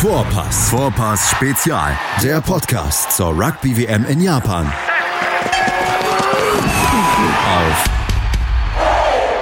Vorpass. 0.00 0.70
Vorpass 0.70 1.30
Spezial. 1.30 1.94
Der 2.22 2.40
Podcast 2.40 3.12
zur 3.12 3.38
Rugby 3.38 3.76
WM 3.76 4.06
in 4.06 4.22
Japan. 4.22 4.72
Auf 7.44 7.84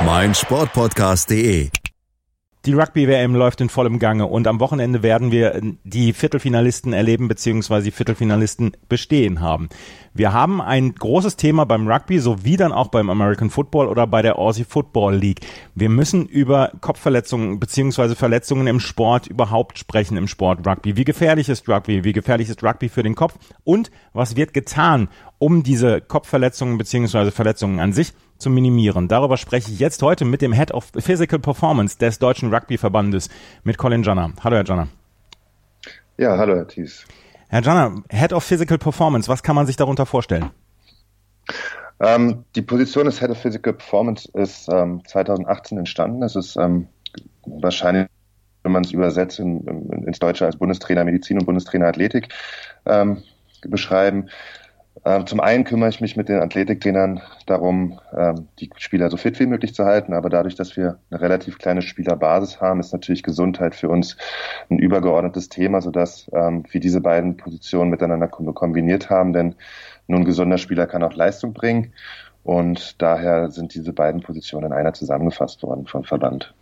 meinsportpodcast.de. 0.04 1.70
Die 2.68 2.74
Rugby-WM 2.74 3.34
läuft 3.34 3.62
in 3.62 3.70
vollem 3.70 3.98
Gange 3.98 4.26
und 4.26 4.46
am 4.46 4.60
Wochenende 4.60 5.02
werden 5.02 5.32
wir 5.32 5.58
die 5.84 6.12
Viertelfinalisten 6.12 6.92
erleben 6.92 7.26
bzw. 7.26 7.80
die 7.80 7.90
Viertelfinalisten 7.90 8.72
bestehen 8.90 9.40
haben. 9.40 9.70
Wir 10.12 10.34
haben 10.34 10.60
ein 10.60 10.94
großes 10.94 11.36
Thema 11.36 11.64
beim 11.64 11.88
Rugby 11.88 12.18
sowie 12.18 12.58
dann 12.58 12.72
auch 12.72 12.88
beim 12.88 13.08
American 13.08 13.48
Football 13.48 13.88
oder 13.88 14.06
bei 14.06 14.20
der 14.20 14.38
Aussie 14.38 14.64
Football 14.64 15.14
League. 15.14 15.40
Wir 15.74 15.88
müssen 15.88 16.26
über 16.26 16.72
Kopfverletzungen 16.82 17.58
bzw. 17.58 18.14
Verletzungen 18.14 18.66
im 18.66 18.80
Sport 18.80 19.28
überhaupt 19.28 19.78
sprechen 19.78 20.18
im 20.18 20.28
Sport 20.28 20.66
Rugby. 20.66 20.94
Wie 20.98 21.04
gefährlich 21.04 21.48
ist 21.48 21.70
Rugby? 21.70 22.04
Wie 22.04 22.12
gefährlich 22.12 22.50
ist 22.50 22.62
Rugby 22.62 22.90
für 22.90 23.02
den 23.02 23.14
Kopf? 23.14 23.38
Und 23.64 23.90
was 24.12 24.36
wird 24.36 24.52
getan, 24.52 25.08
um 25.38 25.62
diese 25.62 26.02
Kopfverletzungen 26.02 26.76
bzw. 26.76 27.30
Verletzungen 27.30 27.80
an 27.80 27.94
sich 27.94 28.12
zu 28.38 28.50
minimieren. 28.50 29.08
Darüber 29.08 29.36
spreche 29.36 29.70
ich 29.70 29.78
jetzt 29.78 30.02
heute 30.02 30.24
mit 30.24 30.42
dem 30.42 30.52
Head 30.52 30.72
of 30.72 30.90
Physical 30.96 31.38
Performance 31.38 31.98
des 31.98 32.18
Deutschen 32.18 32.52
Rugby-Verbandes, 32.54 33.28
mit 33.64 33.78
Colin 33.78 34.02
Janner. 34.02 34.32
Hallo, 34.42 34.56
Herr 34.56 34.64
Janner. 34.64 34.88
Ja, 36.16 36.36
hallo, 36.38 36.56
Herr 36.56 36.66
Thies. 36.66 37.04
Herr 37.48 37.62
Janner, 37.62 38.02
Head 38.10 38.32
of 38.32 38.44
Physical 38.44 38.78
Performance, 38.78 39.28
was 39.28 39.42
kann 39.42 39.56
man 39.56 39.66
sich 39.66 39.76
darunter 39.76 40.06
vorstellen? 40.06 40.50
Ähm, 42.00 42.44
die 42.54 42.62
Position 42.62 43.06
des 43.06 43.20
Head 43.20 43.30
of 43.30 43.38
Physical 43.38 43.72
Performance 43.72 44.28
ist 44.34 44.68
ähm, 44.70 45.02
2018 45.06 45.78
entstanden. 45.78 46.22
Es 46.22 46.36
ist 46.36 46.56
ähm, 46.56 46.88
wahrscheinlich, 47.44 48.06
wenn 48.62 48.72
man 48.72 48.84
es 48.84 48.92
übersetzt 48.92 49.40
in, 49.40 49.66
in, 49.66 50.04
ins 50.04 50.18
Deutsche 50.18 50.46
als 50.46 50.56
Bundestrainer 50.56 51.04
Medizin 51.04 51.38
und 51.38 51.46
Bundestrainer 51.46 51.86
Athletik 51.86 52.28
ähm, 52.86 53.22
beschreiben. 53.62 54.28
Ähm, 55.04 55.26
zum 55.26 55.40
einen 55.40 55.64
kümmere 55.64 55.88
ich 55.88 56.00
mich 56.00 56.16
mit 56.16 56.28
den 56.28 56.40
Athletiktrainern 56.40 57.20
darum, 57.46 58.00
ähm, 58.16 58.48
die 58.58 58.70
Spieler 58.76 59.10
so 59.10 59.16
fit 59.16 59.38
wie 59.38 59.46
möglich 59.46 59.74
zu 59.74 59.84
halten. 59.84 60.12
Aber 60.12 60.28
dadurch, 60.28 60.54
dass 60.54 60.76
wir 60.76 60.98
eine 61.10 61.20
relativ 61.20 61.58
kleine 61.58 61.82
Spielerbasis 61.82 62.60
haben, 62.60 62.80
ist 62.80 62.92
natürlich 62.92 63.22
Gesundheit 63.22 63.74
für 63.74 63.88
uns 63.88 64.16
ein 64.70 64.78
übergeordnetes 64.78 65.48
Thema, 65.48 65.80
sodass 65.80 66.30
ähm, 66.32 66.64
wir 66.70 66.80
diese 66.80 67.00
beiden 67.00 67.36
Positionen 67.36 67.90
miteinander 67.90 68.28
kombiniert 68.28 69.10
haben. 69.10 69.32
Denn 69.32 69.54
nur 70.06 70.18
ein 70.20 70.24
gesunder 70.24 70.58
Spieler 70.58 70.86
kann 70.86 71.02
auch 71.02 71.14
Leistung 71.14 71.52
bringen. 71.52 71.92
Und 72.44 73.02
daher 73.02 73.50
sind 73.50 73.74
diese 73.74 73.92
beiden 73.92 74.22
Positionen 74.22 74.66
in 74.68 74.72
einer 74.72 74.94
zusammengefasst 74.94 75.62
worden 75.62 75.86
vom 75.86 76.04
Verband. 76.04 76.54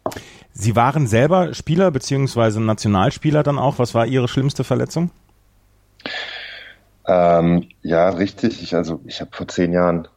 Sie 0.52 0.74
waren 0.74 1.06
selber 1.06 1.54
Spieler 1.54 1.92
beziehungsweise 1.92 2.60
Nationalspieler 2.60 3.44
dann 3.44 3.58
auch. 3.58 3.78
Was 3.78 3.94
war 3.94 4.06
Ihre 4.06 4.26
schlimmste 4.26 4.64
Verletzung? 4.64 5.10
Ähm, 7.06 7.68
ja, 7.82 8.08
richtig. 8.10 8.62
Ich, 8.62 8.74
also 8.74 9.00
ich 9.06 9.20
habe 9.20 9.30
vor 9.32 9.48
zehn 9.48 9.72
Jahren, 9.72 10.08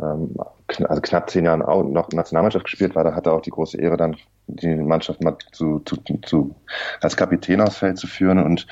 ähm, 0.00 0.34
kn 0.68 0.86
also 0.86 1.00
knapp 1.00 1.30
zehn 1.30 1.44
Jahren 1.44 1.62
auch 1.62 1.82
noch 1.82 2.08
Nationalmannschaft 2.10 2.64
gespielt, 2.64 2.94
war 2.94 3.04
da 3.04 3.14
hatte 3.14 3.32
auch 3.32 3.40
die 3.42 3.50
große 3.50 3.78
Ehre, 3.80 3.96
dann 3.96 4.16
die 4.46 4.74
Mannschaft 4.76 5.22
mal 5.22 5.36
zu, 5.52 5.80
zu, 5.80 5.96
zu 6.24 6.54
als 7.00 7.16
Kapitän 7.16 7.60
aufs 7.60 7.78
Feld 7.78 7.98
zu 7.98 8.06
führen. 8.06 8.38
Und 8.38 8.66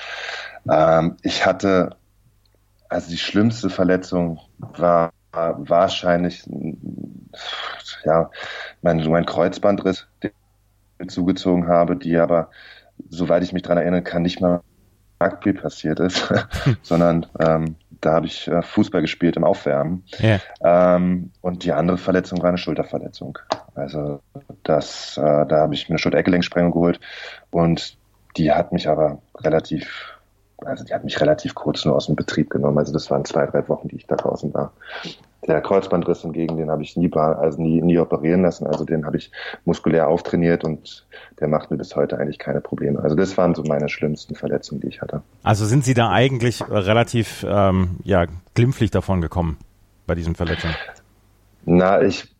ähm, 0.70 1.16
ich 1.22 1.44
hatte, 1.46 1.96
also 2.88 3.10
die 3.10 3.18
schlimmste 3.18 3.70
Verletzung 3.70 4.40
war 4.58 5.12
wahrscheinlich 5.32 6.48
ja 8.04 8.30
mein, 8.82 9.04
mein 9.10 9.26
Kreuzbandriss, 9.26 10.06
den 10.22 10.30
ich 11.00 11.08
zugezogen 11.08 11.66
habe, 11.66 11.96
die 11.96 12.16
aber, 12.18 12.50
soweit 13.08 13.42
ich 13.42 13.52
mich 13.52 13.62
dran 13.62 13.78
erinnern 13.78 14.04
kann, 14.04 14.22
nicht 14.22 14.40
mal 14.40 14.62
Rugby 15.22 15.52
passiert 15.52 16.00
ist, 16.00 16.32
sondern 16.82 17.26
ähm, 17.38 17.76
da 18.00 18.12
habe 18.12 18.26
ich 18.26 18.48
äh, 18.48 18.62
Fußball 18.62 19.00
gespielt 19.00 19.36
im 19.36 19.44
Aufwärmen. 19.44 20.04
Yeah. 20.20 20.40
Ähm, 20.62 21.30
und 21.40 21.64
die 21.64 21.72
andere 21.72 21.98
Verletzung 21.98 22.42
war 22.42 22.48
eine 22.48 22.58
Schulterverletzung. 22.58 23.38
Also 23.74 24.20
das, 24.62 25.16
äh, 25.16 25.46
da 25.46 25.56
habe 25.56 25.74
ich 25.74 25.88
mir 25.88 25.94
eine 25.94 25.98
Schulter-Eckgelenksprengung 25.98 26.72
geholt 26.72 27.00
und 27.50 27.96
die 28.36 28.52
hat 28.52 28.72
mich 28.72 28.88
aber 28.88 29.22
relativ, 29.38 30.18
also 30.58 30.84
die 30.84 30.92
hat 30.92 31.04
mich 31.04 31.20
relativ 31.20 31.54
kurz 31.54 31.84
nur 31.84 31.96
aus 31.96 32.06
dem 32.06 32.16
Betrieb 32.16 32.50
genommen. 32.50 32.78
Also 32.78 32.92
das 32.92 33.10
waren 33.10 33.24
zwei, 33.24 33.46
drei 33.46 33.66
Wochen, 33.68 33.88
die 33.88 33.96
ich 33.96 34.06
da 34.06 34.16
draußen 34.16 34.52
war. 34.52 34.72
Der 35.46 35.60
Kreuzbandriss 35.60 36.22
hingegen, 36.22 36.56
den 36.56 36.70
habe 36.70 36.82
ich 36.82 36.96
nie, 36.96 37.12
also 37.12 37.60
nie, 37.60 37.82
nie 37.82 37.98
operieren 37.98 38.42
lassen. 38.42 38.66
Also 38.66 38.84
den 38.84 39.04
habe 39.04 39.18
ich 39.18 39.30
muskulär 39.64 40.08
auftrainiert 40.08 40.64
und 40.64 41.06
der 41.40 41.48
macht 41.48 41.70
mir 41.70 41.76
bis 41.76 41.94
heute 41.96 42.18
eigentlich 42.18 42.38
keine 42.38 42.60
Probleme. 42.60 43.00
Also 43.00 43.14
das 43.14 43.36
waren 43.36 43.54
so 43.54 43.62
meine 43.62 43.88
schlimmsten 43.88 44.34
Verletzungen, 44.34 44.80
die 44.80 44.88
ich 44.88 45.02
hatte. 45.02 45.22
Also 45.42 45.66
sind 45.66 45.84
Sie 45.84 45.94
da 45.94 46.10
eigentlich 46.10 46.62
relativ 46.68 47.44
ähm, 47.48 47.98
ja, 48.04 48.26
glimpflich 48.54 48.90
davon 48.90 49.20
gekommen 49.20 49.58
bei 50.06 50.14
diesen 50.14 50.34
Verletzungen? 50.34 50.74
Na, 51.66 52.02
ich, 52.02 52.34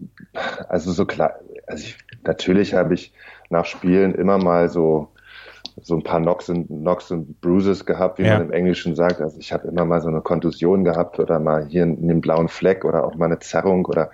also 0.68 0.92
so 0.92 1.06
klar, 1.06 1.34
also 1.66 1.84
ich, 1.84 1.98
natürlich 2.24 2.74
habe 2.74 2.94
ich 2.94 3.12
nach 3.50 3.64
Spielen 3.64 4.14
immer 4.14 4.38
mal 4.38 4.68
so 4.68 5.08
so 5.82 5.96
ein 5.96 6.02
paar 6.02 6.20
Knocks 6.20 6.48
und, 6.48 6.68
Knocks 6.68 7.10
und 7.10 7.40
Bruises 7.40 7.84
gehabt, 7.84 8.18
wie 8.18 8.24
ja. 8.24 8.38
man 8.38 8.48
im 8.48 8.52
Englischen 8.52 8.94
sagt. 8.94 9.20
Also 9.20 9.38
ich 9.38 9.52
habe 9.52 9.68
immer 9.68 9.84
mal 9.84 10.00
so 10.00 10.08
eine 10.08 10.20
Kontusion 10.20 10.84
gehabt 10.84 11.18
oder 11.18 11.40
mal 11.40 11.66
hier 11.66 11.82
einen 11.82 12.20
blauen 12.20 12.48
Fleck 12.48 12.84
oder 12.84 13.04
auch 13.04 13.16
mal 13.16 13.26
eine 13.26 13.40
Zerrung 13.40 13.84
oder 13.86 14.10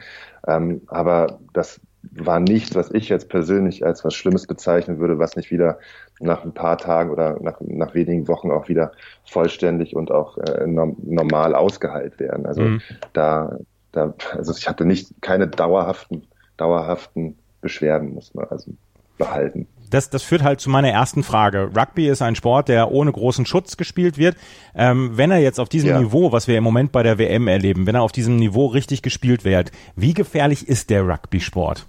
ähm, 0.47 0.83
aber 0.87 1.39
das 1.53 1.81
war 2.03 2.41
nichts, 2.41 2.75
was 2.75 2.91
ich 2.93 3.09
jetzt 3.09 3.29
persönlich 3.29 3.85
als 3.85 4.05
was 4.05 4.15
Schlimmes 4.15 4.47
bezeichnen 4.47 4.99
würde, 4.99 5.19
was 5.19 5.37
nicht 5.37 5.51
wieder 5.51 5.79
nach 6.19 6.45
ein 6.45 6.55
paar 6.55 6.79
Tagen 6.79 7.11
oder 7.11 7.39
nach, 7.41 7.61
nach 7.61 7.95
wenigen 7.95 8.27
Wochen 8.27 8.51
auch 8.51 8.69
wieder 8.69 8.93
vollständig 9.25 9.95
und 9.95 10.11
auch 10.11 10.39
äh, 10.39 10.67
normal 10.67 11.55
ausgeheilt 11.55 12.19
werden. 12.19 12.47
Also 12.47 12.63
mhm. 12.63 12.81
da, 13.13 13.59
da, 13.93 14.15
also 14.33 14.55
ich 14.57 14.69
hatte 14.69 14.87
nicht 14.87 15.21
keine 15.21 15.47
dauerhaften, 15.47 16.27
dauerhaften 16.57 17.37
Beschwerden, 17.61 18.15
muss 18.15 18.35
man 18.35 18.49
also 18.49 18.73
behalten. 19.19 19.67
Das, 19.91 20.09
das 20.09 20.23
führt 20.23 20.43
halt 20.43 20.61
zu 20.61 20.71
meiner 20.71 20.91
ersten 20.91 21.23
Frage. 21.23 21.71
Rugby 21.77 22.09
ist 22.09 22.23
ein 22.23 22.37
Sport, 22.37 22.69
der 22.69 22.93
ohne 22.93 23.11
großen 23.11 23.45
Schutz 23.45 23.77
gespielt 23.77 24.19
wird. 24.19 24.37
Ähm, 24.75 25.11
wenn 25.15 25.31
er 25.31 25.39
jetzt 25.39 25.59
auf 25.59 25.69
diesem 25.69 25.91
ja. 25.91 26.01
Niveau, 26.01 26.33
was 26.33 26.47
wir 26.49 26.57
im 26.57 26.65
Moment 26.65 26.93
bei 26.93 27.03
der 27.03 27.19
WM 27.19 27.49
erleben, 27.49 27.87
wenn 27.87 27.97
er 27.97 28.03
auf 28.03 28.13
diesem 28.13 28.37
Niveau 28.37 28.67
richtig 28.67 29.03
gespielt 29.03 29.45
wird, 29.45 29.73
wie 29.97 30.15
gefährlich 30.15 30.69
ist 30.69 30.91
der 30.91 31.07
Rugby-Sport? 31.07 31.87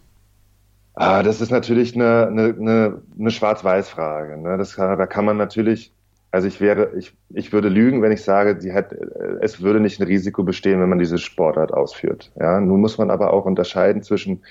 Ah, 0.94 1.24
das 1.24 1.42
ist 1.42 1.52
natürlich 1.52 1.96
eine, 1.96 2.28
eine, 2.28 2.44
eine, 2.60 3.02
eine 3.20 3.32
Schwarz-Weiß-Frage. 3.32 4.38
Ne? 4.38 4.58
Das, 4.58 4.76
da 4.76 5.06
kann 5.06 5.24
man 5.24 5.38
natürlich, 5.38 5.94
also 6.32 6.48
ich 6.48 6.60
wäre, 6.60 6.92
ich, 6.98 7.14
ich 7.30 7.54
würde 7.54 7.70
lügen, 7.70 8.02
wenn 8.02 8.12
ich 8.12 8.24
sage, 8.24 8.58
die 8.58 8.74
hat, 8.74 8.94
es 9.42 9.62
würde 9.62 9.80
nicht 9.80 10.00
ein 10.00 10.08
Risiko 10.08 10.44
bestehen, 10.44 10.82
wenn 10.82 10.90
man 10.90 11.00
diese 11.00 11.18
Sportart 11.18 11.74
ausführt. 11.74 12.32
Ja? 12.40 12.60
Nun 12.60 12.82
muss 12.82 12.98
man 12.98 13.10
aber 13.10 13.32
auch 13.32 13.46
unterscheiden 13.46 14.04
zwischen, 14.04 14.44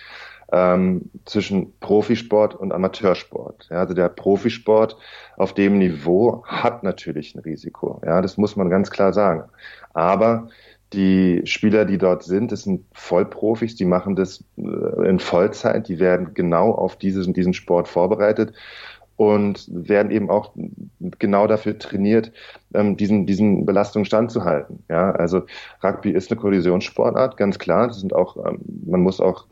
ähm, 0.53 1.11
zwischen 1.25 1.79
Profisport 1.81 2.55
und 2.55 2.73
Amateursport. 2.73 3.69
Ja? 3.71 3.79
Also 3.79 3.95
der 3.95 4.09
Profisport 4.09 4.97
auf 5.37 5.55
dem 5.55 5.79
Niveau 5.79 6.45
hat 6.47 6.83
natürlich 6.83 7.35
ein 7.35 7.41
Risiko. 7.41 8.01
Ja? 8.05 8.21
Das 8.21 8.37
muss 8.37 8.57
man 8.57 8.71
ganz 8.71 8.91
klar 8.91 9.13
sagen. 9.13 9.45
Aber 9.95 10.49
die 10.93 11.43
Spieler, 11.45 11.85
die 11.85 11.99
dort 11.99 12.25
sind, 12.25 12.51
das 12.51 12.65
sind 12.65 12.85
Vollprofis, 12.93 13.77
die 13.77 13.85
machen 13.85 14.17
das 14.17 14.45
äh, 14.57 15.09
in 15.09 15.21
Vollzeit, 15.21 15.89
die 15.89 16.01
werden 16.01 16.35
genau 16.35 16.73
auf 16.73 16.97
diesen, 16.97 17.33
diesen 17.33 17.55
Sport 17.55 17.87
vorbereitet 17.87 18.53
und 19.21 19.69
werden 19.71 20.11
eben 20.11 20.31
auch 20.31 20.53
genau 21.19 21.47
dafür 21.47 21.79
trainiert, 21.79 22.33
ähm, 22.75 22.97
diesen, 22.97 23.27
diesen 23.27 23.67
Belastungen 23.67 24.07
standzuhalten. 24.07 24.83
Ja, 24.89 25.13
also 25.13 25.43
Rugby 25.85 26.11
ist 26.11 26.31
eine 26.31 26.41
Kollisionssportart, 26.41 27.37
ganz 27.37 27.59
klar. 27.59 27.89
Das 27.89 28.01
sind 28.01 28.15
auch, 28.15 28.37
ähm, 28.45 28.61
man 28.87 29.03
muss 29.03 29.21
auch 29.21 29.45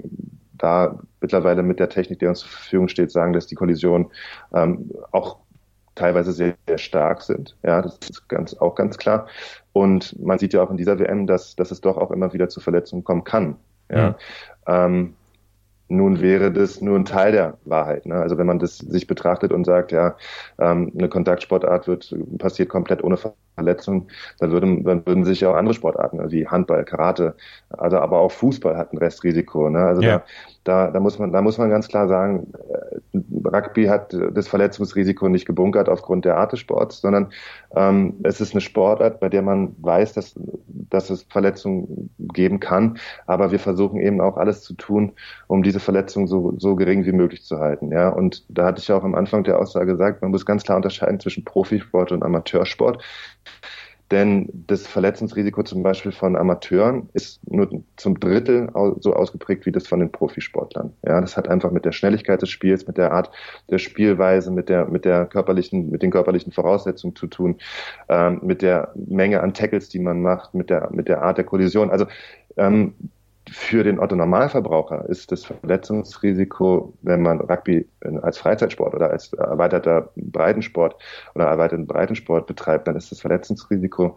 da 0.59 0.99
mittlerweile 1.21 1.63
mit 1.63 1.81
der 1.81 1.89
Technik, 1.89 2.19
die 2.19 2.27
uns 2.27 2.41
zur 2.41 2.51
Verfügung 2.51 2.89
steht, 2.89 3.11
sagen, 3.11 3.33
dass 3.33 3.47
die 3.47 3.55
Kollisionen 3.55 4.11
ähm, 4.55 4.91
auch 5.13 5.39
teilweise 5.95 6.33
sehr, 6.33 6.55
sehr 6.67 6.79
stark 6.79 7.23
sind. 7.23 7.57
Ja, 7.63 7.83
das 7.83 7.99
ist 8.09 8.29
ganz, 8.29 8.55
auch 8.55 8.75
ganz 8.75 8.99
klar. 8.99 9.27
Und 9.73 10.19
man 10.21 10.39
sieht 10.39 10.55
ja 10.55 10.63
auch 10.63 10.71
in 10.71 10.77
dieser 10.77 10.99
WM, 10.99 11.27
dass, 11.27 11.57
dass 11.57 11.71
es 11.71 11.81
doch 11.81 11.97
auch 11.97 12.11
immer 12.11 12.33
wieder 12.33 12.49
zu 12.49 12.61
Verletzungen 12.61 13.05
kommen 13.05 13.25
kann. 13.25 13.57
Ja. 13.91 14.11
Mhm. 14.11 14.15
Ähm, 14.67 15.15
nun 15.89 16.21
wäre 16.21 16.53
das 16.53 16.81
nur 16.81 16.97
ein 16.97 17.05
Teil 17.05 17.33
der 17.33 17.57
Wahrheit. 17.65 18.07
Ne? 18.07 18.15
Also 18.15 18.37
wenn 18.39 18.47
man 18.47 18.59
das 18.59 18.79
sich 18.79 19.07
betrachtet 19.07 19.53
und 19.53 19.65
sagt, 19.65 19.91
ja, 19.93 20.17
ähm, 20.59 20.93
eine 20.97 21.09
Kontaktsportart 21.09 21.89
wird 21.89 22.15
passiert 22.39 22.69
komplett 22.69 23.03
ohne 23.03 23.19
Verletzung, 23.55 24.09
dann 24.39 24.51
würden, 24.51 24.85
dann 24.85 25.05
würden 25.07 25.25
sich 25.25 25.41
ja 25.41 25.51
auch 25.51 25.57
andere 25.57 25.75
Sportarten 25.75 26.31
wie 26.31 26.47
Handball, 26.47 26.85
Karate, 26.85 27.35
also 27.71 27.99
aber 27.99 28.19
auch 28.19 28.31
Fußball 28.33 28.77
hat 28.77 28.93
ein 28.93 28.99
Restrisiko. 28.99 29.71
Ne? 29.71 29.79
Also 29.79 30.03
ja. 30.03 30.23
da, 30.65 30.87
da, 30.87 30.91
da 30.93 31.01
muss 31.01 31.19
man, 31.19 31.33
da 31.33 31.41
muss 31.41 31.59
man 31.59 31.71
ganz 31.71 31.89
klar 31.89 32.07
sagen, 32.07 32.53
äh, 32.71 33.19
Rugby 33.45 33.87
hat 33.87 34.15
das 34.33 34.47
Verletzungsrisiko 34.47 35.29
nicht 35.29 35.47
gebunkert 35.47 35.89
aufgrund 35.89 36.25
der 36.27 36.37
Art 36.37 36.53
des 36.53 36.61
Sports, 36.61 37.01
sondern 37.01 37.31
ähm, 37.75 38.15
es 38.25 38.41
ist 38.41 38.53
eine 38.53 38.61
Sportart, 38.61 39.21
bei 39.21 39.29
der 39.29 39.43
man 39.43 39.75
weiß, 39.79 40.13
dass 40.13 40.39
dass 40.91 41.11
es 41.11 41.25
Verletzungen 41.25 42.11
geben 42.19 42.61
kann. 42.61 42.99
Aber 43.27 43.53
wir 43.53 43.59
versuchen 43.59 44.01
eben 44.01 44.21
auch 44.21 44.37
alles 44.37 44.63
zu 44.63 44.75
tun, 44.75 45.13
um 45.47 45.63
diese 45.63 45.81
Verletzungen 45.81 46.27
so, 46.27 46.55
so 46.59 46.77
gering 46.77 47.05
wie 47.05 47.13
möglich 47.13 47.45
zu 47.45 47.59
halten. 47.59 47.93
Ja, 47.93 48.09
und 48.09 48.45
da 48.49 48.67
hatte 48.67 48.81
ich 48.81 48.89
ja 48.89 48.97
auch 48.97 49.05
am 49.05 49.15
Anfang 49.15 49.45
der 49.45 49.59
Aussage 49.59 49.93
gesagt, 49.93 50.23
man 50.23 50.31
muss 50.31 50.47
ganz 50.47 50.65
klar 50.65 50.77
unterscheiden 50.77 51.21
zwischen 51.21 51.45
Profisport 51.45 52.13
und 52.13 52.23
Amateursport. 52.23 53.03
Denn 54.11 54.49
das 54.67 54.87
Verletzungsrisiko 54.87 55.63
zum 55.63 55.83
Beispiel 55.83 56.13
von 56.13 56.35
Amateuren 56.35 57.11
ist 57.13 57.41
nur 57.51 57.83
zum 57.97 58.19
Drittel 58.19 58.71
so 59.01 59.13
ausgeprägt 59.13 59.67
wie 59.67 59.73
das 59.73 59.87
von 59.87 60.01
den 60.01 60.11
Profisportlern. 60.11 60.95
Ja, 61.05 61.21
das 61.21 61.37
hat 61.37 61.49
einfach 61.49 61.71
mit 61.71 61.85
der 61.85 61.93
Schnelligkeit 61.93 62.41
des 62.41 62.49
Spiels, 62.49 62.87
mit 62.87 62.97
der 62.97 63.13
Art 63.13 63.31
der 63.71 63.79
Spielweise, 63.79 64.51
mit 64.51 64.71
der, 64.71 64.87
mit 64.87 65.05
der 65.05 65.27
körperlichen, 65.27 65.91
mit 65.91 66.03
den 66.03 66.11
körperlichen 66.11 66.53
Voraussetzungen 66.53 67.17
zu 67.17 67.27
tun, 67.27 67.57
ähm, 68.09 68.41
mit 68.43 68.63
der 68.63 68.93
Menge 68.95 69.43
an 69.43 69.53
Tackles, 69.53 69.91
die 69.91 69.99
man 69.99 70.23
macht, 70.23 70.55
mit 70.55 70.71
der, 70.71 70.89
mit 70.91 71.09
der 71.09 71.23
Art 71.23 71.37
der 71.37 71.45
Kollision. 71.45 71.91
Also, 71.91 72.07
ähm, 72.57 72.95
für 73.53 73.85
den 73.85 73.99
Otto 73.99 74.17
Normalverbraucher 74.17 75.09
ist 75.09 75.33
das 75.33 75.45
Verletzungsrisiko, 75.45 76.95
wenn 77.03 77.23
man 77.23 77.41
Rugby 77.41 77.89
als 78.23 78.39
Freizeitsport 78.39 78.95
oder 78.95 79.11
als 79.11 79.33
erweiterter 79.33 80.11
Breitensport 80.17 80.97
oder 81.35 81.47
erweiterten 81.47 81.87
Breitensport 81.87 82.47
betreibt, 82.47 82.89
dann 82.89 82.97
ist 82.97 83.11
das 83.13 83.21
Verletzungsrisiko 83.21 84.17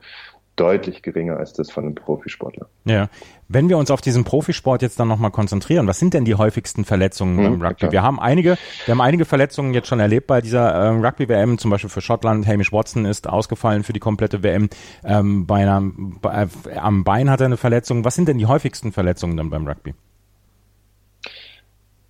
deutlich 0.56 1.02
geringer 1.02 1.38
als 1.38 1.54
das 1.54 1.72
von 1.72 1.86
einem 1.86 1.96
Profisportler. 1.96 2.68
Ja. 2.86 3.10
Wenn 3.48 3.70
wir 3.70 3.78
uns 3.78 3.90
auf 3.90 4.02
diesen 4.02 4.24
Profisport 4.24 4.82
jetzt 4.82 5.00
dann 5.00 5.08
nochmal 5.08 5.32
konzentrieren, 5.32 5.88
was 5.88 6.00
sind 6.00 6.14
denn 6.14 6.26
die 6.26 6.36
häufigsten 6.36 6.86
Verletzungen 6.86 7.38
hm, 7.38 7.44
beim 7.44 7.62
Rugby? 7.62 7.76
Klar. 7.76 7.92
Wir 7.92 8.04
haben 8.04 8.20
einige, 8.20 8.58
wir 8.86 8.92
haben 8.94 9.02
einige 9.02 9.26
Verletzungen 9.26 9.74
jetzt 9.74 9.88
schon 9.88 10.00
erlebt 10.00 10.28
bei 10.28 10.42
dieser 10.42 10.70
äh, 10.70 10.88
Rugby-WM, 10.90 11.58
zum 11.58 11.72
Beispiel 11.72 11.90
für 11.90 12.02
Schottland. 12.02 12.46
Hamish 12.46 12.72
Watson 12.72 13.06
ist 13.06 13.28
ausgefallen 13.28 13.84
für 13.84 13.94
die 13.94 14.00
komplette 14.00 14.44
WM. 14.44 14.70
Ähm, 15.04 15.48
bei 15.48 15.62
einer, 15.62 15.82
bei, 16.22 16.48
äh, 16.66 16.78
am 16.78 17.04
Bein 17.04 17.30
hat 17.30 17.42
er 17.42 17.48
eine 17.48 17.58
Verletzung. 17.58 18.06
Was 18.06 18.16
sind 18.16 18.28
denn 18.28 18.38
die 18.38 18.46
häufigsten 18.46 18.92
Verletzungen 18.92 19.38
dann 19.38 19.50
beim 19.50 19.68
Rugby? 19.68 19.94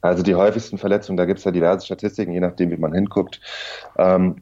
Also 0.02 0.24
die 0.24 0.34
häufigsten 0.34 0.80
Verletzungen, 0.80 1.18
da 1.18 1.26
gibt 1.26 1.40
es 1.40 1.46
ja 1.46 1.52
diverse 1.52 1.86
Statistiken, 1.86 2.34
je 2.34 2.40
nachdem, 2.40 2.72
wie 2.72 2.78
man 2.78 2.92
hinguckt. 2.92 3.40
Ähm, 3.98 4.42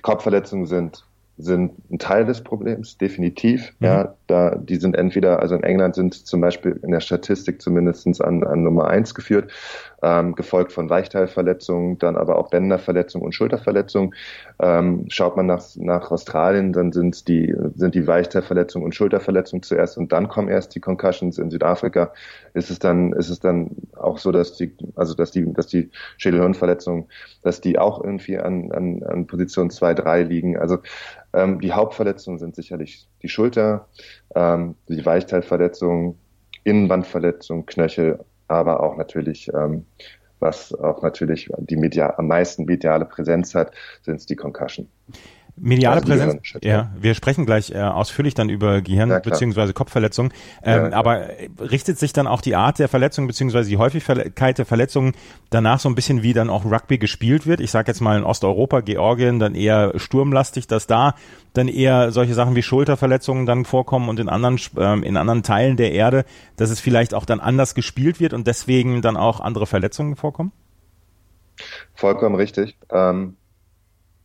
Kopfverletzungen 0.00 0.66
sind 0.66 1.04
sind 1.40 1.72
ein 1.90 1.98
Teil 1.98 2.24
des 2.24 2.42
Problems, 2.42 2.98
definitiv. 2.98 3.72
Mhm. 3.78 3.86
Ja, 3.86 4.14
da, 4.26 4.54
die 4.54 4.76
sind 4.76 4.96
entweder, 4.96 5.40
also 5.40 5.54
in 5.54 5.62
England 5.62 5.94
sind 5.94 6.14
zum 6.14 6.40
Beispiel 6.40 6.78
in 6.82 6.90
der 6.90 7.00
Statistik 7.00 7.60
zumindest 7.60 8.06
an, 8.22 8.44
an 8.44 8.62
Nummer 8.62 8.88
eins 8.88 9.14
geführt, 9.14 9.50
ähm, 10.02 10.34
gefolgt 10.34 10.72
von 10.72 10.88
Weichteilverletzungen, 10.88 11.98
dann 11.98 12.16
aber 12.16 12.38
auch 12.38 12.50
Bänderverletzungen 12.50 13.24
und 13.26 13.32
Schulterverletzungen. 13.32 14.14
Ähm, 14.60 15.04
schaut 15.08 15.36
man 15.36 15.46
nach, 15.46 15.64
nach 15.76 16.10
Australien, 16.10 16.72
dann 16.72 16.92
sind 16.92 17.28
die, 17.28 17.54
sind 17.74 17.94
die 17.94 18.06
Weichteilverletzungen 18.06 18.86
und 18.86 18.94
Schulterverletzungen 18.94 19.62
zuerst 19.62 19.98
und 19.98 20.12
dann 20.12 20.28
kommen 20.28 20.48
erst 20.48 20.74
die 20.74 20.80
Concussions. 20.80 21.38
In 21.38 21.50
Südafrika 21.50 22.12
ist 22.54 22.70
es 22.70 22.78
dann, 22.78 23.12
ist 23.12 23.30
es 23.30 23.40
dann 23.40 23.70
auch 23.96 24.18
so, 24.18 24.32
dass 24.32 24.54
die, 24.54 24.74
also 24.96 25.14
dass 25.14 25.30
die, 25.30 25.52
dass 25.52 25.66
die 25.66 25.90
Schädelhirnverletzungen, 26.16 27.06
dass 27.42 27.60
die 27.60 27.78
auch 27.78 28.02
irgendwie 28.02 28.38
an, 28.38 28.72
an, 28.72 29.02
an 29.02 29.26
Position 29.26 29.70
zwei 29.70 29.94
drei 29.94 30.22
liegen. 30.22 30.56
Also 30.58 30.78
ähm, 31.32 31.60
die 31.60 31.72
Hauptverletzungen 31.72 32.38
sind 32.38 32.54
sicherlich 32.56 33.08
die 33.22 33.28
Schulter, 33.28 33.88
ähm, 34.34 34.74
die 34.88 35.04
Weichteilverletzung, 35.04 36.18
Innenbandverletzung, 36.64 37.66
Knöchel, 37.66 38.20
aber 38.50 38.82
auch 38.82 38.96
natürlich, 38.96 39.50
ähm, 39.54 39.86
was 40.40 40.74
auch 40.74 41.02
natürlich 41.02 41.50
die 41.58 41.76
Media 41.76 42.18
am 42.18 42.26
meisten 42.26 42.64
mediale 42.64 43.04
Präsenz 43.04 43.54
hat, 43.54 43.72
sind 44.02 44.16
es 44.16 44.26
die 44.26 44.36
Concussion. 44.36 44.88
Mediale 45.62 46.00
Präsenz. 46.00 46.40
Ja, 46.62 46.90
wir 46.98 47.14
sprechen 47.14 47.44
gleich 47.44 47.70
äh, 47.70 47.78
ausführlich 47.78 48.34
dann 48.34 48.48
über 48.48 48.80
Gehirn- 48.80 49.10
ja, 49.10 49.18
bzw. 49.18 49.72
Kopfverletzungen. 49.72 50.32
Ähm, 50.62 50.90
ja, 50.90 50.96
aber 50.96 51.28
richtet 51.58 51.98
sich 51.98 52.12
dann 52.12 52.26
auch 52.26 52.40
die 52.40 52.56
Art 52.56 52.78
der 52.78 52.88
Verletzung 52.88 53.26
bzw. 53.26 53.64
die 53.64 53.76
Häufigkeit 53.76 54.58
der 54.58 54.66
Verletzungen 54.66 55.12
danach 55.50 55.78
so 55.78 55.88
ein 55.88 55.94
bisschen, 55.94 56.22
wie 56.22 56.32
dann 56.32 56.48
auch 56.48 56.64
Rugby 56.64 56.98
gespielt 56.98 57.46
wird? 57.46 57.60
Ich 57.60 57.70
sage 57.70 57.90
jetzt 57.90 58.00
mal 58.00 58.16
in 58.16 58.24
Osteuropa, 58.24 58.80
Georgien, 58.80 59.38
dann 59.38 59.54
eher 59.54 59.92
sturmlastig, 59.96 60.66
dass 60.66 60.86
da 60.86 61.14
dann 61.52 61.68
eher 61.68 62.10
solche 62.12 62.34
Sachen 62.34 62.56
wie 62.56 62.62
Schulterverletzungen 62.62 63.44
dann 63.44 63.64
vorkommen 63.64 64.08
und 64.08 64.18
in 64.18 64.28
anderen 64.28 64.58
ähm, 64.78 65.02
in 65.02 65.16
anderen 65.16 65.42
Teilen 65.42 65.76
der 65.76 65.92
Erde, 65.92 66.24
dass 66.56 66.70
es 66.70 66.80
vielleicht 66.80 67.12
auch 67.12 67.24
dann 67.24 67.40
anders 67.40 67.74
gespielt 67.74 68.20
wird 68.20 68.32
und 68.32 68.46
deswegen 68.46 69.02
dann 69.02 69.16
auch 69.16 69.40
andere 69.40 69.66
Verletzungen 69.66 70.16
vorkommen? 70.16 70.52
Vollkommen 71.94 72.36
richtig. 72.36 72.76
Ähm 72.90 73.36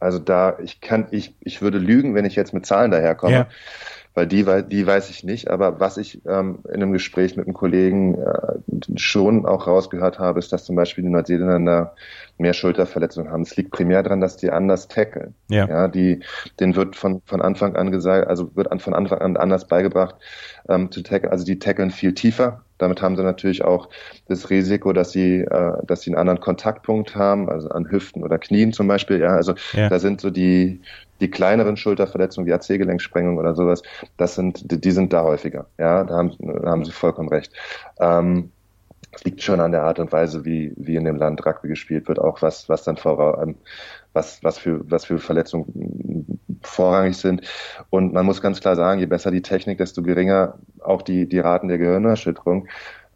also 0.05 0.19
da, 0.19 0.57
ich 0.63 0.81
kann, 0.81 1.07
ich, 1.09 1.33
ich 1.39 1.61
würde 1.63 1.79
lügen, 1.79 2.13
wenn 2.13 2.25
ich 2.25 2.35
jetzt 2.35 2.53
mit 2.53 2.65
Zahlen 2.65 2.91
daherkomme. 2.91 3.33
Ja. 3.33 3.47
Weil 4.13 4.27
die, 4.27 4.45
die 4.69 4.87
weiß 4.87 5.09
ich 5.09 5.25
nicht, 5.25 5.49
aber 5.49 5.81
was 5.81 5.97
ich 5.97 6.21
ähm, 6.25 6.59
in 6.69 6.75
einem 6.75 6.93
Gespräch 6.93 7.35
mit 7.35 7.47
einem 7.47 7.53
Kollegen 7.53 8.15
äh, 8.15 8.97
schon 8.97 9.45
auch 9.45 9.67
rausgehört 9.67 10.19
habe, 10.19 10.39
ist, 10.39 10.53
dass 10.53 10.63
zum 10.63 10.77
Beispiel 10.77 11.03
die 11.03 11.09
Neuseeländer 11.09 11.95
mehr 12.37 12.53
Schulterverletzungen 12.53 13.29
haben. 13.29 13.41
Es 13.41 13.57
liegt 13.57 13.71
primär 13.71 14.03
daran, 14.03 14.21
dass 14.21 14.37
die 14.37 14.51
anders 14.51 14.87
tackeln. 14.87 15.33
Ja. 15.49 15.67
ja 15.67 15.87
die, 15.89 16.21
denen 16.61 16.77
wird 16.77 16.95
von, 16.95 17.23
von 17.25 17.41
Anfang 17.41 17.75
an 17.75 17.91
gesagt, 17.91 18.29
also 18.29 18.55
wird 18.55 18.71
an, 18.71 18.79
von 18.79 18.93
Anfang 18.93 19.19
an 19.19 19.35
anders 19.35 19.67
beigebracht 19.67 20.15
ähm, 20.69 20.91
zu 20.91 21.01
tackeln. 21.01 21.33
Also 21.33 21.43
die 21.43 21.59
tackeln 21.59 21.91
viel 21.91 22.13
tiefer. 22.13 22.61
Damit 22.77 23.01
haben 23.01 23.15
sie 23.15 23.23
natürlich 23.23 23.63
auch 23.63 23.89
das 24.27 24.49
Risiko, 24.49 24.93
dass 24.93 25.11
sie, 25.11 25.39
äh, 25.39 25.73
dass 25.85 26.01
sie 26.01 26.11
einen 26.11 26.19
anderen 26.19 26.39
Kontaktpunkt 26.39 27.15
haben, 27.15 27.49
also 27.49 27.69
an 27.69 27.89
Hüften 27.89 28.23
oder 28.23 28.37
Knien 28.37 28.73
zum 28.73 28.87
Beispiel. 28.87 29.19
Ja, 29.19 29.35
also 29.35 29.53
ja. 29.73 29.89
da 29.89 29.99
sind 29.99 30.21
so 30.21 30.29
die, 30.29 30.81
die 31.21 31.29
kleineren 31.29 31.77
Schulterverletzungen, 31.77 32.45
die 32.45 32.53
AC-Gelenksprengung 32.53 33.37
oder 33.37 33.55
sowas, 33.55 33.81
das 34.17 34.35
sind, 34.35 34.69
die, 34.71 34.79
die, 34.79 34.91
sind 34.91 35.13
da 35.13 35.23
häufiger. 35.23 35.67
Ja, 35.77 36.03
da 36.03 36.15
haben, 36.15 36.35
da 36.39 36.69
haben 36.69 36.85
Sie 36.85 36.91
vollkommen 36.91 37.29
recht. 37.29 37.53
Ähm, 37.99 38.51
es 39.11 39.23
liegt 39.23 39.41
schon 39.41 39.61
an 39.61 39.71
der 39.71 39.83
Art 39.83 39.99
und 39.99 40.11
Weise, 40.11 40.43
wie, 40.43 40.73
wie 40.75 40.97
in 40.97 41.05
dem 41.05 41.15
Land 41.15 41.45
Rugby 41.45 41.69
gespielt 41.69 42.07
wird, 42.09 42.19
auch 42.19 42.41
was, 42.41 42.67
was 42.67 42.83
dann 42.83 42.97
vor, 42.97 43.41
ähm, 43.41 43.55
was, 44.11 44.43
was 44.43 44.57
für, 44.57 44.81
was 44.89 45.05
für 45.05 45.19
Verletzungen 45.19 46.39
vorrangig 46.67 47.17
sind. 47.17 47.41
Und 47.89 48.13
man 48.13 48.25
muss 48.25 48.41
ganz 48.41 48.59
klar 48.61 48.75
sagen, 48.75 48.99
je 48.99 49.05
besser 49.05 49.31
die 49.31 49.41
Technik, 49.41 49.77
desto 49.77 50.01
geringer 50.01 50.57
auch 50.81 51.01
die, 51.01 51.27
die 51.27 51.39
Raten 51.39 51.67
der 51.67 51.77
Gehirnerschütterung. 51.77 52.67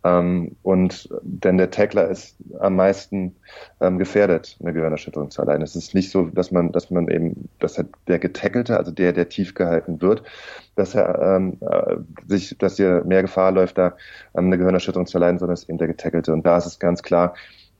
Ähm, 0.03 0.55
und 0.63 1.09
denn 1.23 1.57
der 1.57 1.71
Tackler 1.71 2.07
ist 2.07 2.37
am 2.59 2.77
meisten 2.77 3.35
ähm, 3.81 3.97
gefährdet, 3.97 4.57
eine 4.61 4.71
Gehirnerschütterung 4.71 5.29
zu 5.29 5.41
erleiden. 5.41 5.61
Es 5.61 5.75
ist 5.75 5.93
nicht 5.93 6.11
so, 6.11 6.27
dass 6.27 6.51
man, 6.51 6.71
dass 6.71 6.89
man 6.89 7.09
eben, 7.09 7.49
dass 7.59 7.83
der 8.07 8.19
Getackelte, 8.19 8.77
also 8.77 8.91
der, 8.91 9.11
der 9.11 9.27
tief 9.27 9.55
gehalten 9.55 10.01
wird, 10.01 10.23
dass 10.75 10.95
er 10.95 11.21
ähm, 11.21 11.57
äh, 11.59 11.97
sich, 12.27 12.57
dass 12.57 12.77
hier 12.77 13.03
mehr 13.05 13.23
Gefahr 13.23 13.51
läuft, 13.51 13.77
da 13.77 13.97
ähm, 14.37 14.45
eine 14.45 14.57
Gehirnerschütterung 14.57 15.05
zu 15.05 15.17
erleiden, 15.17 15.39
sondern 15.39 15.55
es 15.55 15.63
ist 15.63 15.69
eben 15.69 15.79
der 15.79 15.87
Getackelte. 15.87 16.31
Und 16.31 16.45
da 16.45 16.57
ist 16.57 16.65
es 16.65 16.79
ganz 16.79 17.03
klar, 17.03 17.33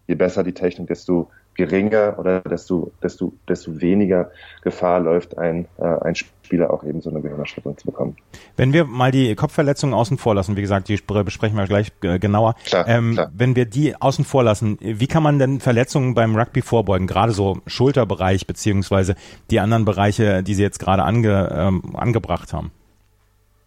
je 0.08 0.16
besser 0.16 0.44
die 0.44 0.54
Technik, 0.54 0.88
desto 0.88 1.30
geringer 1.60 2.16
oder 2.18 2.40
desto, 2.40 2.92
desto, 3.04 3.34
desto 3.48 3.82
weniger 3.82 4.32
Gefahr 4.64 5.02
läuft 5.02 5.38
ein, 5.38 5.68
äh, 5.78 5.84
ein 5.84 6.16
Spieler 6.16 6.72
auch 6.72 6.86
eben 6.86 7.02
so 7.02 7.10
eine 7.10 7.20
Gehirnerschütterung 7.20 7.78
zu 7.78 7.86
bekommen. 7.86 8.16
Wenn 8.56 8.72
wir 8.72 8.86
mal 8.86 9.12
die 9.12 9.36
Kopfverletzungen 9.36 9.94
außen 9.94 10.18
vor 10.18 10.36
lassen, 10.36 10.56
wie 10.56 10.62
gesagt, 10.62 10.88
die 10.88 10.98
besprechen 10.98 11.58
wir 11.58 11.66
gleich 11.66 11.92
äh, 12.02 12.18
genauer. 12.18 12.56
Klar, 12.64 12.88
ähm, 12.88 13.14
klar. 13.14 13.30
Wenn 13.36 13.58
wir 13.58 13.66
die 13.66 13.94
außen 14.02 14.24
vor 14.24 14.46
lassen, 14.46 14.78
wie 14.80 15.08
kann 15.08 15.22
man 15.22 15.38
denn 15.38 15.60
Verletzungen 15.60 16.14
beim 16.14 16.34
Rugby 16.38 16.62
vorbeugen? 16.62 17.08
Gerade 17.08 17.34
so 17.34 17.58
Schulterbereich 17.68 18.48
beziehungsweise 18.48 19.16
die 19.52 19.60
anderen 19.60 19.84
Bereiche, 19.84 20.44
die 20.44 20.54
Sie 20.54 20.64
jetzt 20.64 20.80
gerade 20.80 21.04
ange, 21.04 21.50
ähm, 21.54 21.94
angebracht 21.94 22.54
haben. 22.54 22.72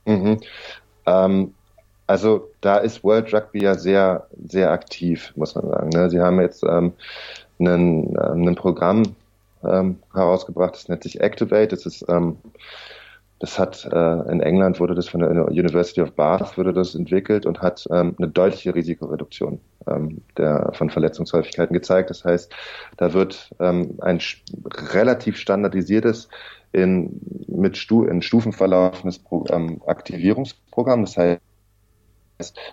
Mhm. 0.07 0.41
Ähm, 1.05 1.53
also 2.07 2.51
da 2.61 2.77
ist 2.77 3.05
World 3.05 3.33
Rugby 3.33 3.63
ja 3.63 3.75
sehr, 3.75 4.27
sehr 4.47 4.71
aktiv, 4.71 5.33
muss 5.37 5.55
man 5.55 5.69
sagen. 5.69 5.89
Ne? 5.91 6.11
Sie 6.11 6.21
haben 6.21 6.41
jetzt 6.41 6.63
ähm, 6.63 6.93
einen, 7.67 8.17
ähm, 8.17 8.49
ein 8.49 8.55
Programm 8.55 9.03
ähm, 9.65 9.99
herausgebracht, 10.13 10.75
das 10.75 10.89
nennt 10.89 11.03
sich 11.03 11.21
Activate. 11.21 11.69
Das 11.69 11.87
ist 11.87 12.05
ähm, 12.09 12.37
das 13.43 13.59
hat 13.59 13.89
äh, 13.93 14.31
in 14.31 14.41
England 14.41 14.79
wurde 14.79 14.95
das 14.95 15.09
von 15.09 15.19
der 15.19 15.49
University 15.49 16.01
of 16.01 16.13
Bath 16.13 16.57
wurde 16.57 16.73
das 16.73 16.95
entwickelt 16.95 17.45
und 17.45 17.61
hat 17.61 17.89
ähm, 17.91 18.15
eine 18.17 18.29
deutliche 18.29 18.73
Risikoreduktion 18.73 19.59
ähm, 19.89 20.21
der, 20.37 20.71
von 20.75 20.91
Verletzungshäufigkeiten 20.91 21.75
gezeigt. 21.75 22.11
Das 22.11 22.25
heißt, 22.25 22.55
da 22.99 23.13
wird 23.15 23.51
ähm, 23.59 23.99
ein 24.01 24.21
relativ 24.95 25.39
standardisiertes 25.39 26.29
in 26.71 27.21
mit 27.49 27.77
Stu 27.77 28.05
in 28.05 28.23
Stufen 28.23 28.53
verlaufendes 28.53 29.19
Pro 29.19 29.45
ähm, 29.51 29.83
Aktivierungsprogramm. 29.87 31.01
Das 31.01 31.17
heißt 31.17 31.41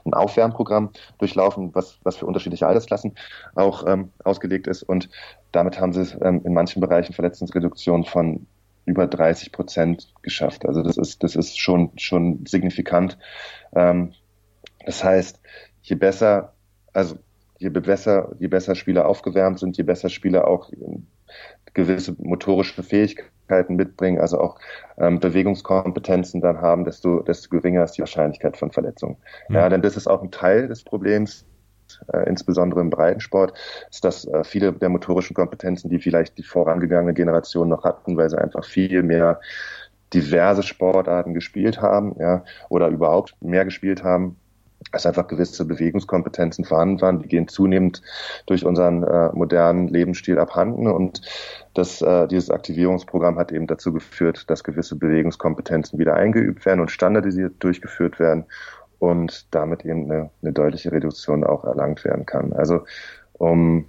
ein 0.06 0.14
Aufwärmprogramm 0.14 0.90
durchlaufen, 1.18 1.74
was, 1.74 2.00
was 2.04 2.18
für 2.18 2.26
unterschiedliche 2.26 2.68
Altersklassen 2.68 3.16
auch 3.56 3.86
ähm, 3.88 4.12
ausgelegt 4.24 4.68
ist. 4.68 4.84
Und 4.84 5.10
damit 5.52 5.80
haben 5.80 5.94
sie 5.94 6.02
es 6.02 6.18
ähm, 6.22 6.42
in 6.44 6.54
manchen 6.54 6.82
Bereichen 6.82 7.14
Verletzungsreduktion 7.14 8.06
von 8.06 8.48
über 8.86 9.08
30 9.08 9.52
Prozent 9.52 10.14
geschafft. 10.22 10.66
Also 10.66 10.82
das 10.82 10.98
ist, 10.98 11.24
das 11.24 11.36
ist 11.36 11.60
schon, 11.60 11.92
schon 11.98 12.46
signifikant. 12.48 13.18
Ähm, 13.76 14.14
das 14.86 15.04
heißt, 15.04 15.40
je 15.84 15.96
besser, 15.96 16.54
also 16.94 17.18
je 17.60 17.70
besser, 17.70 18.36
je 18.40 18.48
besser 18.48 18.76
Spieler 18.76 19.08
aufgewärmt 19.08 19.60
sind, 19.60 19.78
je 19.78 19.84
besser 19.84 20.10
Spieler 20.10 20.48
auch 20.48 20.72
gewisse 21.74 22.16
motorische 22.18 22.82
Fähigkeiten 22.82 23.39
mitbringen, 23.70 24.20
also 24.20 24.40
auch 24.40 24.58
ähm, 24.98 25.20
Bewegungskompetenzen 25.20 26.42
dann 26.42 26.62
haben, 26.62 26.86
desto, 26.86 27.22
desto 27.22 27.50
geringer 27.50 27.84
ist 27.84 27.94
die 27.94 28.02
Wahrscheinlichkeit 28.02 28.58
von 28.58 28.72
Verletzungen. 28.72 29.18
Mhm. 29.48 29.56
Ja, 29.56 29.70
denn 29.70 29.82
das 29.82 29.98
ist 29.98 30.08
auch 30.08 30.22
ein 30.22 30.32
Teil 30.32 30.68
des 30.68 30.84
Problems, 30.84 31.46
äh, 32.14 32.28
insbesondere 32.30 32.82
im 32.82 32.90
Breitensport, 32.90 33.54
ist, 33.90 34.04
dass 34.04 34.26
äh, 34.26 34.44
viele 34.44 34.74
der 34.74 34.90
motorischen 34.90 35.36
Kompetenzen, 35.36 35.90
die 35.90 36.00
vielleicht 36.00 36.38
die 36.38 36.44
vorangegangene 36.44 37.14
Generation 37.14 37.70
noch 37.70 37.84
hatten, 37.84 38.18
weil 38.18 38.30
sie 38.30 38.40
einfach 38.40 38.64
viel 38.64 39.04
mehr 39.04 39.40
diverse 40.14 40.64
Sportarten 40.64 41.34
gespielt 41.34 41.82
haben, 41.82 42.16
ja, 42.20 42.44
oder 42.70 42.88
überhaupt 42.88 43.36
mehr 43.42 43.66
gespielt 43.66 44.04
haben, 44.04 44.38
dass 44.92 45.06
einfach 45.06 45.28
gewisse 45.28 45.66
Bewegungskompetenzen 45.66 46.66
vorhanden 46.66 47.02
waren. 47.02 47.20
Die 47.22 47.28
gehen 47.28 47.48
zunehmend 47.48 48.02
durch 48.46 48.66
unseren 48.66 49.04
äh, 49.04 49.30
modernen 49.34 49.88
Lebensstil 49.88 50.40
abhanden 50.40 50.88
und 50.88 51.22
das, 51.74 52.02
äh, 52.02 52.28
dieses 52.28 52.50
Aktivierungsprogramm 52.50 53.38
hat 53.38 53.52
eben 53.52 53.68
dazu 53.68 53.94
geführt, 53.94 54.50
dass 54.50 54.64
gewisse 54.64 54.96
Bewegungskompetenzen 54.96 56.00
wieder 56.00 56.16
eingeübt 56.16 56.66
werden 56.66 56.80
und 56.80 56.92
standardisiert 56.92 57.56
durchgeführt 57.60 58.20
werden 58.20 58.46
und 59.00 59.48
damit 59.52 59.86
eben 59.86 60.12
eine, 60.12 60.30
eine 60.42 60.52
deutliche 60.52 60.92
Reduktion 60.92 61.44
auch 61.44 61.64
erlangt 61.64 62.04
werden 62.04 62.26
kann. 62.26 62.54
Also 62.54 62.84
um, 63.34 63.86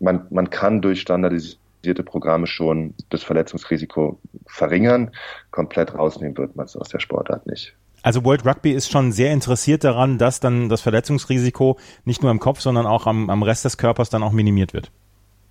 man, 0.00 0.26
man 0.30 0.50
kann 0.50 0.82
durch 0.82 1.00
standardisierte 1.00 2.02
Programme 2.02 2.46
schon 2.46 2.94
das 3.10 3.22
Verletzungsrisiko 3.22 4.18
verringern. 4.46 5.12
Komplett 5.50 5.94
rausnehmen 5.94 6.36
wird 6.36 6.56
man 6.56 6.66
es 6.66 6.76
aus 6.76 6.88
der 6.88 6.98
Sportart 6.98 7.46
nicht. 7.46 7.76
Also 8.06 8.24
World 8.24 8.46
Rugby 8.46 8.70
ist 8.70 8.88
schon 8.88 9.10
sehr 9.10 9.32
interessiert 9.32 9.82
daran, 9.82 10.16
dass 10.16 10.38
dann 10.38 10.68
das 10.68 10.80
Verletzungsrisiko 10.80 11.76
nicht 12.04 12.22
nur 12.22 12.30
im 12.30 12.38
Kopf, 12.38 12.60
sondern 12.60 12.86
auch 12.86 13.08
am, 13.08 13.28
am 13.30 13.42
Rest 13.42 13.64
des 13.64 13.78
Körpers 13.78 14.10
dann 14.10 14.22
auch 14.22 14.30
minimiert 14.30 14.74
wird. 14.74 14.92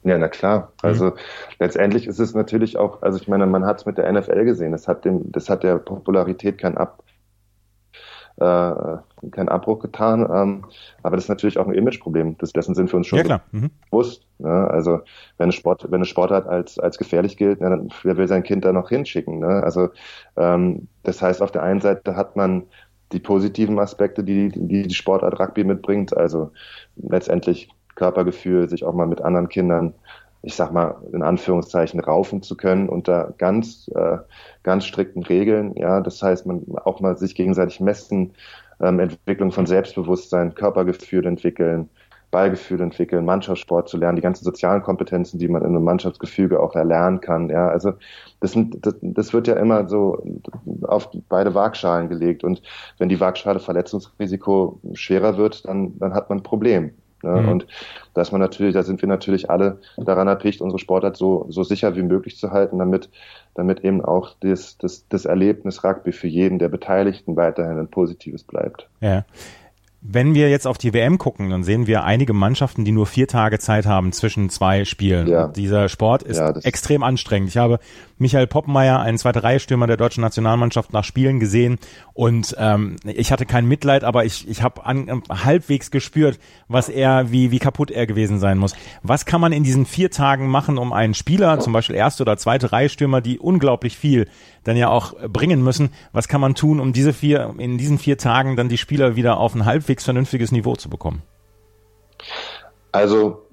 Ja, 0.03 0.17
na 0.17 0.29
klar. 0.29 0.71
Also 0.81 1.07
mhm. 1.07 1.13
letztendlich 1.59 2.07
ist 2.07 2.19
es 2.19 2.33
natürlich 2.33 2.77
auch, 2.77 3.01
also 3.01 3.19
ich 3.19 3.27
meine, 3.27 3.45
man 3.45 3.65
hat 3.65 3.79
es 3.79 3.85
mit 3.85 3.97
der 3.97 4.09
NFL 4.09 4.45
gesehen, 4.45 4.71
das 4.71 4.87
hat 4.87 5.03
dem, 5.03 5.29
das 5.33 5.49
hat 5.49 5.63
der 5.63 5.79
Popularität 5.79 6.57
kein 6.57 6.77
Ab, 6.77 7.03
äh, 8.37 8.97
keinen 9.31 9.49
Abbruch 9.49 9.79
getan. 9.79 10.27
Ähm, 10.31 10.65
aber 11.03 11.15
das 11.15 11.25
ist 11.25 11.29
natürlich 11.29 11.57
auch 11.57 11.67
ein 11.67 11.73
Imageproblem. 11.73 12.37
Das, 12.37 12.51
dessen 12.53 12.75
sind 12.75 12.91
wir 12.91 12.97
uns 12.97 13.07
schon 13.07 13.25
ja, 13.25 13.41
mhm. 13.51 13.71
bewusst. 13.89 14.25
Ne? 14.39 14.49
Also 14.49 14.99
wenn 15.37 15.45
eine, 15.45 15.51
Sport, 15.51 15.85
wenn 15.85 15.95
eine 15.95 16.05
Sportart 16.05 16.47
als, 16.47 16.77
als 16.79 16.97
gefährlich 16.97 17.37
gilt, 17.37 17.61
ne, 17.61 17.69
dann 17.69 17.89
wer 18.03 18.17
will 18.17 18.27
sein 18.27 18.43
Kind 18.43 18.65
da 18.65 18.73
noch 18.73 18.89
hinschicken? 18.89 19.39
Ne? 19.39 19.63
Also 19.63 19.89
ähm, 20.35 20.87
das 21.03 21.21
heißt, 21.21 21.41
auf 21.41 21.51
der 21.51 21.63
einen 21.63 21.81
Seite 21.81 22.15
hat 22.15 22.35
man 22.35 22.63
die 23.11 23.19
positiven 23.19 23.79
Aspekte, 23.79 24.23
die 24.23 24.49
die, 24.49 24.83
die 24.87 24.93
Sportart 24.93 25.39
Rugby 25.39 25.63
mitbringt, 25.63 26.15
also 26.15 26.51
letztendlich 26.95 27.69
Körpergefühl, 27.95 28.67
sich 28.67 28.83
auch 28.83 28.93
mal 28.93 29.07
mit 29.07 29.21
anderen 29.21 29.47
Kindern 29.47 29.93
ich 30.45 30.55
sag 30.55 30.71
mal, 30.71 30.95
in 31.11 31.23
Anführungszeichen 31.23 31.99
raufen 31.99 32.43
zu 32.43 32.55
können 32.55 32.87
unter 32.87 33.33
ganz, 33.37 33.89
äh, 33.95 34.17
ganz 34.61 34.85
strikten 34.85 35.23
Regeln. 35.23 35.75
Ja, 35.75 36.01
das 36.01 36.21
heißt, 36.21 36.45
man 36.45 36.63
auch 36.83 37.01
mal 37.01 37.17
sich 37.17 37.33
gegenseitig 37.33 37.79
messen, 37.79 38.33
ähm, 38.79 38.99
Entwicklung 38.99 39.51
von 39.51 39.65
Selbstbewusstsein, 39.65 40.53
Körpergefühl 40.53 41.25
entwickeln, 41.25 41.89
Ballgefühl 42.29 42.81
entwickeln, 42.81 43.25
Mannschaftssport 43.25 43.89
zu 43.89 43.97
lernen, 43.97 44.17
die 44.17 44.21
ganzen 44.21 44.43
sozialen 44.43 44.83
Kompetenzen, 44.83 45.39
die 45.39 45.47
man 45.47 45.63
in 45.63 45.69
einem 45.69 45.83
Mannschaftsgefüge 45.83 46.59
auch 46.59 46.75
erlernen 46.75 47.21
kann. 47.21 47.49
Ja, 47.49 47.69
also 47.69 47.93
das, 48.39 48.51
sind, 48.51 48.85
das, 48.85 48.95
das 49.01 49.33
wird 49.33 49.47
ja 49.47 49.55
immer 49.55 49.89
so 49.89 50.23
auf 50.83 51.09
beide 51.27 51.55
Waagschalen 51.55 52.07
gelegt 52.07 52.43
und 52.43 52.61
wenn 52.99 53.09
die 53.09 53.19
Waagschale 53.19 53.59
Verletzungsrisiko 53.59 54.79
schwerer 54.93 55.37
wird, 55.37 55.65
dann, 55.65 55.97
dann 55.97 56.13
hat 56.13 56.29
man 56.29 56.39
ein 56.39 56.43
Problem. 56.43 56.91
Ne? 57.25 57.41
Mhm. 57.41 57.49
Und 57.49 57.67
dass 58.13 58.31
man 58.31 58.39
natürlich, 58.39 58.73
da 58.73 58.83
sind 58.83 59.01
wir 59.01 59.09
natürlich 59.09 59.49
alle 59.49 59.79
daran 59.97 60.27
erpicht, 60.27 60.61
unsere 60.61 60.79
Sportart 60.79 61.17
so, 61.17 61.47
so 61.49 61.63
sicher 61.63 61.95
wie 61.95 62.03
möglich 62.03 62.37
zu 62.37 62.51
halten, 62.51 62.79
damit, 62.79 63.09
damit 63.55 63.83
eben 63.83 64.03
auch 64.03 64.35
das, 64.39 64.77
das, 64.77 65.07
das 65.09 65.25
Erlebnis 65.25 65.83
Rugby 65.83 66.11
für 66.11 66.27
jeden 66.27 66.59
der 66.59 66.69
Beteiligten 66.69 67.35
weiterhin 67.35 67.77
ein 67.77 67.89
positives 67.89 68.43
bleibt. 68.43 68.87
Ja. 69.01 69.25
Wenn 70.07 70.35
wir 70.35 70.49
jetzt 70.49 70.67
auf 70.67 70.77
die 70.77 70.93
WM 70.93 71.17
gucken, 71.17 71.49
dann 71.49 71.63
sehen 71.63 71.87
wir 71.87 72.03
einige 72.03 72.33
Mannschaften, 72.33 72.85
die 72.85 72.91
nur 72.91 73.07
vier 73.07 73.27
Tage 73.27 73.57
Zeit 73.57 73.87
haben 73.87 74.11
zwischen 74.11 74.49
zwei 74.49 74.85
Spielen. 74.85 75.27
Ja. 75.27 75.47
Dieser 75.47 75.89
Sport 75.89 76.21
ist 76.21 76.37
ja, 76.37 76.51
extrem 76.57 77.01
anstrengend. 77.01 77.49
Ich 77.49 77.57
habe 77.57 77.79
Michael 78.17 78.47
Poppenmeier, 78.47 78.99
einen 78.99 79.17
zweite 79.17 79.43
Reihe 79.43 79.59
Stürmer 79.59 79.87
der 79.87 79.97
deutschen 79.97 80.21
Nationalmannschaft, 80.21 80.93
nach 80.93 81.03
Spielen 81.03 81.39
gesehen 81.39 81.79
und 82.13 82.55
ähm, 82.57 82.97
ich 83.03 83.31
hatte 83.31 83.45
kein 83.45 83.67
Mitleid, 83.67 84.03
aber 84.03 84.25
ich, 84.25 84.47
ich 84.47 84.61
habe 84.61 84.81
äh, 84.85 85.33
halbwegs 85.33 85.91
gespürt, 85.91 86.39
was 86.67 86.87
er, 86.87 87.31
wie, 87.31 87.51
wie 87.51 87.59
kaputt 87.59 87.89
er 87.91 88.05
gewesen 88.05 88.39
sein 88.39 88.57
muss. 88.57 88.73
Was 89.01 89.25
kann 89.25 89.41
man 89.41 89.51
in 89.51 89.63
diesen 89.63 89.85
vier 89.85 90.11
Tagen 90.11 90.47
machen, 90.47 90.77
um 90.77 90.93
einen 90.93 91.13
Spieler, 91.13 91.59
zum 91.59 91.73
Beispiel 91.73 91.95
erste 91.95 92.23
oder 92.23 92.37
zweite 92.37 92.71
Reihe 92.71 92.89
Stürmer, 92.89 93.21
die 93.21 93.39
unglaublich 93.39 93.97
viel 93.97 94.27
dann 94.65 94.75
ja 94.75 94.89
auch 94.89 95.13
bringen 95.29 95.63
müssen, 95.63 95.91
was 96.11 96.27
kann 96.27 96.41
man 96.41 96.55
tun, 96.55 96.81
um 96.81 96.91
diese 96.91 97.13
vier, 97.13 97.53
in 97.57 97.77
diesen 97.77 97.97
vier 97.97 98.17
Tagen 98.17 98.57
dann 98.57 98.67
die 98.67 98.77
Spieler 98.77 99.15
wieder 99.15 99.37
auf 99.37 99.55
ein 99.55 99.63
halbwegs 99.63 100.03
vernünftiges 100.03 100.51
Niveau 100.51 100.75
zu 100.75 100.89
bekommen? 100.89 101.21
Also 102.91 103.43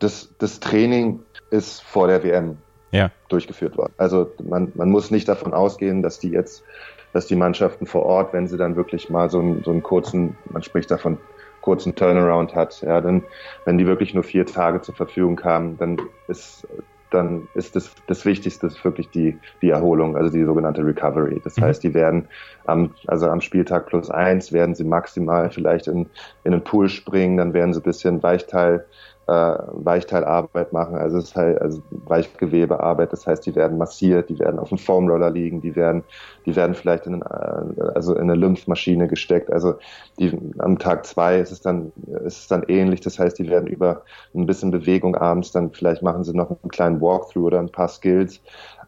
das, 0.00 0.34
das 0.38 0.58
Training 0.58 1.20
ist 1.50 1.82
vor 1.82 2.08
der 2.08 2.24
WM 2.24 2.58
ja. 2.90 3.10
durchgeführt 3.28 3.76
worden. 3.76 3.92
Also 3.98 4.32
man, 4.42 4.72
man 4.74 4.90
muss 4.90 5.10
nicht 5.10 5.28
davon 5.28 5.52
ausgehen, 5.54 6.02
dass 6.02 6.18
die 6.18 6.30
jetzt, 6.30 6.64
dass 7.12 7.26
die 7.26 7.36
Mannschaften 7.36 7.86
vor 7.86 8.04
Ort, 8.04 8.32
wenn 8.32 8.46
sie 8.46 8.56
dann 8.56 8.74
wirklich 8.74 9.10
mal 9.10 9.30
so 9.30 9.40
einen, 9.40 9.62
so 9.64 9.70
einen 9.70 9.82
kurzen, 9.82 10.36
man 10.50 10.62
spricht 10.62 10.90
davon, 10.90 11.18
kurzen 11.60 11.94
Turnaround 11.94 12.54
hat, 12.54 12.82
ja, 12.82 13.00
dann, 13.00 13.22
wenn 13.64 13.78
die 13.78 13.86
wirklich 13.86 14.14
nur 14.14 14.24
vier 14.24 14.46
Tage 14.46 14.80
zur 14.80 14.94
Verfügung 14.94 15.42
haben, 15.44 15.78
dann 15.78 15.96
ist 16.26 16.66
dann 17.12 17.48
ist 17.54 17.76
das, 17.76 17.94
das 18.06 18.24
Wichtigste 18.24 18.70
wirklich 18.82 19.10
die, 19.10 19.38
die 19.60 19.70
Erholung, 19.70 20.16
also 20.16 20.30
die 20.30 20.44
sogenannte 20.44 20.84
Recovery. 20.84 21.40
Das 21.42 21.56
mhm. 21.56 21.64
heißt, 21.64 21.82
die 21.82 21.94
werden 21.94 22.28
am, 22.64 22.94
also 23.06 23.28
am 23.28 23.40
Spieltag 23.40 23.86
plus 23.86 24.10
eins 24.10 24.52
werden 24.52 24.74
sie 24.74 24.84
maximal 24.84 25.50
vielleicht 25.50 25.88
in, 25.88 26.06
in 26.44 26.52
den 26.52 26.64
Pool 26.64 26.88
springen, 26.88 27.36
dann 27.36 27.54
werden 27.54 27.72
sie 27.72 27.80
ein 27.80 27.84
bisschen 27.84 28.22
Weichteil 28.22 28.84
Weichteilarbeit 29.26 30.72
machen, 30.72 30.96
also 30.96 31.18
es 31.18 31.24
ist 31.24 31.36
halt 31.36 31.60
also 31.60 31.80
Weichgewebearbeit, 31.90 33.12
das 33.12 33.26
heißt, 33.26 33.46
die 33.46 33.54
werden 33.54 33.78
massiert, 33.78 34.28
die 34.28 34.38
werden 34.38 34.58
auf 34.58 34.70
dem 34.70 34.78
Foamroller 34.78 35.30
liegen, 35.30 35.60
die 35.60 35.76
werden, 35.76 36.02
die 36.44 36.56
werden 36.56 36.74
vielleicht 36.74 37.06
in, 37.06 37.22
äh, 37.22 37.82
also 37.94 38.14
in 38.14 38.22
eine 38.22 38.34
Lymphmaschine 38.34 39.06
gesteckt. 39.06 39.52
Also 39.52 39.74
die, 40.18 40.36
am 40.58 40.78
Tag 40.78 41.06
zwei 41.06 41.38
ist 41.38 41.52
es 41.52 41.60
dann 41.60 41.92
ist 42.24 42.40
es 42.40 42.48
dann 42.48 42.64
ähnlich, 42.68 43.00
das 43.00 43.18
heißt, 43.18 43.38
die 43.38 43.48
werden 43.48 43.68
über 43.68 44.02
ein 44.34 44.46
bisschen 44.46 44.70
Bewegung 44.70 45.16
abends, 45.16 45.52
dann 45.52 45.70
vielleicht 45.70 46.02
machen 46.02 46.24
sie 46.24 46.34
noch 46.36 46.50
einen 46.50 46.70
kleinen 46.70 47.00
Walkthrough 47.00 47.46
oder 47.46 47.60
ein 47.60 47.70
paar 47.70 47.88
Skills, 47.88 48.40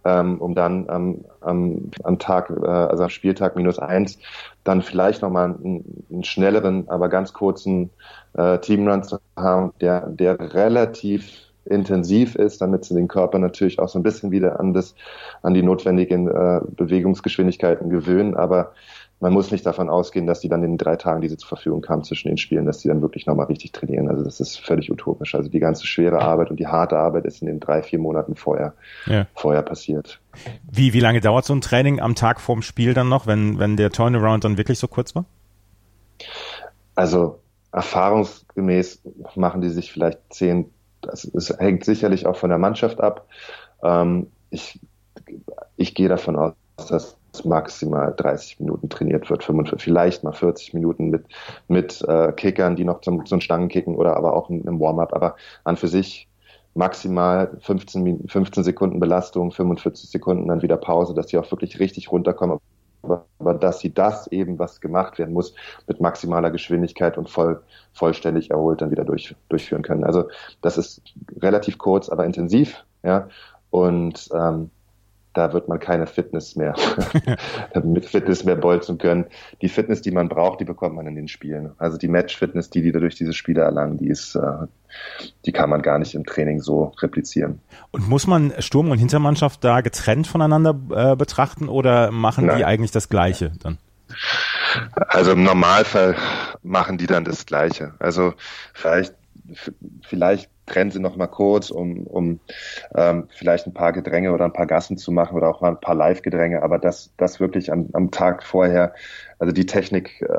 ähm, 0.04 0.40
um 0.40 0.54
dann 0.54 0.88
am, 0.88 1.24
am, 1.40 1.90
am 2.02 2.18
Tag, 2.18 2.50
äh, 2.50 2.66
also 2.66 3.04
am 3.04 3.10
Spieltag 3.10 3.56
minus 3.56 3.78
eins, 3.78 4.18
dann 4.64 4.82
vielleicht 4.82 5.22
nochmal 5.22 5.54
einen, 5.54 6.06
einen 6.10 6.24
schnelleren, 6.24 6.88
aber 6.88 7.08
ganz 7.08 7.32
kurzen 7.32 7.90
äh, 8.34 8.58
Teamrun 8.58 9.02
zu 9.02 9.18
haben, 9.36 9.72
der, 9.80 10.08
der 10.08 10.54
relativ 10.54 11.44
intensiv 11.66 12.34
ist, 12.34 12.60
damit 12.60 12.84
sie 12.84 12.94
den 12.94 13.08
Körper 13.08 13.38
natürlich 13.38 13.78
auch 13.78 13.88
so 13.88 13.98
ein 13.98 14.02
bisschen 14.02 14.30
wieder 14.30 14.60
an 14.60 14.74
das, 14.74 14.94
an 15.42 15.54
die 15.54 15.62
notwendigen 15.62 16.28
äh, 16.28 16.60
Bewegungsgeschwindigkeiten 16.68 17.88
gewöhnen. 17.88 18.34
Aber 18.36 18.72
man 19.20 19.32
muss 19.32 19.50
nicht 19.50 19.64
davon 19.64 19.88
ausgehen, 19.88 20.26
dass 20.26 20.40
die 20.40 20.48
dann 20.48 20.62
in 20.62 20.72
den 20.72 20.78
drei 20.78 20.96
Tagen, 20.96 21.22
die 21.22 21.28
sie 21.28 21.38
zur 21.38 21.48
Verfügung 21.48 21.84
haben 21.88 22.04
zwischen 22.04 22.28
den 22.28 22.36
Spielen, 22.36 22.66
dass 22.66 22.78
die 22.78 22.88
dann 22.88 23.00
wirklich 23.00 23.26
nochmal 23.26 23.46
richtig 23.46 23.72
trainieren. 23.72 24.08
Also 24.08 24.22
das 24.22 24.40
ist 24.40 24.58
völlig 24.58 24.90
utopisch. 24.90 25.34
Also 25.34 25.48
die 25.48 25.60
ganze 25.60 25.86
schwere 25.86 26.20
Arbeit 26.20 26.50
und 26.50 26.60
die 26.60 26.66
harte 26.66 26.98
Arbeit 26.98 27.24
ist 27.24 27.40
in 27.40 27.46
den 27.46 27.60
drei, 27.60 27.82
vier 27.82 27.98
Monaten 27.98 28.34
vorher, 28.34 28.74
ja. 29.06 29.26
vorher 29.34 29.62
passiert. 29.62 30.20
Wie, 30.70 30.92
wie 30.92 31.00
lange 31.00 31.20
dauert 31.20 31.46
so 31.46 31.54
ein 31.54 31.62
Training 31.62 32.00
am 32.00 32.14
Tag 32.14 32.40
vorm 32.40 32.60
Spiel 32.60 32.92
dann 32.92 33.08
noch, 33.08 33.26
wenn, 33.26 33.58
wenn 33.58 33.76
der 33.76 33.90
Turnaround 33.90 34.44
dann 34.44 34.58
wirklich 34.58 34.78
so 34.78 34.88
kurz 34.88 35.14
war? 35.14 35.24
Also 36.94 37.38
erfahrungsgemäß 37.74 39.02
machen 39.34 39.60
die 39.60 39.68
sich 39.68 39.92
vielleicht 39.92 40.20
zehn, 40.30 40.70
das, 41.00 41.28
das 41.32 41.50
hängt 41.58 41.84
sicherlich 41.84 42.26
auch 42.26 42.36
von 42.36 42.50
der 42.50 42.58
Mannschaft 42.58 43.00
ab. 43.00 43.26
Ähm, 43.82 44.28
ich, 44.50 44.80
ich 45.76 45.94
gehe 45.94 46.08
davon 46.08 46.36
aus, 46.36 46.52
dass 46.88 47.16
maximal 47.44 48.14
30 48.16 48.60
Minuten 48.60 48.88
trainiert 48.88 49.28
wird, 49.28 49.42
45, 49.42 49.82
vielleicht 49.82 50.22
mal 50.22 50.32
40 50.32 50.72
Minuten 50.74 51.10
mit, 51.10 51.26
mit 51.66 52.00
äh, 52.02 52.32
Kickern, 52.32 52.76
die 52.76 52.84
noch 52.84 53.00
zum, 53.00 53.26
zum 53.26 53.40
Stangen 53.40 53.68
kicken 53.68 53.96
oder 53.96 54.16
aber 54.16 54.34
auch 54.34 54.50
im 54.50 54.80
Warm-up. 54.80 55.12
Aber 55.12 55.34
an 55.64 55.76
für 55.76 55.88
sich 55.88 56.28
maximal 56.74 57.56
15, 57.60 58.28
15 58.28 58.62
Sekunden 58.62 59.00
Belastung, 59.00 59.50
45 59.50 60.10
Sekunden 60.10 60.46
dann 60.46 60.62
wieder 60.62 60.76
Pause, 60.76 61.14
dass 61.14 61.28
sie 61.28 61.38
auch 61.38 61.50
wirklich 61.50 61.80
richtig 61.80 62.12
runterkommen 62.12 62.60
aber 63.04 63.54
dass 63.54 63.80
sie 63.80 63.92
das 63.92 64.26
eben, 64.28 64.58
was 64.58 64.80
gemacht 64.80 65.18
werden 65.18 65.34
muss, 65.34 65.54
mit 65.86 66.00
maximaler 66.00 66.50
Geschwindigkeit 66.50 67.18
und 67.18 67.28
voll, 67.28 67.62
vollständig 67.92 68.50
erholt 68.50 68.80
dann 68.80 68.90
wieder 68.90 69.04
durch, 69.04 69.34
durchführen 69.48 69.82
können. 69.82 70.04
Also 70.04 70.28
das 70.62 70.78
ist 70.78 71.02
relativ 71.40 71.78
kurz, 71.78 72.08
aber 72.08 72.24
intensiv, 72.24 72.84
ja. 73.02 73.28
Und 73.70 74.28
ähm, 74.32 74.70
da 75.34 75.52
wird 75.52 75.68
man 75.68 75.80
keine 75.80 76.06
Fitness 76.06 76.56
mehr, 76.56 76.74
mit 77.84 78.06
Fitness 78.06 78.44
mehr 78.44 78.56
bolzen 78.56 78.98
können. 78.98 79.26
Die 79.60 79.68
Fitness, 79.68 80.00
die 80.00 80.12
man 80.12 80.28
braucht, 80.28 80.60
die 80.60 80.64
bekommt 80.64 80.94
man 80.94 81.06
in 81.06 81.16
den 81.16 81.28
Spielen. 81.28 81.72
Also 81.78 81.98
die 81.98 82.08
Match-Fitness, 82.08 82.70
die 82.70 82.82
die 82.82 82.92
durch 82.92 83.16
diese 83.16 83.32
Spiele 83.32 83.62
erlangen, 83.62 83.98
die 83.98 84.08
ist, 84.08 84.36
äh, 84.36 84.66
die 85.44 85.52
kann 85.52 85.68
man 85.68 85.82
gar 85.82 85.98
nicht 85.98 86.14
im 86.14 86.24
Training 86.24 86.60
so 86.60 86.92
replizieren. 87.02 87.60
Und 87.90 88.08
muss 88.08 88.26
man 88.26 88.52
Sturm- 88.60 88.90
und 88.90 88.98
Hintermannschaft 88.98 89.62
da 89.64 89.80
getrennt 89.80 90.26
voneinander 90.26 90.76
äh, 90.94 91.16
betrachten 91.16 91.68
oder 91.68 92.10
machen 92.10 92.46
Nein. 92.46 92.58
die 92.58 92.64
eigentlich 92.64 92.92
das 92.92 93.08
Gleiche 93.08 93.52
dann? 93.60 93.78
Also 94.94 95.32
im 95.32 95.42
Normalfall 95.44 96.16
machen 96.62 96.98
die 96.98 97.06
dann 97.06 97.24
das 97.24 97.46
Gleiche. 97.46 97.94
Also 97.98 98.34
vielleicht 98.72 99.14
vielleicht 100.02 100.50
trennen 100.66 100.90
sie 100.90 101.00
noch 101.00 101.16
mal 101.16 101.26
kurz, 101.26 101.70
um, 101.70 102.06
um 102.06 102.40
ähm, 102.94 103.28
vielleicht 103.30 103.66
ein 103.66 103.74
paar 103.74 103.92
Gedränge 103.92 104.32
oder 104.32 104.44
ein 104.44 104.52
paar 104.52 104.66
Gassen 104.66 104.96
zu 104.96 105.12
machen 105.12 105.36
oder 105.36 105.48
auch 105.48 105.60
mal 105.60 105.68
ein 105.68 105.80
paar 105.80 105.94
Live-Gedränge, 105.94 106.62
aber 106.62 106.78
das, 106.78 107.12
das 107.16 107.40
wirklich 107.40 107.70
am, 107.70 107.88
am 107.92 108.10
Tag 108.10 108.42
vorher, 108.42 108.94
also 109.38 109.52
die 109.52 109.66
Technik 109.66 110.22
äh, 110.22 110.38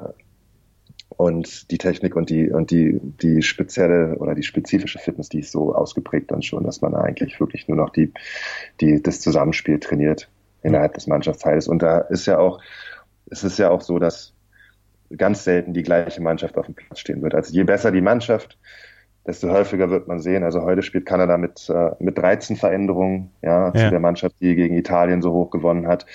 und 1.10 1.72
die 1.72 1.78
Technik 1.78 2.16
und 2.16 2.30
die 2.30 2.50
und 2.50 2.72
die 2.72 3.00
die 3.02 3.42
spezielle 3.42 4.18
oder 4.18 4.36
die 4.36 4.44
spezifische 4.44 5.00
Fitness, 5.00 5.30
die 5.30 5.40
ist 5.40 5.52
so 5.52 5.74
ausgeprägt 5.74 6.32
dann 6.32 6.42
schon, 6.42 6.64
dass 6.64 6.82
man 6.82 6.96
eigentlich 6.96 7.40
wirklich 7.40 7.68
nur 7.68 7.78
noch 7.78 7.92
die 7.92 8.12
die 8.82 9.02
das 9.02 9.22
Zusammenspiel 9.22 9.80
trainiert 9.80 10.30
innerhalb 10.64 10.96
des 10.96 11.08
Mannschaftsteils 11.08 11.68
und 11.68 11.82
da 11.84 12.00
ist 12.00 12.26
ja 12.26 12.40
auch 12.40 12.60
es 13.30 13.44
ist 13.44 13.60
ja 13.60 13.70
auch 13.70 13.82
so, 13.82 14.00
dass 14.00 14.34
ganz 15.16 15.44
selten 15.44 15.74
die 15.74 15.84
gleiche 15.84 16.22
Mannschaft 16.22 16.58
auf 16.58 16.66
dem 16.66 16.76
Platz 16.76 17.00
stehen 17.00 17.22
wird. 17.22 17.36
Also 17.36 17.54
je 17.54 17.64
besser 17.64 17.92
die 17.92 18.02
Mannschaft, 18.02 18.58
desto 19.26 19.50
häufiger 19.50 19.90
wird 19.90 20.08
man 20.08 20.20
sehen. 20.20 20.44
Also 20.44 20.62
heute 20.62 20.84
spielt 20.84 21.06
Kanada 21.06 21.38
mit, 21.38 21.70
äh, 21.70 21.92
mit 22.00 22.18
13 22.18 22.56
Veränderungen, 22.56 23.32
ja, 23.42 23.68
ja, 23.68 23.74
zu 23.74 23.90
der 23.90 24.00
Mannschaft, 24.00 24.36
die 24.42 24.56
gegen 24.56 24.76
Italien 24.76 25.22
so 25.22 25.32
hoch 25.34 25.50
gewonnen 25.50 25.88
hat. 25.88 26.06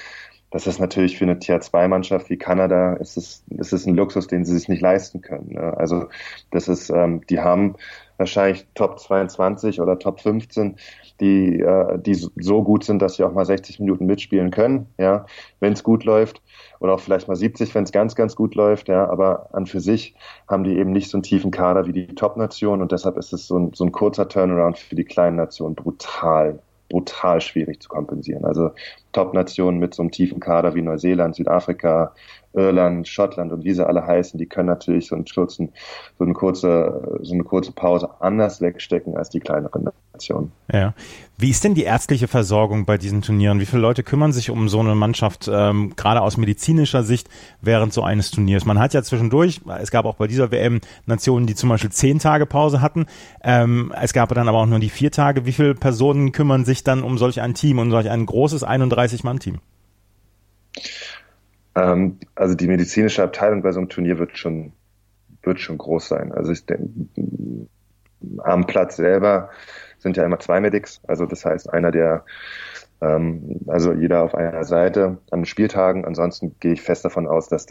Das 0.51 0.67
ist 0.67 0.81
natürlich 0.81 1.17
für 1.17 1.25
eine 1.25 1.39
Tier 1.39 1.61
2 1.61 1.87
Mannschaft 1.87 2.29
wie 2.29 2.37
Kanada, 2.37 2.95
ist 2.95 3.17
es, 3.17 3.45
ist 3.51 3.73
es 3.73 3.87
ein 3.87 3.95
Luxus, 3.95 4.27
den 4.27 4.45
sie 4.45 4.59
sich 4.59 4.69
nicht 4.69 4.83
leisten 4.83 5.21
können. 5.21 5.53
Ne? 5.53 5.77
Also 5.77 6.09
das 6.51 6.67
ist, 6.67 6.91
ähm, 6.91 7.25
die 7.29 7.39
haben 7.39 7.77
wahrscheinlich 8.17 8.67
Top 8.75 8.99
22 8.99 9.81
oder 9.81 9.99
Top 9.99 10.21
15, 10.21 10.77
die, 11.21 11.61
äh, 11.61 11.99
die 11.99 12.15
so 12.15 12.65
gut 12.65 12.83
sind, 12.85 13.01
dass 13.01 13.15
sie 13.15 13.23
auch 13.23 13.33
mal 13.33 13.45
60 13.45 13.79
Minuten 13.79 14.07
mitspielen 14.07 14.51
können, 14.51 14.89
ja, 14.99 15.27
wenn 15.61 15.73
es 15.73 15.85
gut 15.85 16.05
läuft 16.05 16.43
oder 16.81 16.95
auch 16.95 17.01
vielleicht 17.01 17.29
mal 17.29 17.37
70, 17.37 17.75
wenn 17.75 17.85
es 17.85 17.93
ganz, 17.93 18.17
ganz 18.17 18.35
gut 18.35 18.55
läuft, 18.55 18.89
ja, 18.89 19.09
aber 19.09 19.55
an 19.55 19.67
für 19.67 19.81
sich 19.81 20.15
haben 20.49 20.65
die 20.65 20.77
eben 20.77 20.91
nicht 20.91 21.11
so 21.11 21.19
einen 21.19 21.23
tiefen 21.23 21.51
Kader 21.51 21.87
wie 21.87 21.93
die 21.93 22.07
Top-Nation 22.09 22.83
und 22.83 22.91
deshalb 22.91 23.17
ist 23.19 23.33
es 23.33 23.47
so 23.47 23.59
ein, 23.59 23.73
so 23.75 23.85
ein 23.85 23.93
kurzer 23.93 24.29
Turnaround 24.29 24.79
für 24.79 24.97
die 24.97 25.05
kleinen 25.05 25.37
Nationen 25.37 25.75
brutal, 25.77 26.59
brutal 26.89 27.41
schwierig 27.41 27.81
zu 27.83 27.89
kompensieren. 27.89 28.45
Also 28.45 28.71
Top-Nationen 29.13 29.79
mit 29.79 29.95
so 29.95 30.03
einem 30.03 30.11
tiefen 30.11 30.41
Kader 30.41 30.75
wie 30.75 30.83
Neuseeland, 30.83 31.35
Südafrika, 31.35 32.13
Irland, 32.53 33.07
Schottland 33.07 33.53
und 33.53 33.65
wie 33.65 33.75
sie 33.75 33.87
alle 33.87 34.07
heißen, 34.07 34.39
die 34.39 34.47
können 34.47 34.69
natürlich 34.69 35.07
so, 35.07 35.15
einen 35.15 35.25
kurzen, 35.25 35.73
so, 36.19 36.25
eine 36.25 36.35
kurze, 36.35 37.19
so 37.23 37.35
eine 37.35 37.45
kurze 37.45 37.73
Pause 37.73 38.09
anders 38.21 38.61
wegstecken 38.61 39.17
als 39.17 39.31
die 39.31 39.41
kleineren 39.41 39.89
Nationen. 40.13 40.51
Ja. 40.73 40.95
Wie 41.39 41.49
ist 41.49 41.65
denn 41.65 41.75
die 41.75 41.85
ärztliche 41.85 42.29
Versorgung 42.29 42.85
bei 42.85 42.99
diesen 42.99 43.23
Turnieren? 43.23 43.61
Wie 43.61 43.67
viele 43.67 43.81
Leute 43.81 44.03
kümmern 44.03 44.33
sich 44.33 44.51
um 44.51 44.69
so 44.69 44.81
eine 44.81 44.95
Mannschaft, 44.95 45.49
ähm, 45.51 45.95
gerade 45.97 46.21
aus 46.21 46.37
medizinischer 46.37 47.03
Sicht, 47.03 47.31
während 47.63 47.95
so 47.95 48.03
eines 48.03 48.31
Turniers? 48.31 48.67
Man 48.67 48.79
hat 48.79 48.93
ja 48.93 49.03
zwischendurch, 49.03 49.61
es 49.81 49.91
gab 49.91 50.05
auch 50.05 50.17
bei 50.17 50.27
dieser 50.27 50.51
WM 50.51 50.81
Nationen, 51.07 51.47
die 51.47 51.55
zum 51.55 51.71
Beispiel 51.71 51.91
zehn 51.91 52.19
Tage 52.19 52.45
Pause 52.45 52.83
hatten. 52.83 53.07
Ähm, 53.43 53.91
es 53.99 54.13
gab 54.13 54.35
dann 54.35 54.49
aber 54.49 54.59
auch 54.59 54.67
nur 54.67 54.81
die 54.81 54.91
vier 54.91 55.11
Tage. 55.11 55.47
Wie 55.47 55.53
viele 55.53 55.75
Personen 55.75 56.33
kümmern 56.33 56.67
sich 56.67 56.85
dann 56.85 57.03
um 57.03 57.17
solch 57.17 57.41
ein 57.41 57.55
Team, 57.55 57.79
um 57.79 57.91
solch 57.91 58.11
ein 58.11 58.27
großes 58.27 58.63
31-Mann-Team? 59.01 59.59
Ähm, 61.75 62.19
also 62.35 62.55
die 62.55 62.67
medizinische 62.67 63.23
Abteilung 63.23 63.63
bei 63.63 63.73
so 63.73 63.81
einem 63.81 63.89
Turnier 63.89 64.19
wird 64.19 64.37
schon, 64.37 64.73
wird 65.43 65.61
schon 65.61 65.79
groß 65.79 66.09
sein. 66.09 66.33
Also 66.33 66.53
ich 66.53 66.67
denke, 66.67 66.85
am 68.39 68.67
Platz 68.67 68.97
selber 68.97 69.51
sind 69.99 70.17
ja 70.17 70.25
immer 70.25 70.39
zwei 70.39 70.61
Medics. 70.61 71.01
Also 71.07 71.27
das 71.27 71.45
heißt, 71.45 71.73
einer 71.73 71.91
der, 71.91 72.25
ähm, 73.01 73.61
also 73.67 73.93
jeder 73.93 74.23
auf 74.23 74.35
einer 74.35 74.65
Seite 74.65 75.19
an 75.31 75.45
Spieltagen. 75.45 76.05
Ansonsten 76.05 76.57
gehe 76.61 76.73
ich 76.73 76.83
fest 76.83 77.05
davon 77.05 77.27
aus, 77.27 77.49
dass 77.49 77.67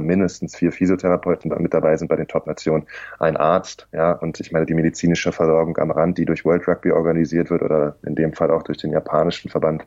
mindestens 0.00 0.56
vier 0.56 0.72
Physiotherapeuten 0.72 1.52
mit 1.62 1.74
dabei 1.74 1.96
sind 1.96 2.08
bei 2.08 2.16
den 2.16 2.28
Top-Nationen, 2.28 2.86
ein 3.18 3.36
Arzt, 3.36 3.88
ja, 3.92 4.12
und 4.12 4.40
ich 4.40 4.52
meine, 4.52 4.66
die 4.66 4.74
medizinische 4.74 5.32
Versorgung 5.32 5.76
am 5.78 5.90
Rand, 5.90 6.18
die 6.18 6.24
durch 6.24 6.44
World 6.44 6.66
Rugby 6.68 6.92
organisiert 6.92 7.50
wird 7.50 7.62
oder 7.62 7.96
in 8.04 8.14
dem 8.14 8.32
Fall 8.32 8.50
auch 8.50 8.62
durch 8.62 8.78
den 8.78 8.92
japanischen 8.92 9.50
Verband, 9.50 9.86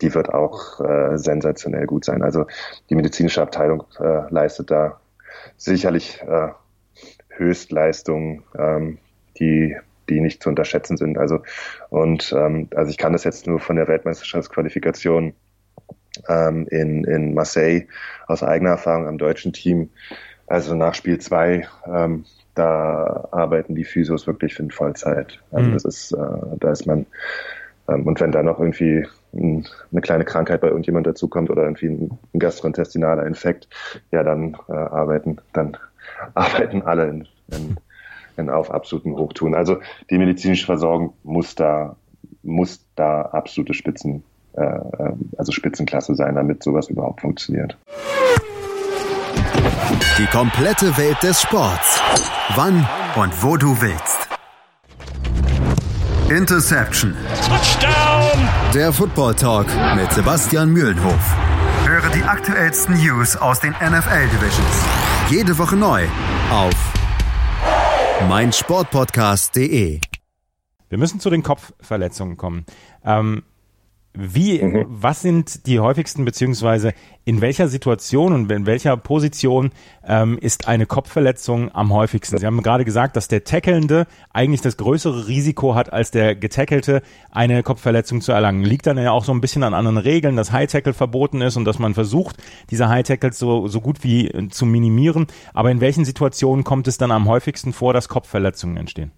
die 0.00 0.14
wird 0.14 0.32
auch 0.32 0.80
äh, 0.80 1.18
sensationell 1.18 1.86
gut 1.86 2.04
sein. 2.04 2.22
Also 2.22 2.46
die 2.90 2.94
medizinische 2.94 3.42
Abteilung 3.42 3.84
äh, 3.98 4.22
leistet 4.30 4.70
da 4.70 5.00
sicherlich 5.56 6.22
äh, 6.22 6.48
Höchstleistungen, 7.28 8.42
ähm, 8.58 8.98
die 9.38 9.76
die 10.08 10.20
nicht 10.20 10.42
zu 10.42 10.48
unterschätzen 10.48 10.96
sind. 10.96 11.18
Also 11.18 11.42
und 11.90 12.32
ähm, 12.36 12.68
also 12.74 12.90
ich 12.90 12.96
kann 12.96 13.12
das 13.12 13.24
jetzt 13.24 13.46
nur 13.46 13.58
von 13.58 13.76
der 13.76 13.88
Weltmeisterschaftsqualifikation 13.88 15.34
ähm, 16.28 16.66
in, 16.70 17.04
in 17.04 17.34
Marseille 17.34 17.86
aus 18.26 18.42
eigener 18.42 18.70
Erfahrung 18.70 19.06
am 19.06 19.18
deutschen 19.18 19.52
Team. 19.52 19.90
Also 20.46 20.74
nach 20.74 20.94
Spiel 20.94 21.18
zwei, 21.18 21.66
ähm, 21.86 22.24
da 22.54 23.28
arbeiten 23.32 23.74
die 23.74 23.84
Physios 23.84 24.26
wirklich 24.26 24.58
in 24.58 24.70
Vollzeit. 24.70 25.40
Also 25.50 25.68
mhm. 25.68 25.72
das 25.74 25.84
ist, 25.84 26.12
äh, 26.12 26.56
da 26.58 26.70
ist 26.70 26.86
man, 26.86 27.06
ähm, 27.88 28.06
und 28.06 28.20
wenn 28.20 28.32
da 28.32 28.42
noch 28.42 28.58
irgendwie 28.58 29.06
ein, 29.34 29.66
eine 29.92 30.00
kleine 30.00 30.24
Krankheit 30.24 30.60
bei 30.60 30.68
irgendjemand 30.68 31.06
dazukommt 31.06 31.50
oder 31.50 31.64
irgendwie 31.64 31.86
ein, 31.86 32.18
ein 32.32 32.38
gastrointestinaler 32.38 33.26
Infekt, 33.26 33.68
ja, 34.10 34.22
dann 34.22 34.56
äh, 34.68 34.72
arbeiten, 34.72 35.38
dann 35.52 35.76
arbeiten 36.34 36.82
alle 36.82 37.08
in, 37.08 37.28
in, 37.52 37.76
in 38.36 38.50
auf 38.50 38.70
absoluten 38.70 39.16
Hochtun. 39.16 39.54
Also 39.54 39.78
die 40.10 40.18
medizinische 40.18 40.66
Versorgung 40.66 41.14
muss 41.24 41.54
da, 41.54 41.96
muss 42.42 42.86
da 42.94 43.22
absolute 43.22 43.74
Spitzen 43.74 44.22
also 44.56 45.52
Spitzenklasse 45.52 46.14
sein, 46.14 46.34
damit 46.34 46.62
sowas 46.62 46.88
überhaupt 46.88 47.20
funktioniert. 47.20 47.76
Die 50.18 50.26
komplette 50.26 50.96
Welt 50.96 51.22
des 51.22 51.42
Sports. 51.42 52.00
Wann 52.54 52.86
und 53.16 53.42
wo 53.42 53.56
du 53.56 53.80
willst. 53.80 54.28
Interception. 56.30 57.14
Touchdown. 57.46 58.48
Der 58.74 58.92
Football 58.92 59.34
Talk 59.34 59.66
mit 59.94 60.10
Sebastian 60.12 60.72
Mühlenhof. 60.72 61.36
Höre 61.86 62.10
die 62.10 62.22
aktuellsten 62.22 62.96
News 62.96 63.36
aus 63.36 63.60
den 63.60 63.72
NFL 63.72 64.28
Divisions. 64.28 64.84
Jede 65.30 65.56
Woche 65.58 65.76
neu 65.76 66.04
auf 66.50 66.74
meinsportpodcast.de. 68.28 70.00
Wir 70.88 70.98
müssen 70.98 71.20
zu 71.20 71.30
den 71.30 71.42
Kopfverletzungen 71.42 72.36
kommen. 72.36 72.64
Ähm, 73.04 73.42
wie, 74.16 74.62
mhm. 74.62 74.86
was 74.88 75.22
sind 75.22 75.66
die 75.66 75.80
häufigsten, 75.80 76.24
beziehungsweise 76.24 76.92
in 77.24 77.40
welcher 77.40 77.68
Situation 77.68 78.32
und 78.32 78.50
in 78.50 78.66
welcher 78.66 78.96
Position 78.96 79.70
ähm, 80.06 80.38
ist 80.38 80.68
eine 80.68 80.86
Kopfverletzung 80.86 81.74
am 81.74 81.92
häufigsten? 81.92 82.38
Sie 82.38 82.46
haben 82.46 82.62
gerade 82.62 82.84
gesagt, 82.84 83.16
dass 83.16 83.28
der 83.28 83.44
Tackelnde 83.44 84.06
eigentlich 84.32 84.60
das 84.60 84.76
größere 84.76 85.26
Risiko 85.28 85.74
hat, 85.74 85.92
als 85.92 86.10
der 86.10 86.34
Getackelte 86.34 87.02
eine 87.30 87.62
Kopfverletzung 87.62 88.20
zu 88.20 88.32
erlangen. 88.32 88.64
Liegt 88.64 88.86
dann 88.86 88.98
ja 88.98 89.10
auch 89.10 89.24
so 89.24 89.32
ein 89.32 89.40
bisschen 89.40 89.62
an 89.62 89.74
anderen 89.74 89.98
Regeln, 89.98 90.36
dass 90.36 90.52
High-Tackle 90.52 90.94
verboten 90.94 91.40
ist 91.40 91.56
und 91.56 91.64
dass 91.64 91.78
man 91.78 91.94
versucht, 91.94 92.36
diese 92.70 92.88
High-Tackles 92.88 93.38
so, 93.38 93.68
so 93.68 93.80
gut 93.80 94.02
wie 94.04 94.28
äh, 94.28 94.48
zu 94.48 94.66
minimieren. 94.66 95.26
Aber 95.52 95.70
in 95.70 95.80
welchen 95.80 96.04
Situationen 96.04 96.64
kommt 96.64 96.88
es 96.88 96.98
dann 96.98 97.10
am 97.10 97.28
häufigsten 97.28 97.72
vor, 97.72 97.92
dass 97.92 98.08
Kopfverletzungen 98.08 98.76
entstehen? 98.76 99.12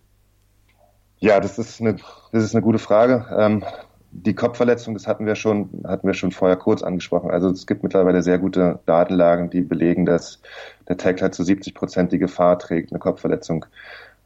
Ja, 1.20 1.40
das 1.40 1.58
ist 1.58 1.80
eine, 1.80 1.96
das 2.32 2.44
ist 2.44 2.54
eine 2.54 2.62
gute 2.62 2.78
Frage. 2.78 3.26
Ähm, 3.36 3.64
die 4.10 4.34
Kopfverletzung, 4.34 4.94
das 4.94 5.06
hatten 5.06 5.26
wir 5.26 5.34
schon, 5.34 5.68
hatten 5.86 6.06
wir 6.06 6.14
schon 6.14 6.32
vorher 6.32 6.56
kurz 6.56 6.82
angesprochen. 6.82 7.30
Also 7.30 7.50
es 7.50 7.66
gibt 7.66 7.82
mittlerweile 7.82 8.22
sehr 8.22 8.38
gute 8.38 8.80
Datenlagen, 8.86 9.50
die 9.50 9.60
belegen, 9.60 10.06
dass 10.06 10.40
der 10.88 10.96
Tackle 10.96 11.22
halt 11.22 11.34
zu 11.34 11.44
70 11.44 11.74
Prozent 11.74 12.12
die 12.12 12.18
Gefahr 12.18 12.58
trägt, 12.58 12.90
eine 12.90 12.98
Kopfverletzung 12.98 13.66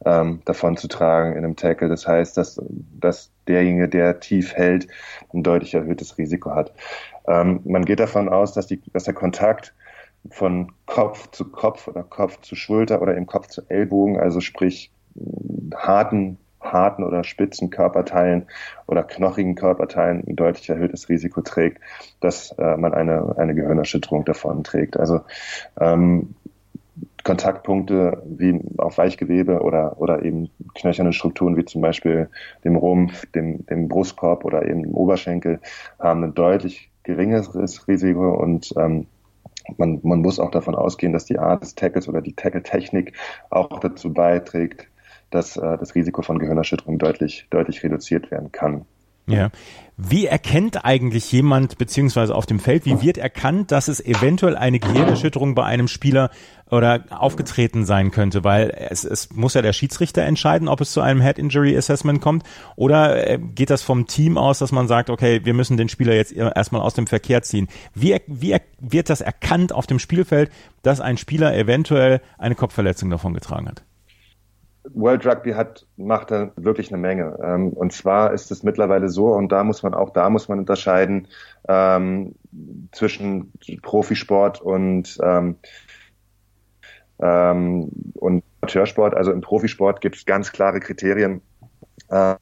ähm, 0.05 0.41
davon 0.45 0.77
zu 0.77 0.87
tragen 0.87 1.33
in 1.33 1.39
einem 1.39 1.55
Tackle. 1.55 1.89
Das 1.89 2.07
heißt, 2.07 2.37
dass, 2.37 2.61
dass 2.99 3.31
derjenige, 3.47 3.89
der 3.89 4.19
tief 4.19 4.53
hält, 4.53 4.87
ein 5.33 5.43
deutlich 5.43 5.73
erhöhtes 5.73 6.17
Risiko 6.17 6.51
hat. 6.51 6.71
Ähm, 7.27 7.59
man 7.65 7.85
geht 7.85 7.99
davon 7.99 8.29
aus, 8.29 8.53
dass, 8.53 8.67
die, 8.67 8.81
dass 8.93 9.03
der 9.03 9.13
Kontakt 9.13 9.73
von 10.29 10.71
Kopf 10.85 11.29
zu 11.31 11.51
Kopf 11.51 11.89
oder 11.89 12.03
Kopf 12.03 12.39
zu 12.41 12.55
Schulter 12.55 13.01
oder 13.01 13.15
im 13.15 13.25
Kopf 13.25 13.47
zu 13.47 13.61
Ellbogen, 13.67 14.17
also 14.17 14.39
sprich 14.39 14.91
harten 15.75 16.37
harten 16.63 17.03
oder 17.03 17.23
spitzen 17.23 17.69
Körperteilen 17.69 18.47
oder 18.87 19.03
knochigen 19.03 19.55
Körperteilen 19.55 20.23
ein 20.27 20.35
deutlich 20.35 20.69
erhöhtes 20.69 21.09
Risiko 21.09 21.41
trägt, 21.41 21.81
dass 22.19 22.51
äh, 22.57 22.77
man 22.77 22.93
eine, 22.93 23.35
eine 23.37 23.55
Gehirnerschütterung 23.55 24.25
davon 24.25 24.63
trägt. 24.63 24.97
Also 24.97 25.21
ähm, 25.79 26.35
Kontaktpunkte 27.23 28.21
wie 28.25 28.59
auf 28.77 28.97
Weichgewebe 28.97 29.61
oder, 29.61 29.99
oder 29.99 30.23
eben 30.23 30.49
knöcherne 30.75 31.13
Strukturen 31.13 31.55
wie 31.55 31.65
zum 31.65 31.81
Beispiel 31.81 32.29
dem 32.63 32.75
Rumpf, 32.75 33.25
dem, 33.31 33.65
dem 33.65 33.87
Brustkorb 33.87 34.43
oder 34.43 34.67
eben 34.67 34.83
dem 34.83 34.93
Oberschenkel 34.93 35.59
haben 35.99 36.23
ein 36.23 36.33
deutlich 36.33 36.89
geringeres 37.03 37.87
Risiko 37.87 38.33
und 38.33 38.73
ähm, 38.77 39.07
man, 39.77 39.99
man 40.03 40.19
muss 40.19 40.39
auch 40.39 40.51
davon 40.51 40.75
ausgehen, 40.75 41.13
dass 41.13 41.25
die 41.25 41.39
Art 41.39 41.63
des 41.63 41.75
Tackles 41.75 42.09
oder 42.09 42.21
die 42.21 42.33
Tackle-Technik 42.33 43.13
auch 43.49 43.79
dazu 43.79 44.13
beiträgt, 44.13 44.87
dass 45.33 45.57
äh, 45.57 45.77
das 45.77 45.95
Risiko 45.95 46.21
von 46.21 46.39
Gehirnerschütterung 46.39 46.99
deutlich, 46.99 47.47
deutlich 47.49 47.83
reduziert 47.83 48.31
werden 48.31 48.51
kann. 48.51 48.85
Ja. 49.25 49.49
Wie 49.95 50.25
erkennt 50.25 50.85
eigentlich 50.85 51.31
jemand, 51.31 51.77
beziehungsweise 51.77 52.33
auf 52.33 52.47
dem 52.47 52.59
Feld, 52.59 52.85
wie 52.85 53.01
wird 53.01 53.19
erkannt, 53.19 53.71
dass 53.71 53.87
es 53.87 54.03
eventuell 54.03 54.57
eine 54.57 54.79
Gehirnerschütterung 54.79 55.53
bei 55.53 55.63
einem 55.65 55.87
Spieler 55.87 56.31
oder 56.71 57.05
aufgetreten 57.11 57.85
sein 57.85 58.09
könnte? 58.09 58.43
Weil 58.43 58.75
es, 58.89 59.03
es 59.03 59.31
muss 59.31 59.53
ja 59.53 59.61
der 59.61 59.71
Schiedsrichter 59.71 60.23
entscheiden, 60.23 60.67
ob 60.67 60.81
es 60.81 60.91
zu 60.91 61.01
einem 61.01 61.21
Head 61.21 61.37
Injury 61.37 61.77
Assessment 61.77 62.21
kommt. 62.21 62.43
Oder 62.75 63.29
äh, 63.29 63.37
geht 63.37 63.69
das 63.69 63.83
vom 63.83 64.07
Team 64.07 64.37
aus, 64.37 64.57
dass 64.57 64.71
man 64.71 64.87
sagt, 64.87 65.11
okay, 65.11 65.41
wir 65.43 65.53
müssen 65.53 65.77
den 65.77 65.89
Spieler 65.89 66.15
jetzt 66.15 66.33
erstmal 66.33 66.81
aus 66.81 66.95
dem 66.95 67.05
Verkehr 67.05 67.43
ziehen? 67.43 67.67
Wie, 67.93 68.19
wie 68.25 68.57
wird 68.79 69.09
das 69.11 69.21
erkannt 69.21 69.73
auf 69.73 69.85
dem 69.85 69.99
Spielfeld, 69.99 70.51
dass 70.81 71.01
ein 71.01 71.17
Spieler 71.17 71.55
eventuell 71.55 72.19
eine 72.39 72.55
Kopfverletzung 72.55 73.11
davon 73.11 73.35
getragen 73.35 73.69
hat? 73.69 73.83
World 74.89 75.25
Rugby 75.25 75.51
hat, 75.53 75.85
macht 75.95 76.31
da 76.31 76.51
wirklich 76.55 76.89
eine 76.91 77.01
Menge. 77.01 77.37
Ähm, 77.41 77.69
und 77.69 77.93
zwar 77.93 78.33
ist 78.33 78.51
es 78.51 78.63
mittlerweile 78.63 79.09
so, 79.09 79.27
und 79.27 79.51
da 79.51 79.63
muss 79.63 79.83
man 79.83 79.93
auch 79.93 80.11
da 80.11 80.29
muss 80.29 80.49
man 80.49 80.59
unterscheiden 80.59 81.27
ähm, 81.67 82.35
zwischen 82.91 83.53
Profisport 83.81 84.61
und 84.61 85.17
ähm, 85.23 85.55
ähm, 87.19 87.89
und 88.15 88.43
Amateursport. 88.61 89.13
Also 89.15 89.31
im 89.31 89.41
Profisport 89.41 90.01
gibt 90.01 90.17
es 90.17 90.25
ganz 90.25 90.51
klare 90.51 90.79
Kriterien, 90.79 91.41
äh, 92.09 92.35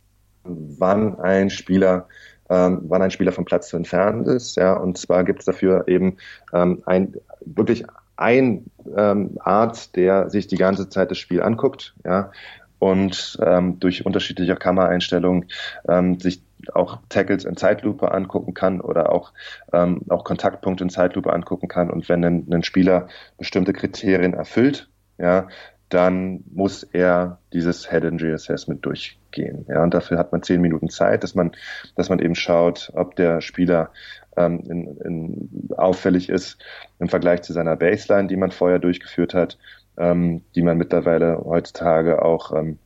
wann 0.44 1.20
ein 1.20 1.50
Spieler 1.50 2.08
ähm, 2.52 2.82
wann 2.84 3.02
ein 3.02 3.12
Spieler 3.12 3.32
vom 3.32 3.46
Platz 3.46 3.70
zu 3.70 3.78
entfernen 3.78 4.26
ist. 4.26 4.58
Ja, 4.58 4.74
und 4.74 4.98
zwar 4.98 5.24
gibt 5.24 5.40
es 5.40 5.46
dafür 5.46 5.88
eben 5.88 6.18
ähm, 6.54 6.84
ein 6.86 7.16
wirklich 7.46 7.86
ein 8.22 8.66
ähm, 8.96 9.38
Arzt, 9.40 9.96
der 9.96 10.30
sich 10.30 10.48
die 10.48 10.58
ganze 10.58 10.90
Zeit 10.90 11.12
das 11.12 11.18
Spiel 11.18 11.42
anguckt, 11.42 11.96
ja, 12.06 12.32
und 12.80 13.38
ähm, 13.46 13.80
durch 13.80 14.06
unterschiedliche 14.06 14.56
Kameraeinstellungen 14.56 15.46
ähm, 15.88 16.20
sich 16.20 16.42
auch 16.74 17.00
Tackles 17.10 17.46
in 17.46 17.56
Zeitlupe 17.56 18.12
angucken 18.12 18.54
kann 18.54 18.82
oder 18.82 19.12
auch, 19.12 19.34
ähm, 19.72 20.02
auch 20.10 20.24
Kontaktpunkte 20.24 20.84
in 20.84 20.90
Zeitlupe 20.90 21.32
angucken 21.32 21.68
kann. 21.68 21.92
Und 21.92 22.10
wenn 22.10 22.26
ein, 22.26 22.48
ein 22.52 22.64
Spieler 22.64 23.08
bestimmte 23.38 23.74
Kriterien 23.74 24.34
erfüllt, 24.34 24.90
ja, 25.20 25.48
dann 25.94 26.44
muss 26.52 26.84
er 26.84 27.40
dieses 27.54 27.90
Head 27.90 28.06
Injury 28.06 28.34
Assessment 28.34 28.86
durchgehen. 28.86 29.66
Ja, 29.68 29.84
und 29.84 29.94
dafür 29.94 30.18
hat 30.18 30.32
man 30.32 30.42
zehn 30.42 30.62
Minuten 30.62 30.90
Zeit, 30.90 31.24
dass 31.24 31.36
man, 31.36 31.52
dass 31.96 32.10
man 32.10 32.20
eben 32.20 32.36
schaut, 32.36 32.92
ob 32.96 33.16
der 33.16 33.42
Spieler 33.42 33.92
ähm, 34.38 34.64
in, 34.70 34.98
in, 35.02 35.70
auffällig 35.76 36.30
ist 36.30 36.64
im 37.00 37.10
Vergleich 37.10 37.42
zu 37.42 37.52
seiner 37.54 37.76
Baseline, 37.76 38.28
die 38.28 38.38
man 38.38 38.52
vorher 38.52 38.80
durchgeführt 38.80 39.34
hat, 39.34 39.58
ähm, 39.98 40.44
die 40.56 40.62
man 40.62 40.78
mittlerweile 40.78 41.44
heutzutage 41.44 42.22
auch 42.22 42.54
ähm, 42.54 42.80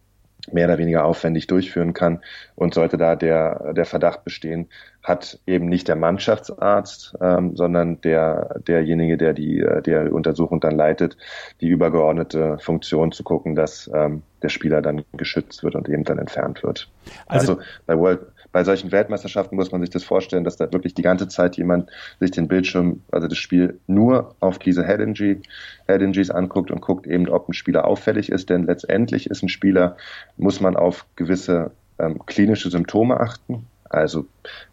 mehr 0.52 0.68
oder 0.68 0.78
weniger 0.78 1.06
aufwendig 1.06 1.48
durchführen 1.48 1.94
kann. 1.94 2.22
Und 2.56 2.74
sollte 2.74 2.98
da 2.98 3.16
der, 3.16 3.74
der 3.74 3.86
Verdacht 3.86 4.24
bestehen, 4.24 4.70
hat 5.04 5.40
eben 5.46 5.68
nicht 5.68 5.88
der 5.88 5.96
Mannschaftsarzt, 5.96 7.16
ähm, 7.22 7.56
sondern 7.56 8.02
der, 8.02 8.60
derjenige, 8.68 9.18
der 9.18 9.34
die, 9.34 9.66
der 9.86 10.12
Untersuchung 10.12 10.60
dann 10.60 10.76
leitet, 10.76 11.18
die 11.62 11.68
übergeordnete 11.68 12.58
Funktion 12.60 13.12
zu 13.12 13.24
gucken, 13.24 13.56
dass 13.56 13.90
ähm, 13.94 14.24
der 14.42 14.50
Spieler 14.50 14.82
dann 14.82 15.04
geschützt 15.14 15.64
wird 15.64 15.76
und 15.76 15.90
eben 15.90 16.04
dann 16.04 16.18
entfernt 16.18 16.64
wird. 16.64 16.90
Also, 17.28 17.54
also 17.54 17.64
bei 17.86 17.98
World, 17.98 18.20
bei 18.56 18.64
solchen 18.64 18.94
Weltmeisterschaften 18.94 19.58
muss 19.58 19.74
man 19.74 19.82
sich 19.82 19.90
das 19.90 20.06
vorstellen, 20.06 20.46
dass 20.46 20.56
da 20.56 20.72
wirklich 20.72 20.94
die 20.94 21.02
ganze 21.02 21.28
Zeit 21.28 21.58
jemand 21.58 21.92
sich 22.22 22.32
den 22.32 22.48
Bildschirm, 22.48 23.02
also 23.12 23.28
das 23.28 23.38
Spiel 23.38 23.82
nur 23.86 24.34
auf 24.40 24.60
diese 24.60 24.88
Head 24.88 25.02
Injury, 25.02 25.42
Head 25.88 26.02
Injuries 26.02 26.30
anguckt 26.30 26.72
und 26.72 26.80
guckt 26.80 27.06
eben, 27.06 27.28
ob 27.28 27.50
ein 27.50 27.54
Spieler 27.54 27.84
auffällig 27.86 28.32
ist, 28.32 28.50
denn 28.50 28.64
letztendlich 28.64 29.30
ist 29.30 29.44
ein 29.44 29.50
Spieler, 29.50 29.98
muss 30.38 30.62
man 30.62 30.78
auf 30.78 31.06
gewisse 31.18 31.72
ähm, 32.00 32.26
klinische 32.28 32.70
Symptome 32.70 33.20
achten. 33.20 33.68
Also 33.90 34.26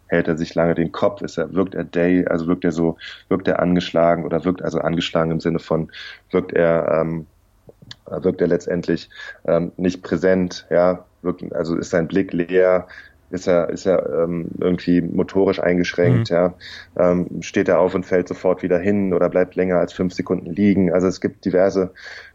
hält 0.07 0.29
er 0.29 0.37
sich 0.37 0.55
lange 0.55 0.75
den 0.75 0.93
Kopf, 0.93 1.21
ist 1.21 1.37
er, 1.37 1.53
wirkt 1.53 1.75
er 1.75 1.83
day, 1.83 2.25
also 2.25 2.47
wirkt 2.47 2.63
er 2.63 2.71
so, 2.71 2.95
wirkt 3.27 3.49
er 3.49 3.59
angeschlagen 3.59 4.23
oder 4.23 4.45
wirkt 4.45 4.61
also 4.61 4.79
angeschlagen 4.79 5.31
im 5.31 5.41
Sinne 5.41 5.59
von, 5.59 5.91
wirkt 6.31 6.53
er, 6.53 7.01
ähm, 7.01 7.25
wirkt 8.05 8.39
er 8.39 8.47
letztendlich 8.47 9.09
ähm, 9.43 9.73
nicht 9.75 10.03
präsent, 10.03 10.67
ja, 10.69 11.03
wirkt, 11.21 11.53
also 11.53 11.75
ist 11.75 11.89
sein 11.89 12.07
Blick 12.07 12.31
leer, 12.31 12.87
ist 13.33 13.47
er, 13.47 13.69
ist 13.69 13.87
er 13.87 14.23
ähm, 14.23 14.45
irgendwie 14.59 15.01
motorisch 15.01 15.59
eingeschränkt, 15.59 16.29
mhm. 16.29 16.35
ja, 16.35 16.53
ähm, 16.95 17.41
steht 17.41 17.67
er 17.67 17.79
auf 17.79 17.95
und 17.95 18.05
fällt 18.05 18.27
sofort 18.27 18.61
wieder 18.61 18.77
hin 18.77 19.11
oder 19.11 19.27
bleibt 19.27 19.55
länger 19.55 19.77
als 19.77 19.91
fünf 19.91 20.13
Sekunden 20.13 20.51
liegen. 20.51 20.93
Also 20.93 21.07
es 21.07 21.19
gibt 21.19 21.43
diverse, 21.43 21.91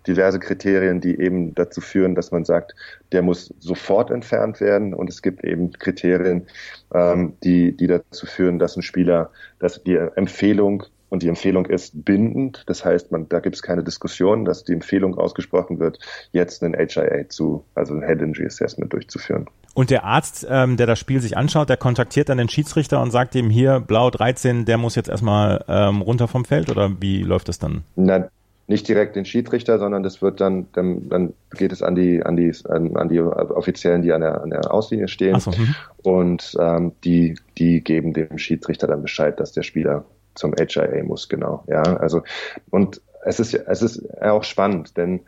diverse 0.08 0.40
Kriterien, 0.40 1.00
die 1.00 1.20
eben 1.20 1.54
dazu 1.54 1.80
führen, 1.80 2.16
dass 2.16 2.32
man 2.32 2.44
sagt, 2.44 2.74
der 3.12 3.22
muss 3.22 3.54
sofort 3.60 4.10
entfernt 4.10 4.60
werden 4.60 4.92
und 4.92 5.08
es 5.08 5.22
gibt 5.22 5.44
eben 5.44 5.70
Kriterien, 5.70 6.48
ähm, 6.92 7.34
die, 7.44 7.76
die 7.76 7.86
dazu 7.86 8.26
führen, 8.26 8.58
dass 8.58 8.76
ein 8.76 8.82
Spieler, 8.82 9.30
dass 9.60 9.80
die 9.84 9.94
Empfehlung 9.94 10.82
und 11.08 11.22
die 11.22 11.28
Empfehlung 11.28 11.66
ist 11.66 12.04
bindend. 12.04 12.64
Das 12.66 12.84
heißt, 12.84 13.10
man, 13.12 13.28
da 13.28 13.40
gibt 13.40 13.56
es 13.56 13.62
keine 13.62 13.82
Diskussion, 13.82 14.44
dass 14.44 14.64
die 14.64 14.72
Empfehlung 14.72 15.16
ausgesprochen 15.16 15.78
wird, 15.78 15.98
jetzt 16.32 16.62
einen 16.62 16.74
HIA 16.74 17.28
zu, 17.28 17.64
also 17.74 17.94
ein 17.94 18.02
Head 18.02 18.20
Injury 18.20 18.46
Assessment 18.46 18.92
durchzuführen. 18.92 19.46
Und 19.74 19.90
der 19.90 20.04
Arzt, 20.04 20.46
ähm, 20.50 20.76
der 20.76 20.86
das 20.86 20.98
Spiel 20.98 21.20
sich 21.20 21.36
anschaut, 21.36 21.68
der 21.68 21.76
kontaktiert 21.76 22.28
dann 22.28 22.38
den 22.38 22.48
Schiedsrichter 22.48 23.00
und 23.00 23.10
sagt 23.10 23.34
ihm 23.34 23.48
hier, 23.48 23.80
blau 23.80 24.10
13, 24.10 24.64
der 24.64 24.76
muss 24.76 24.96
jetzt 24.96 25.08
erstmal 25.08 25.64
ähm, 25.68 26.02
runter 26.02 26.26
vom 26.26 26.44
Feld 26.44 26.70
oder 26.70 27.00
wie 27.00 27.22
läuft 27.22 27.48
das 27.48 27.58
dann? 27.58 27.84
Na, 27.94 28.28
nicht 28.68 28.86
direkt 28.86 29.16
den 29.16 29.24
Schiedsrichter, 29.24 29.78
sondern 29.78 30.02
das 30.02 30.20
wird 30.20 30.40
dann, 30.40 30.66
dann, 30.72 31.08
dann 31.08 31.32
geht 31.52 31.72
es 31.72 31.82
an 31.82 31.94
die, 31.94 32.22
an 32.22 32.36
die, 32.36 32.52
an, 32.68 32.96
an 32.96 33.08
die 33.08 33.20
Offiziellen, 33.20 34.02
die 34.02 34.12
an 34.12 34.20
der, 34.20 34.42
an 34.42 34.50
der 34.50 34.72
Auslinie 34.72 35.08
stehen. 35.08 35.40
So, 35.40 35.52
mhm. 35.52 35.74
und 36.02 36.56
ähm, 36.60 36.92
die, 37.02 37.36
die 37.56 37.80
geben 37.82 38.12
dem 38.12 38.36
Schiedsrichter 38.36 38.86
dann 38.86 39.00
Bescheid, 39.00 39.40
dass 39.40 39.52
der 39.52 39.62
Spieler 39.62 40.04
zum 40.38 40.54
HIA 40.54 41.02
muss, 41.04 41.28
genau. 41.28 41.64
Ja, 41.66 41.82
also 41.82 42.22
und 42.70 43.00
es 43.24 43.40
ist 43.40 43.54
es 43.54 43.82
ist 43.82 44.22
auch 44.22 44.44
spannend, 44.44 44.96
denn 44.96 45.20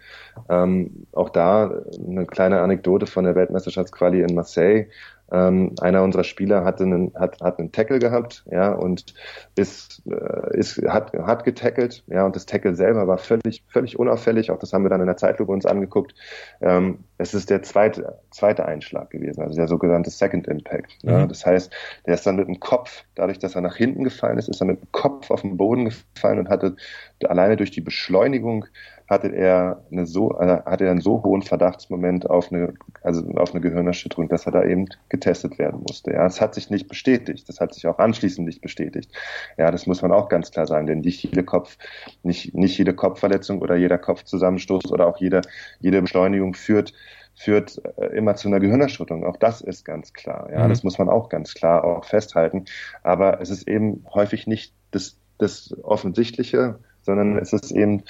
ähm, 0.48 1.06
auch 1.12 1.28
da 1.28 1.82
eine 2.06 2.26
kleine 2.26 2.60
Anekdote 2.60 3.06
von 3.06 3.24
der 3.24 3.34
Weltmeisterschaftsquali 3.34 4.22
in 4.22 4.34
Marseille. 4.34 4.86
Ähm, 5.32 5.74
einer 5.80 6.02
unserer 6.02 6.24
Spieler 6.24 6.64
hatte 6.64 6.84
einen, 6.84 7.12
hat, 7.14 7.40
hat 7.40 7.58
einen 7.58 7.72
Tackle 7.72 7.98
gehabt, 7.98 8.44
ja, 8.50 8.72
und 8.72 9.14
ist, 9.56 10.02
äh, 10.06 10.58
ist, 10.58 10.82
hat, 10.88 11.12
hat 11.12 11.44
getackelt, 11.44 12.04
ja, 12.08 12.24
und 12.26 12.36
das 12.36 12.46
Tackle 12.46 12.74
selber 12.74 13.06
war 13.06 13.18
völlig, 13.18 13.62
völlig 13.68 13.98
unauffällig. 13.98 14.50
Auch 14.50 14.58
das 14.58 14.72
haben 14.72 14.84
wir 14.84 14.90
dann 14.90 15.00
in 15.00 15.06
der 15.06 15.16
Zeitlupe 15.16 15.52
uns 15.52 15.66
angeguckt. 15.66 16.14
Ähm, 16.60 17.04
es 17.18 17.34
ist 17.34 17.50
der 17.50 17.62
zweite, 17.62 18.18
zweite 18.30 18.64
Einschlag 18.64 19.10
gewesen, 19.10 19.42
also 19.42 19.54
der 19.54 19.68
sogenannte 19.68 20.10
Second 20.10 20.48
Impact. 20.48 21.04
Mhm. 21.04 21.10
Ja. 21.10 21.26
Das 21.26 21.46
heißt, 21.46 21.72
der 22.06 22.14
ist 22.14 22.26
dann 22.26 22.36
mit 22.36 22.48
dem 22.48 22.60
Kopf, 22.60 23.04
dadurch, 23.14 23.38
dass 23.38 23.54
er 23.54 23.60
nach 23.60 23.76
hinten 23.76 24.04
gefallen 24.04 24.38
ist, 24.38 24.48
ist 24.48 24.60
er 24.60 24.66
mit 24.66 24.80
dem 24.80 24.92
Kopf 24.92 25.30
auf 25.30 25.42
den 25.42 25.56
Boden 25.56 25.86
gefallen 25.86 26.38
und 26.38 26.48
hatte 26.48 26.76
alleine 27.24 27.56
durch 27.56 27.70
die 27.70 27.80
Beschleunigung 27.80 28.66
hatte 29.10 29.28
er 29.28 29.82
eine 29.90 30.06
so, 30.06 30.30
also 30.30 30.64
hatte 30.64 30.84
er 30.84 30.92
einen 30.92 31.00
so 31.00 31.22
hohen 31.24 31.42
Verdachtsmoment 31.42 32.30
auf 32.30 32.52
eine, 32.52 32.74
also 33.02 33.26
auf 33.34 33.50
eine 33.50 33.60
Gehirnerschütterung, 33.60 34.28
dass 34.28 34.46
er 34.46 34.52
da 34.52 34.62
eben 34.62 34.86
getestet 35.08 35.58
werden 35.58 35.80
musste. 35.86 36.12
Ja, 36.12 36.24
es 36.26 36.40
hat 36.40 36.54
sich 36.54 36.70
nicht 36.70 36.88
bestätigt. 36.88 37.48
Das 37.48 37.60
hat 37.60 37.74
sich 37.74 37.88
auch 37.88 37.98
anschließend 37.98 38.46
nicht 38.46 38.62
bestätigt. 38.62 39.10
Ja, 39.58 39.72
das 39.72 39.88
muss 39.88 40.00
man 40.00 40.12
auch 40.12 40.28
ganz 40.28 40.52
klar 40.52 40.68
sagen, 40.68 40.86
denn 40.86 41.00
nicht 41.00 41.24
jede 41.24 41.42
Kopf, 41.42 41.76
nicht, 42.22 42.54
nicht 42.54 42.78
jede 42.78 42.94
Kopfverletzung 42.94 43.60
oder 43.60 43.74
jeder 43.74 43.98
Kopfzusammenstoß 43.98 44.92
oder 44.92 45.08
auch 45.08 45.18
jede, 45.18 45.40
jede 45.80 46.00
Beschleunigung 46.00 46.54
führt 46.54 46.92
führt 47.34 47.80
äh, 47.96 48.06
immer 48.16 48.36
zu 48.36 48.48
einer 48.48 48.60
Gehirnerschütterung. 48.60 49.24
Auch 49.24 49.36
das 49.36 49.60
ist 49.60 49.84
ganz 49.84 50.12
klar. 50.12 50.50
Ja, 50.52 50.64
mhm. 50.64 50.68
das 50.68 50.84
muss 50.84 50.98
man 50.98 51.08
auch 51.08 51.28
ganz 51.28 51.54
klar 51.54 51.84
auch 51.84 52.04
festhalten. 52.04 52.66
Aber 53.02 53.40
es 53.40 53.50
ist 53.50 53.66
eben 53.66 54.04
häufig 54.12 54.46
nicht 54.46 54.74
das, 54.90 55.16
das 55.38 55.74
Offensichtliche, 55.82 56.78
sondern 57.02 57.38
es 57.38 57.52
ist 57.52 57.70
eben, 57.70 58.02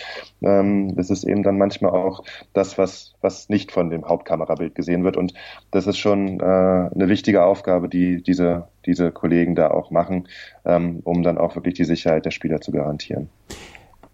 ähm, 0.43 0.95
es 0.97 1.11
ist 1.11 1.25
eben 1.25 1.43
dann 1.43 1.59
manchmal 1.59 1.93
auch 1.93 2.25
das, 2.53 2.79
was, 2.79 3.15
was 3.21 3.49
nicht 3.49 3.73
von 3.73 3.91
dem 3.91 4.05
Hauptkamerabild 4.05 4.75
gesehen 4.75 5.05
wird. 5.05 5.17
Und 5.17 5.35
das 5.71 5.87
ist 5.87 5.99
schon 5.99 6.41
äh, 6.41 6.45
eine 6.45 7.09
wichtige 7.09 7.45
Aufgabe, 7.45 7.89
die 7.89 8.23
diese, 8.23 8.69
diese 8.87 9.11
Kollegen 9.11 9.55
da 9.55 9.71
auch 9.71 9.91
machen, 9.91 10.29
ähm, 10.65 11.01
um 11.05 11.23
dann 11.23 11.39
auch 11.39 11.55
wirklich 11.57 11.75
die 11.75 11.85
Sicherheit 11.85 12.25
der 12.25 12.31
Spieler 12.31 12.61
zu 12.61 12.73
garantieren. 12.73 13.29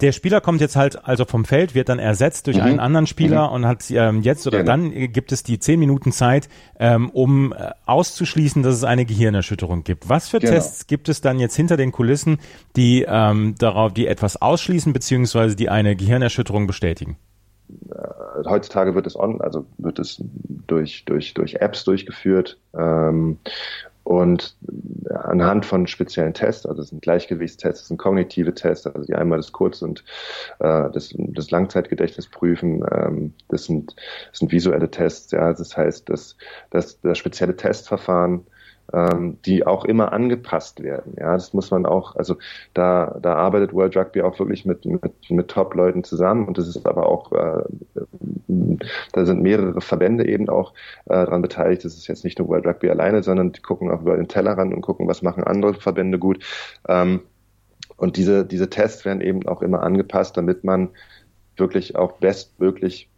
Der 0.00 0.12
Spieler 0.12 0.40
kommt 0.40 0.60
jetzt 0.60 0.76
halt 0.76 1.06
also 1.06 1.24
vom 1.24 1.44
Feld, 1.44 1.74
wird 1.74 1.88
dann 1.88 1.98
ersetzt 1.98 2.46
durch 2.46 2.56
mhm. 2.58 2.62
einen 2.62 2.80
anderen 2.80 3.06
Spieler 3.06 3.48
mhm. 3.48 3.54
und 3.54 3.66
hat 3.66 3.90
ähm, 3.90 4.22
jetzt 4.22 4.46
oder 4.46 4.58
genau. 4.58 4.72
dann 4.72 5.12
gibt 5.12 5.32
es 5.32 5.42
die 5.42 5.58
zehn 5.58 5.80
Minuten 5.80 6.12
Zeit, 6.12 6.48
ähm, 6.78 7.10
um 7.10 7.52
äh, 7.52 7.70
auszuschließen, 7.86 8.62
dass 8.62 8.74
es 8.74 8.84
eine 8.84 9.06
Gehirnerschütterung 9.06 9.84
gibt. 9.84 10.08
Was 10.08 10.28
für 10.28 10.38
genau. 10.38 10.52
Tests 10.52 10.86
gibt 10.86 11.08
es 11.08 11.20
dann 11.20 11.38
jetzt 11.38 11.56
hinter 11.56 11.76
den 11.76 11.92
Kulissen, 11.92 12.38
die 12.76 13.06
ähm, 13.08 13.54
darauf, 13.58 13.94
die 13.94 14.06
etwas 14.06 14.40
ausschließen 14.40 14.92
beziehungsweise 14.92 15.56
die 15.56 15.70
eine 15.70 15.96
Gehirnerschütterung 15.96 16.66
bestätigen? 16.66 17.16
äh, 17.68 18.44
heutzutage 18.44 18.94
wird 18.94 19.06
es 19.06 19.16
on, 19.16 19.40
also 19.40 19.66
wird 19.78 19.98
es 19.98 20.22
durch, 20.66 21.04
durch, 21.04 21.34
durch 21.34 21.54
Apps 21.56 21.84
durchgeführt. 21.84 22.58
Ähm, 22.76 23.38
und 24.06 24.54
anhand 25.10 25.66
von 25.66 25.88
speziellen 25.88 26.32
Tests, 26.32 26.64
also 26.64 26.80
es 26.80 26.90
sind 26.90 27.02
Gleichgewichtstests, 27.02 27.82
es 27.82 27.88
sind 27.88 27.96
kognitive 27.98 28.54
Tests, 28.54 28.86
also 28.86 29.04
die 29.04 29.16
einmal 29.16 29.38
das 29.38 29.50
Kurz- 29.50 29.82
und 29.82 30.04
äh, 30.60 30.88
das, 30.92 31.12
das 31.16 31.50
Langzeitgedächtnis 31.50 32.28
prüfen, 32.28 32.84
ähm, 32.92 33.34
das, 33.48 33.64
sind, 33.64 33.96
das 34.30 34.38
sind 34.38 34.52
visuelle 34.52 34.92
Tests, 34.92 35.32
ja, 35.32 35.52
das 35.52 35.76
heißt, 35.76 36.08
dass, 36.08 36.36
dass 36.70 37.00
das 37.00 37.18
spezielle 37.18 37.56
Testverfahren 37.56 38.46
ähm, 38.92 39.38
die 39.44 39.66
auch 39.66 39.84
immer 39.84 40.12
angepasst 40.12 40.82
werden. 40.82 41.14
Ja, 41.18 41.32
das 41.32 41.52
muss 41.52 41.70
man 41.70 41.86
auch, 41.86 42.16
also 42.16 42.36
da, 42.74 43.18
da 43.20 43.34
arbeitet 43.34 43.72
World 43.72 43.96
Rugby 43.96 44.22
auch 44.22 44.38
wirklich 44.38 44.64
mit, 44.64 44.84
mit, 44.84 45.02
mit 45.28 45.48
Top-Leuten 45.48 46.04
zusammen 46.04 46.46
und 46.46 46.58
das 46.58 46.68
ist 46.68 46.86
aber 46.86 47.08
auch, 47.08 47.32
äh, 47.32 47.62
da 49.12 49.26
sind 49.26 49.42
mehrere 49.42 49.80
Verbände 49.80 50.26
eben 50.26 50.48
auch 50.48 50.72
äh, 51.06 51.14
daran 51.14 51.42
beteiligt. 51.42 51.84
Das 51.84 51.96
ist 51.96 52.06
jetzt 52.06 52.24
nicht 52.24 52.38
nur 52.38 52.48
World 52.48 52.66
Rugby 52.66 52.90
alleine, 52.90 53.22
sondern 53.22 53.52
die 53.52 53.62
gucken 53.62 53.90
auch 53.90 54.02
über 54.02 54.16
den 54.16 54.28
Tellerrand 54.28 54.72
und 54.72 54.82
gucken, 54.82 55.08
was 55.08 55.22
machen 55.22 55.44
andere 55.44 55.74
Verbände 55.74 56.18
gut. 56.18 56.44
Ähm, 56.88 57.22
und 57.96 58.16
diese, 58.16 58.44
diese 58.44 58.68
Tests 58.68 59.04
werden 59.04 59.20
eben 59.20 59.46
auch 59.48 59.62
immer 59.62 59.82
angepasst, 59.82 60.36
damit 60.36 60.64
man 60.64 60.90
wirklich 61.56 61.96
auch 61.96 62.12
bestmöglich 62.18 63.08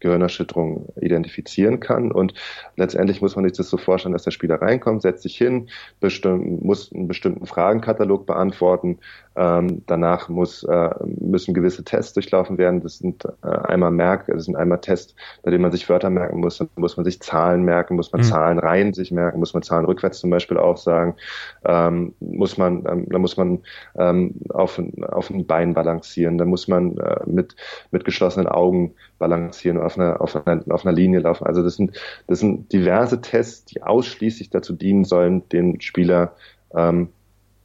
Gehirnerschütterung 0.00 0.92
identifizieren 1.00 1.80
kann. 1.80 2.10
Und 2.10 2.34
letztendlich 2.76 3.20
muss 3.20 3.36
man 3.36 3.44
sich 3.44 3.56
das 3.56 3.70
so 3.70 3.76
vorstellen, 3.76 4.12
dass 4.12 4.24
der 4.24 4.30
Spieler 4.30 4.60
reinkommt, 4.60 5.02
setzt 5.02 5.22
sich 5.22 5.36
hin, 5.36 5.68
bestimmt, 6.00 6.62
muss 6.62 6.92
einen 6.92 7.08
bestimmten 7.08 7.46
Fragenkatalog 7.46 8.26
beantworten. 8.26 8.98
Ähm, 9.40 9.82
danach 9.86 10.28
muss, 10.28 10.64
äh, 10.64 10.90
müssen 11.18 11.54
gewisse 11.54 11.82
Tests 11.82 12.12
durchlaufen 12.12 12.58
werden. 12.58 12.82
Das 12.82 12.98
sind 12.98 13.24
äh, 13.24 13.48
einmal 13.48 13.90
Merk, 13.90 14.26
das 14.26 14.44
sind 14.44 14.54
einmal 14.54 14.82
Tests, 14.82 15.14
bei 15.42 15.50
denen 15.50 15.62
man 15.62 15.72
sich 15.72 15.88
Wörter 15.88 16.10
merken 16.10 16.40
muss. 16.40 16.58
Dann 16.58 16.68
muss 16.76 16.98
man 16.98 17.04
sich 17.04 17.22
Zahlen 17.22 17.62
merken, 17.62 17.96
muss 17.96 18.12
man 18.12 18.20
mhm. 18.20 18.26
Zahlen 18.26 18.58
rein 18.58 18.92
sich 18.92 19.12
merken, 19.12 19.38
muss 19.38 19.54
man 19.54 19.62
Zahlen 19.62 19.86
rückwärts 19.86 20.18
zum 20.18 20.28
Beispiel 20.28 20.58
auch 20.58 20.76
sagen. 20.76 21.16
Ähm, 21.64 22.12
muss 22.20 22.58
man, 22.58 22.84
ähm, 22.86 23.06
da 23.08 23.18
muss 23.18 23.38
man 23.38 23.60
ähm, 23.98 24.34
auf, 24.50 24.78
auf 25.08 25.30
ein 25.30 25.46
Bein 25.46 25.72
balancieren. 25.72 26.36
Da 26.36 26.44
muss 26.44 26.68
man 26.68 26.98
äh, 26.98 27.20
mit, 27.24 27.56
mit 27.90 28.04
geschlossenen 28.04 28.46
Augen 28.46 28.92
balancieren 29.18 29.80
auf 29.80 29.96
einer, 29.96 30.20
auf 30.20 30.36
einer, 30.36 30.62
auf 30.68 30.84
einer 30.84 30.94
Linie 30.94 31.20
laufen. 31.20 31.46
Also 31.46 31.62
das 31.62 31.76
sind, 31.76 31.98
das 32.26 32.40
sind 32.40 32.70
diverse 32.74 33.22
Tests, 33.22 33.64
die 33.64 33.82
ausschließlich 33.82 34.50
dazu 34.50 34.74
dienen 34.74 35.04
sollen, 35.04 35.48
den 35.48 35.80
Spieler 35.80 36.34
ähm, 36.74 37.08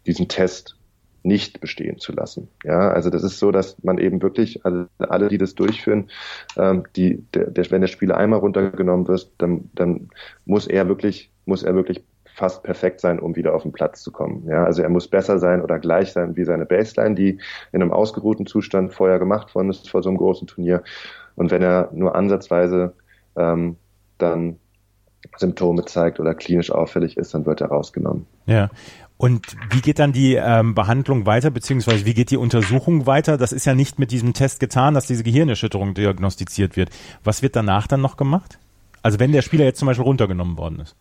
diesen 0.05 0.29
Test 0.29 0.74
nicht 1.25 1.59
bestehen 1.59 1.97
zu 1.97 2.13
lassen. 2.13 2.49
Ja, 2.63 2.89
also 2.91 3.09
das 3.09 3.23
ist 3.23 3.39
so, 3.39 3.51
dass 3.51 3.81
man 3.83 3.97
eben 3.97 4.21
wirklich, 4.21 4.65
also 4.65 4.85
alle, 4.99 5.27
die 5.27 5.37
das 5.37 5.55
durchführen, 5.55 6.09
ähm, 6.55 6.83
die, 6.95 7.23
der, 7.33 7.49
der, 7.49 7.69
wenn 7.71 7.81
der 7.81 7.87
Spieler 7.87 8.17
einmal 8.17 8.39
runtergenommen 8.39 9.07
wird, 9.07 9.31
dann, 9.39 9.69
dann 9.73 10.09
muss 10.45 10.67
er 10.67 10.87
wirklich, 10.87 11.31
muss 11.45 11.63
er 11.63 11.75
wirklich 11.75 12.03
fast 12.35 12.63
perfekt 12.63 12.99
sein, 12.99 13.19
um 13.19 13.35
wieder 13.35 13.55
auf 13.55 13.63
den 13.63 13.71
Platz 13.71 14.01
zu 14.03 14.11
kommen. 14.11 14.45
Ja, 14.47 14.65
also 14.65 14.81
er 14.81 14.89
muss 14.89 15.07
besser 15.07 15.39
sein 15.39 15.61
oder 15.61 15.79
gleich 15.79 16.11
sein 16.11 16.35
wie 16.35 16.43
seine 16.43 16.65
Baseline, 16.65 17.15
die 17.15 17.39
in 17.71 17.81
einem 17.81 17.91
ausgeruhten 17.91 18.45
Zustand 18.45 18.93
vorher 18.93 19.19
gemacht 19.19 19.55
worden 19.55 19.69
ist 19.69 19.89
vor 19.89 20.03
so 20.03 20.09
einem 20.09 20.17
großen 20.17 20.47
Turnier. 20.47 20.83
Und 21.35 21.49
wenn 21.51 21.61
er 21.61 21.89
nur 21.93 22.15
ansatzweise 22.15 22.93
ähm, 23.37 23.77
dann 24.17 24.59
Symptome 25.37 25.85
zeigt 25.85 26.19
oder 26.19 26.35
klinisch 26.35 26.71
auffällig 26.71 27.17
ist, 27.17 27.33
dann 27.33 27.45
wird 27.45 27.61
er 27.61 27.67
rausgenommen. 27.67 28.27
Ja. 28.45 28.69
Und 29.17 29.55
wie 29.71 29.81
geht 29.81 29.99
dann 29.99 30.11
die 30.11 30.35
ähm, 30.35 30.75
Behandlung 30.75 31.25
weiter, 31.25 31.49
beziehungsweise 31.49 32.05
wie 32.05 32.13
geht 32.13 32.31
die 32.31 32.37
Untersuchung 32.37 33.05
weiter? 33.05 33.37
Das 33.37 33.53
ist 33.53 33.65
ja 33.65 33.73
nicht 33.73 33.97
mit 33.97 34.11
diesem 34.11 34.33
Test 34.33 34.59
getan, 34.59 34.93
dass 34.93 35.07
diese 35.07 35.23
Gehirnerschütterung 35.23 35.93
diagnostiziert 35.93 36.75
wird. 36.75 36.89
Was 37.23 37.41
wird 37.41 37.55
danach 37.55 37.87
dann 37.87 38.01
noch 38.01 38.17
gemacht? 38.17 38.59
Also 39.01 39.19
wenn 39.19 39.31
der 39.31 39.41
Spieler 39.41 39.63
jetzt 39.63 39.79
zum 39.79 39.87
Beispiel 39.87 40.03
runtergenommen 40.03 40.57
worden 40.57 40.79
ist. 40.81 40.95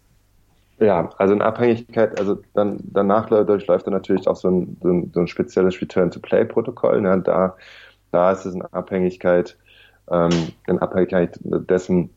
Ja, 0.78 1.10
also 1.18 1.34
in 1.34 1.42
Abhängigkeit, 1.42 2.18
also 2.18 2.38
dann 2.52 2.78
danach 2.82 3.28
durchläuft 3.28 3.86
er 3.86 3.92
natürlich 3.92 4.28
auch 4.28 4.36
so 4.36 4.48
ein, 4.48 4.76
so 4.82 4.88
ein, 4.90 5.10
so 5.12 5.20
ein 5.20 5.28
spezielles 5.28 5.80
Return-to-Play-Protokoll. 5.80 7.00
Ne? 7.00 7.20
Da, 7.24 7.56
da 8.12 8.32
ist 8.32 8.44
es 8.44 8.54
in 8.54 8.62
Abhängigkeit 8.62 9.56
ähm, 10.10 10.52
in 10.66 10.78
Abhängigkeit 10.78 11.38
dessen, 11.42 12.10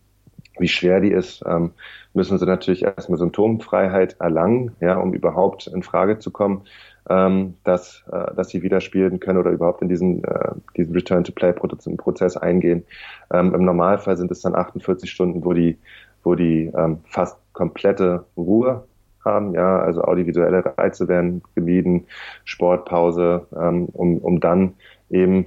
wie 0.60 0.68
schwer 0.68 1.00
die 1.00 1.12
ist, 1.12 1.44
ähm, 1.46 1.72
müssen 2.14 2.38
sie 2.38 2.46
natürlich 2.46 2.84
erstmal 2.84 3.20
Symptomfreiheit 3.20 4.18
erlangen, 4.20 4.76
ja, 4.80 4.98
um 4.98 5.14
überhaupt 5.14 5.68
in 5.68 5.84
Frage 5.84 6.20
zu 6.20 6.32
kommen, 6.32 6.64
ähm, 7.10 7.56
dass, 7.64 8.04
äh, 8.12 8.34
dass 8.36 8.50
sie 8.50 8.64
wieder 8.64 8.82
spielen 8.82 9.20
können 9.20 9.40
oder 9.40 9.52
überhaupt 9.52 9.82
in 9.82 9.90
diesen, 9.90 10.24
äh, 10.24 10.52
diesen 10.76 10.94
Return-to-Play-Prozess 10.94 12.38
eingehen. 12.38 12.84
Ähm, 13.32 13.54
Im 13.54 13.64
Normalfall 13.64 14.18
sind 14.18 14.32
es 14.32 14.42
dann 14.42 14.56
48 14.56 15.10
Stunden, 15.10 15.46
wo 15.46 15.54
die, 15.54 15.78
wo 16.24 16.36
die 16.36 16.74
fast 17.06 17.38
komplette 17.54 18.26
Ruhe 18.36 18.84
haben, 19.24 19.54
ja, 19.54 19.80
also 19.80 20.02
audiovisuelle 20.02 20.78
Reize 20.78 21.08
werden 21.08 21.42
gemieden, 21.56 22.08
Sportpause, 22.44 23.48
um, 23.52 24.18
um 24.18 24.40
dann 24.42 24.74
eben 25.10 25.46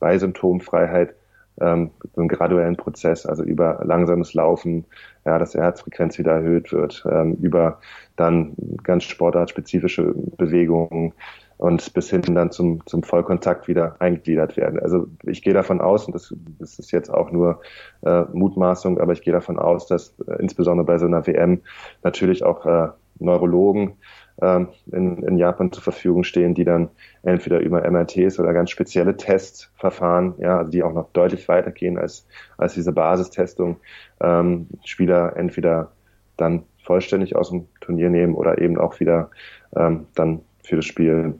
bei 0.00 0.16
Symptomfreiheit 0.16 1.14
ähm, 1.60 1.90
so 2.14 2.20
einen 2.20 2.28
graduellen 2.28 2.76
Prozess, 2.76 3.26
also 3.26 3.42
über 3.42 3.80
langsames 3.84 4.34
Laufen, 4.34 4.84
ja, 5.24 5.38
dass 5.38 5.52
die 5.52 5.58
Herzfrequenz 5.58 6.18
wieder 6.18 6.32
erhöht 6.32 6.72
wird, 6.72 7.04
ähm, 7.10 7.34
über 7.40 7.80
dann 8.16 8.54
ganz 8.82 9.04
sportartspezifische 9.04 10.14
Bewegungen 10.36 11.12
und 11.58 11.94
bis 11.94 12.10
hin 12.10 12.22
dann 12.22 12.50
zum, 12.50 12.84
zum 12.86 13.04
Vollkontakt 13.04 13.68
wieder 13.68 13.94
eingegliedert 14.00 14.56
werden. 14.56 14.80
Also 14.80 15.06
ich 15.22 15.42
gehe 15.42 15.54
davon 15.54 15.80
aus, 15.80 16.06
und 16.06 16.14
das, 16.14 16.34
das 16.58 16.78
ist 16.78 16.90
jetzt 16.90 17.08
auch 17.08 17.30
nur 17.30 17.60
äh, 18.04 18.22
Mutmaßung, 18.32 19.00
aber 19.00 19.12
ich 19.12 19.22
gehe 19.22 19.32
davon 19.32 19.58
aus, 19.58 19.86
dass 19.86 20.18
äh, 20.26 20.40
insbesondere 20.40 20.84
bei 20.84 20.98
so 20.98 21.06
einer 21.06 21.26
WM 21.26 21.60
natürlich 22.02 22.42
auch 22.42 22.66
äh, 22.66 22.88
Neurologen 23.20 23.96
ähm, 24.40 24.68
in, 24.90 25.22
in 25.22 25.36
Japan 25.38 25.72
zur 25.72 25.82
Verfügung 25.82 26.24
stehen, 26.24 26.54
die 26.54 26.64
dann 26.64 26.88
entweder 27.22 27.60
über 27.60 27.88
MRTs 27.88 28.38
oder 28.38 28.52
ganz 28.52 28.70
spezielle 28.70 29.16
Testverfahren, 29.16 30.34
ja, 30.38 30.58
also 30.58 30.70
die 30.70 30.82
auch 30.82 30.92
noch 30.92 31.10
deutlich 31.12 31.48
weitergehen 31.48 31.98
als, 31.98 32.26
als 32.56 32.74
diese 32.74 32.92
Basistestung, 32.92 33.76
ähm, 34.20 34.68
Spieler 34.84 35.36
entweder 35.36 35.92
dann 36.36 36.64
vollständig 36.84 37.36
aus 37.36 37.50
dem 37.50 37.68
Turnier 37.80 38.10
nehmen 38.10 38.34
oder 38.34 38.58
eben 38.58 38.78
auch 38.78 39.00
wieder 39.00 39.30
ähm, 39.76 40.06
dann 40.14 40.40
für 40.62 40.76
das 40.76 40.84
Spiel 40.84 41.34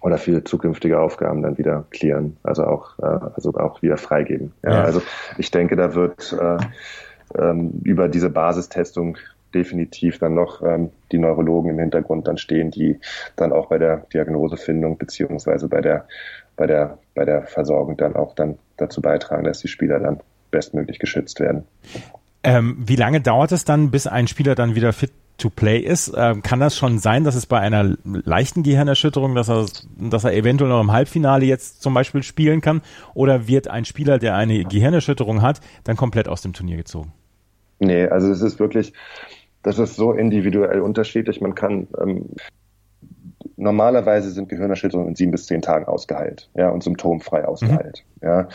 oder 0.00 0.18
für 0.18 0.42
zukünftige 0.42 0.98
Aufgaben 0.98 1.42
dann 1.42 1.58
wieder 1.58 1.84
klären, 1.90 2.36
also 2.42 2.64
auch, 2.64 2.98
äh, 2.98 3.04
also 3.34 3.52
auch 3.54 3.82
wieder 3.82 3.96
freigeben. 3.96 4.52
Ja, 4.62 4.70
ja. 4.70 4.84
Also 4.84 5.02
ich 5.38 5.50
denke, 5.50 5.76
da 5.76 5.94
wird 5.94 6.32
äh, 6.32 6.58
ähm, 7.38 7.80
über 7.84 8.08
diese 8.08 8.30
Basistestung 8.30 9.18
definitiv 9.54 10.18
dann 10.18 10.34
noch 10.34 10.62
ähm, 10.62 10.90
die 11.10 11.18
Neurologen 11.18 11.70
im 11.70 11.78
Hintergrund 11.78 12.26
dann 12.28 12.38
stehen, 12.38 12.70
die 12.70 12.98
dann 13.36 13.52
auch 13.52 13.66
bei 13.68 13.78
der 13.78 14.06
Diagnosefindung 14.12 14.98
beziehungsweise 14.98 15.68
bei 15.68 15.80
der, 15.80 16.06
bei 16.56 16.66
der, 16.66 16.98
bei 17.14 17.24
der 17.24 17.42
Versorgung 17.42 17.96
dann 17.96 18.16
auch 18.16 18.34
dann 18.34 18.58
dazu 18.76 19.00
beitragen, 19.00 19.44
dass 19.44 19.60
die 19.60 19.68
Spieler 19.68 20.00
dann 20.00 20.20
bestmöglich 20.50 20.98
geschützt 20.98 21.40
werden. 21.40 21.64
Ähm, 22.44 22.76
wie 22.78 22.96
lange 22.96 23.20
dauert 23.20 23.52
es 23.52 23.64
dann, 23.64 23.90
bis 23.90 24.06
ein 24.06 24.26
Spieler 24.26 24.54
dann 24.54 24.74
wieder 24.74 24.92
fit 24.92 25.12
to 25.38 25.50
play 25.50 25.78
ist? 25.78 26.12
Ähm, 26.16 26.42
kann 26.42 26.60
das 26.60 26.76
schon 26.76 26.98
sein, 26.98 27.24
dass 27.24 27.34
es 27.34 27.46
bei 27.46 27.58
einer 27.58 27.96
leichten 28.04 28.62
Gehirnerschütterung, 28.62 29.34
dass 29.34 29.48
er, 29.48 29.66
dass 29.98 30.24
er 30.24 30.34
eventuell 30.34 30.70
noch 30.70 30.80
im 30.80 30.92
Halbfinale 30.92 31.44
jetzt 31.44 31.82
zum 31.82 31.94
Beispiel 31.94 32.22
spielen 32.22 32.60
kann? 32.60 32.82
Oder 33.14 33.46
wird 33.48 33.68
ein 33.68 33.84
Spieler, 33.84 34.18
der 34.18 34.34
eine 34.36 34.64
Gehirnerschütterung 34.64 35.42
hat, 35.42 35.60
dann 35.84 35.96
komplett 35.96 36.28
aus 36.28 36.42
dem 36.42 36.52
Turnier 36.52 36.76
gezogen? 36.76 37.12
Nee, 37.78 38.06
also 38.06 38.30
es 38.30 38.42
ist 38.42 38.60
wirklich, 38.60 38.92
das 39.62 39.78
ist 39.78 39.96
so 39.96 40.12
individuell 40.12 40.80
unterschiedlich. 40.80 41.40
Man 41.40 41.54
kann 41.54 41.88
ähm, 42.00 42.30
normalerweise 43.56 44.30
sind 44.30 44.48
Gehirnerschütterungen 44.48 45.10
in 45.10 45.14
sieben 45.14 45.30
bis 45.30 45.46
zehn 45.46 45.62
Tagen 45.62 45.86
ausgeheilt, 45.86 46.50
ja, 46.54 46.68
und 46.68 46.82
symptomfrei 46.82 47.44
ausgeheilt. 47.44 48.04
Mhm. 48.20 48.28
Ja. 48.28 48.48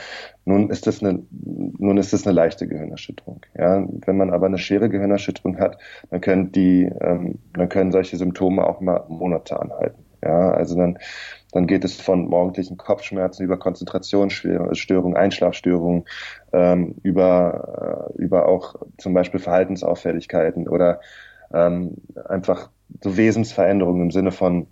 Nun 0.45 0.69
ist 0.69 0.87
das 0.87 1.01
eine, 1.01 1.23
nun 1.31 1.97
ist 1.97 2.13
das 2.13 2.25
eine 2.25 2.33
leichte 2.33 2.67
Gehirnerschütterung. 2.67 3.41
Ja. 3.57 3.85
Wenn 4.05 4.17
man 4.17 4.31
aber 4.31 4.45
eine 4.47 4.57
schwere 4.57 4.89
Gehirnerschütterung 4.89 5.59
hat, 5.59 5.77
dann 6.09 6.21
können 6.21 6.51
die, 6.51 6.83
ähm, 7.01 7.39
dann 7.53 7.69
können 7.69 7.91
solche 7.91 8.17
Symptome 8.17 8.65
auch 8.65 8.81
mal 8.81 9.05
Monate 9.07 9.59
anhalten. 9.59 10.03
Ja, 10.23 10.51
also 10.51 10.75
dann, 10.75 10.97
dann 11.51 11.67
geht 11.67 11.85
es 11.85 12.01
von 12.01 12.27
morgendlichen 12.27 12.77
Kopfschmerzen 12.77 13.43
über 13.43 13.57
Konzentrationsstörungen, 13.57 15.15
Einschlafstörungen, 15.15 16.05
ähm, 16.57 16.95
über, 17.03 18.09
äh, 18.17 18.21
über 18.21 18.47
auch 18.47 18.75
zum 18.97 19.13
Beispiel 19.13 19.39
Verhaltensauffälligkeiten 19.39 20.67
oder 20.67 21.01
ähm, 21.53 21.95
einfach 22.27 22.69
so 23.03 23.15
Wesensveränderungen 23.15 24.01
im 24.01 24.11
Sinne 24.11 24.31
von 24.31 24.67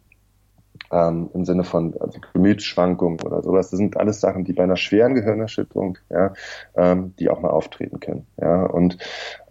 ähm, 0.92 1.30
im 1.34 1.46
Sinne 1.46 1.64
von 1.64 1.96
also 2.00 2.20
Gemütsschwankungen 2.34 3.22
oder 3.22 3.42
sowas. 3.42 3.70
Das 3.70 3.78
sind 3.78 3.98
alles 3.98 4.22
Sachen, 4.22 4.44
die 4.44 4.54
bei 4.54 4.64
einer 4.64 4.78
schweren 4.78 5.16
Gehirnerschütterung, 5.16 5.98
ja, 6.10 6.34
ähm, 6.76 7.14
die 7.20 7.30
auch 7.30 7.42
mal 7.42 7.50
auftreten 7.50 8.00
können. 8.00 8.26
Ja, 8.40 8.66
und 8.66 8.98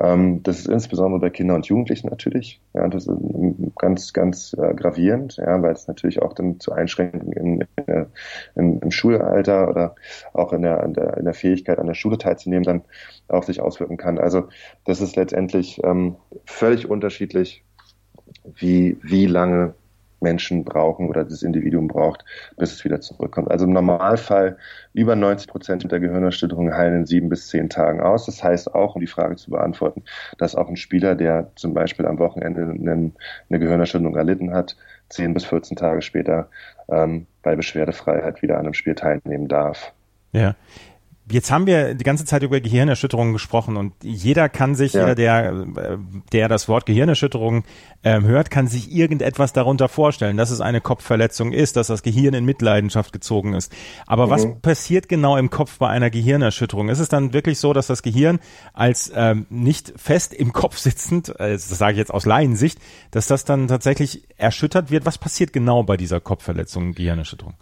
ähm, 0.00 0.42
das 0.42 0.60
ist 0.60 0.68
insbesondere 0.68 1.20
bei 1.20 1.30
Kindern 1.30 1.56
und 1.56 1.66
Jugendlichen 1.66 2.08
natürlich. 2.08 2.60
Ja, 2.74 2.88
das 2.88 3.06
ist 3.06 3.18
ganz, 3.78 4.12
ganz 4.12 4.54
äh, 4.54 4.74
gravierend, 4.74 5.36
ja, 5.36 5.60
weil 5.62 5.72
es 5.72 5.88
natürlich 5.88 6.22
auch 6.22 6.32
dann 6.32 6.60
zu 6.60 6.72
Einschränkungen 6.72 7.32
in, 7.32 7.64
in, 7.86 8.06
in, 8.54 8.78
im 8.80 8.90
Schulalter 8.90 9.68
oder 9.68 9.94
auch 10.32 10.52
in 10.52 10.62
der, 10.62 10.82
in 10.82 10.94
der, 10.94 11.16
in 11.16 11.24
der 11.24 11.34
Fähigkeit 11.34 11.78
an 11.78 11.86
der 11.86 11.94
Schule 11.94 12.18
teilzunehmen 12.18 12.64
dann 12.64 12.82
auf 13.28 13.44
sich 13.44 13.60
auswirken 13.60 13.96
kann. 13.96 14.18
Also 14.18 14.48
das 14.84 15.00
ist 15.00 15.16
letztendlich 15.16 15.80
ähm, 15.84 16.16
völlig 16.44 16.88
unterschiedlich, 16.88 17.64
wie, 18.56 18.98
wie 19.02 19.26
lange 19.26 19.74
Menschen 20.24 20.64
brauchen 20.64 21.08
oder 21.08 21.24
das 21.24 21.44
Individuum 21.44 21.86
braucht, 21.86 22.24
bis 22.56 22.72
es 22.72 22.84
wieder 22.84 23.00
zurückkommt. 23.00 23.50
Also 23.50 23.66
im 23.66 23.72
Normalfall 23.72 24.56
über 24.92 25.14
90 25.14 25.46
Prozent 25.48 25.92
der 25.92 26.00
Gehirnerschütterungen 26.00 26.74
heilen 26.74 26.96
in 26.96 27.06
sieben 27.06 27.28
bis 27.28 27.46
zehn 27.46 27.68
Tagen 27.68 28.00
aus. 28.00 28.26
Das 28.26 28.42
heißt 28.42 28.74
auch, 28.74 28.96
um 28.96 29.00
die 29.00 29.06
Frage 29.06 29.36
zu 29.36 29.50
beantworten, 29.50 30.02
dass 30.38 30.56
auch 30.56 30.68
ein 30.68 30.76
Spieler, 30.76 31.14
der 31.14 31.52
zum 31.54 31.74
Beispiel 31.74 32.06
am 32.06 32.18
Wochenende 32.18 32.62
eine, 32.62 33.12
Gehirnerschütterung 33.60 34.16
erlitten 34.16 34.52
hat, 34.52 34.76
zehn 35.08 35.32
bis 35.34 35.44
14 35.44 35.76
Tage 35.76 36.02
später 36.02 36.48
ähm, 36.88 37.26
bei 37.42 37.54
Beschwerdefreiheit 37.54 38.42
wieder 38.42 38.54
an 38.54 38.64
einem 38.64 38.74
Spiel 38.74 38.96
teilnehmen 38.96 39.46
darf. 39.46 39.92
Ja. 40.32 40.56
Jetzt 41.30 41.50
haben 41.50 41.66
wir 41.66 41.94
die 41.94 42.04
ganze 42.04 42.26
Zeit 42.26 42.42
über 42.42 42.60
Gehirnerschütterungen 42.60 43.32
gesprochen 43.32 43.78
und 43.78 43.94
jeder 44.02 44.50
kann 44.50 44.74
sich, 44.74 44.92
ja. 44.92 45.00
jeder, 45.00 45.14
der, 45.14 45.98
der 46.32 46.48
das 46.48 46.68
Wort 46.68 46.84
Gehirnerschütterung 46.84 47.64
äh, 48.02 48.20
hört, 48.20 48.50
kann 48.50 48.68
sich 48.68 48.92
irgendetwas 48.92 49.54
darunter 49.54 49.88
vorstellen, 49.88 50.36
dass 50.36 50.50
es 50.50 50.60
eine 50.60 50.82
Kopfverletzung 50.82 51.52
ist, 51.52 51.76
dass 51.76 51.86
das 51.86 52.02
Gehirn 52.02 52.34
in 52.34 52.44
Mitleidenschaft 52.44 53.12
gezogen 53.12 53.54
ist. 53.54 53.72
Aber 54.06 54.26
mhm. 54.26 54.30
was 54.30 54.46
passiert 54.60 55.08
genau 55.08 55.38
im 55.38 55.48
Kopf 55.48 55.78
bei 55.78 55.88
einer 55.88 56.10
Gehirnerschütterung? 56.10 56.90
Ist 56.90 56.98
es 56.98 57.08
dann 57.08 57.32
wirklich 57.32 57.58
so, 57.58 57.72
dass 57.72 57.86
das 57.86 58.02
Gehirn 58.02 58.38
als 58.74 59.10
ähm, 59.14 59.46
nicht 59.48 59.94
fest 59.96 60.34
im 60.34 60.52
Kopf 60.52 60.76
sitzend, 60.76 61.30
äh, 61.40 61.52
das 61.52 61.70
sage 61.70 61.92
ich 61.92 61.98
jetzt 61.98 62.12
aus 62.12 62.26
Laiensicht, 62.26 62.78
dass 63.12 63.28
das 63.28 63.46
dann 63.46 63.66
tatsächlich 63.66 64.24
erschüttert 64.36 64.90
wird? 64.90 65.06
Was 65.06 65.16
passiert 65.16 65.54
genau 65.54 65.84
bei 65.84 65.96
dieser 65.96 66.20
Kopfverletzung, 66.20 66.92
Gehirnerschütterung? 66.92 67.54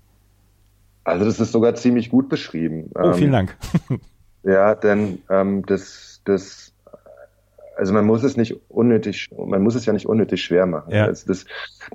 Also 1.04 1.24
das 1.24 1.40
ist 1.40 1.52
sogar 1.52 1.74
ziemlich 1.74 2.10
gut 2.10 2.28
beschrieben. 2.28 2.90
Oh, 2.94 3.12
vielen 3.12 3.28
ähm, 3.28 3.32
Dank. 3.32 3.56
ja, 4.42 4.74
denn 4.74 5.18
ähm, 5.28 5.64
das, 5.66 6.20
das, 6.24 6.71
also 7.76 7.92
man 7.92 8.04
muss 8.04 8.22
es 8.22 8.36
nicht 8.36 8.60
unnötig, 8.68 9.30
man 9.36 9.62
muss 9.62 9.74
es 9.74 9.86
ja 9.86 9.92
nicht 9.92 10.06
unnötig 10.06 10.42
schwer 10.42 10.66
machen. 10.66 10.92
Ja. 10.92 11.06
Also 11.06 11.26
das, 11.26 11.46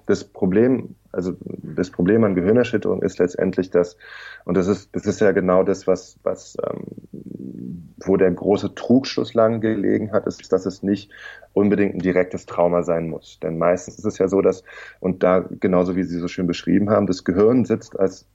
das 0.05 0.23
Problem 0.23 0.95
also 1.17 1.35
das 1.41 1.89
Problem 1.89 2.23
an 2.23 2.35
Gehirnerschütterung 2.35 3.01
ist 3.01 3.17
letztendlich 3.17 3.71
das, 3.71 3.97
und 4.45 4.55
das 4.55 4.67
ist, 4.67 4.95
das 4.95 5.07
ist 5.07 5.19
ja 5.19 5.31
genau 5.31 5.63
das, 5.63 5.87
was, 5.87 6.19
was 6.21 6.55
ähm, 6.63 7.95
wo 8.05 8.17
der 8.17 8.29
große 8.29 8.75
Trugschluss 8.75 9.33
lang 9.33 9.59
gelegen 9.59 10.11
hat, 10.11 10.27
ist, 10.27 10.51
dass 10.53 10.67
es 10.67 10.83
nicht 10.83 11.11
unbedingt 11.53 11.95
ein 11.95 11.99
direktes 11.99 12.45
Trauma 12.45 12.83
sein 12.83 13.09
muss. 13.09 13.39
Denn 13.41 13.57
meistens 13.57 13.97
ist 13.97 14.05
es 14.05 14.19
ja 14.19 14.27
so, 14.27 14.41
dass, 14.41 14.63
und 14.99 15.23
da 15.23 15.43
genauso 15.59 15.95
wie 15.95 16.03
Sie 16.03 16.19
so 16.19 16.27
schön 16.27 16.45
beschrieben 16.45 16.91
haben, 16.91 17.07
das 17.07 17.23
Gehirn 17.23 17.65
sitzt 17.65 17.99
als 17.99 18.27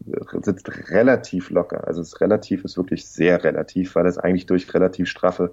sitzt 0.42 0.90
relativ 0.90 1.50
locker. 1.50 1.87
Also 1.87 2.00
es 2.00 2.20
relativ 2.20 2.64
ist 2.64 2.76
wirklich 2.76 3.07
sehr 3.07 3.44
relativ, 3.44 3.94
weil 3.94 4.07
es 4.07 4.18
eigentlich 4.18 4.46
durch 4.46 4.74
relativ 4.74 5.09
straffe 5.09 5.52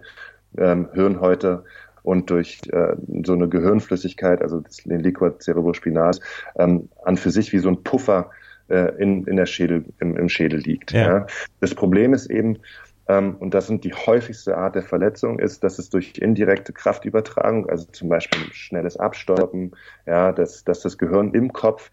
ähm, 0.58 0.90
Hirnhäute 0.94 1.64
und 2.04 2.30
durch 2.30 2.62
äh, 2.72 2.96
so 3.26 3.34
eine 3.34 3.50
Gehirnflüssigkeit, 3.50 4.42
also 4.42 4.64
den 4.86 5.02
Liquor 5.02 5.40
cerebrospinal, 5.40 6.12
ähm, 6.58 6.90
an 7.04 7.18
für 7.18 7.32
sich 7.32 7.52
wie 7.54 7.60
so 7.60 7.70
ein 7.70 7.84
Puffer 7.84 8.32
äh, 8.70 8.96
in, 9.02 9.26
in 9.26 9.36
der 9.36 9.46
Schädel, 9.46 9.86
im, 10.00 10.16
im 10.16 10.30
Schädel 10.30 10.60
liegt. 10.60 10.92
Ja. 10.92 11.02
ja. 11.02 11.28
Das 11.60 11.76
Problem 11.76 12.14
ist 12.14 12.30
eben, 12.30 12.60
ähm, 13.08 13.36
und 13.38 13.54
das 13.54 13.68
sind 13.68 13.84
die 13.84 13.94
häufigste 13.94 14.58
Art 14.58 14.76
der 14.76 14.84
Verletzung, 14.84 15.40
ist, 15.40 15.64
dass 15.64 15.80
es 15.80 15.90
durch 15.90 16.14
indirekte 16.18 16.72
Kraftübertragung, 16.72 17.70
also 17.70 17.86
zum 17.92 18.08
Beispiel 18.08 18.42
schnelles 18.54 18.98
Abstoppen, 18.98 19.72
ja, 20.06 20.32
dass, 20.32 20.64
dass 20.64 20.82
das 20.82 20.98
Gehirn 20.98 21.34
im 21.34 21.52
Kopf 21.52 21.92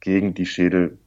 gegen 0.00 0.34
die 0.34 0.46
Schädel, 0.46 0.98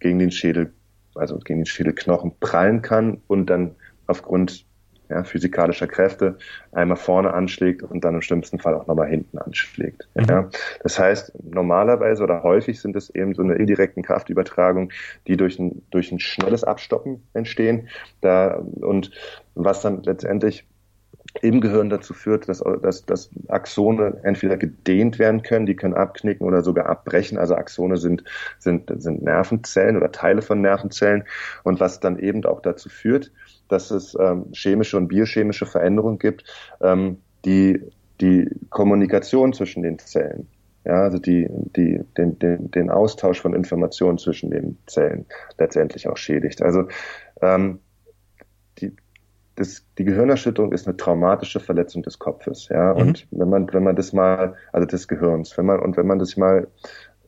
gegen 0.00 0.18
den 0.18 0.30
Schädel, 0.30 0.72
also 1.14 1.38
gegen 1.38 1.60
den 1.60 1.66
Schädelknochen 1.66 2.32
prallen 2.40 2.82
kann 2.82 3.20
und 3.26 3.46
dann 3.46 3.74
aufgrund 4.06 4.66
ja, 5.08 5.24
physikalischer 5.24 5.86
Kräfte 5.86 6.38
einmal 6.72 6.96
vorne 6.96 7.32
anschlägt 7.34 7.82
und 7.82 8.04
dann 8.04 8.14
im 8.14 8.22
schlimmsten 8.22 8.58
Fall 8.58 8.74
auch 8.74 8.86
nochmal 8.86 9.08
hinten 9.08 9.38
anschlägt. 9.38 10.08
Mhm. 10.14 10.24
Ja. 10.28 10.48
Das 10.82 10.98
heißt, 10.98 11.32
normalerweise 11.42 12.22
oder 12.22 12.42
häufig 12.42 12.80
sind 12.80 12.96
es 12.96 13.10
eben 13.10 13.34
so 13.34 13.42
eine 13.42 13.54
indirekten 13.54 14.02
Kraftübertragung, 14.02 14.90
die 15.26 15.36
durch 15.36 15.58
ein, 15.58 15.82
durch 15.90 16.10
ein 16.12 16.20
schnelles 16.20 16.64
Abstoppen 16.64 17.22
entstehen. 17.34 17.88
Da, 18.20 18.62
und 18.80 19.10
was 19.54 19.82
dann 19.82 20.02
letztendlich 20.02 20.66
im 21.42 21.60
Gehirn 21.60 21.90
dazu 21.90 22.14
führt, 22.14 22.48
dass, 22.48 22.62
dass, 22.82 23.04
dass 23.04 23.30
Axone 23.48 24.20
entweder 24.22 24.56
gedehnt 24.56 25.18
werden 25.18 25.42
können, 25.42 25.66
die 25.66 25.76
können 25.76 25.94
abknicken 25.94 26.46
oder 26.46 26.62
sogar 26.62 26.86
abbrechen. 26.86 27.38
Also 27.38 27.54
Axone 27.56 27.96
sind, 27.96 28.24
sind, 28.58 28.90
sind 29.02 29.22
Nervenzellen 29.22 29.96
oder 29.96 30.12
Teile 30.12 30.42
von 30.42 30.60
Nervenzellen 30.60 31.24
und 31.64 31.80
was 31.80 32.00
dann 32.00 32.18
eben 32.18 32.44
auch 32.44 32.60
dazu 32.62 32.88
führt, 32.88 33.32
dass 33.68 33.90
es 33.90 34.16
ähm, 34.20 34.46
chemische 34.52 34.96
und 34.96 35.08
biochemische 35.08 35.66
Veränderungen 35.66 36.18
gibt, 36.18 36.44
ähm, 36.80 37.18
die 37.44 37.80
die 38.20 38.48
Kommunikation 38.70 39.52
zwischen 39.52 39.82
den 39.82 39.98
Zellen, 39.98 40.46
ja, 40.84 41.02
also 41.02 41.18
die, 41.18 41.48
die, 41.50 42.00
den, 42.16 42.38
den, 42.38 42.70
den 42.70 42.90
Austausch 42.90 43.40
von 43.40 43.54
Informationen 43.54 44.18
zwischen 44.18 44.50
den 44.50 44.78
Zellen 44.86 45.26
letztendlich 45.58 46.08
auch 46.08 46.16
schädigt. 46.16 46.62
Also 46.62 46.88
ähm, 47.40 47.80
das, 49.56 49.86
die 49.98 50.04
Gehirnerschütterung 50.04 50.72
ist 50.72 50.86
eine 50.86 50.96
traumatische 50.96 51.60
Verletzung 51.60 52.02
des 52.02 52.18
Kopfes, 52.18 52.68
ja. 52.68 52.94
Mhm. 52.94 53.00
Und 53.00 53.26
wenn 53.30 53.48
man, 53.48 53.72
wenn 53.72 53.84
man 53.84 53.96
das 53.96 54.12
mal, 54.12 54.54
also 54.72 54.86
des 54.86 55.08
Gehirns, 55.08 55.56
wenn 55.56 55.66
man, 55.66 55.80
und 55.80 55.96
wenn 55.96 56.06
man 56.06 56.18
das 56.18 56.36
mal 56.36 56.68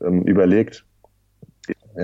ähm, 0.01 0.23
überlegt, 0.23 0.85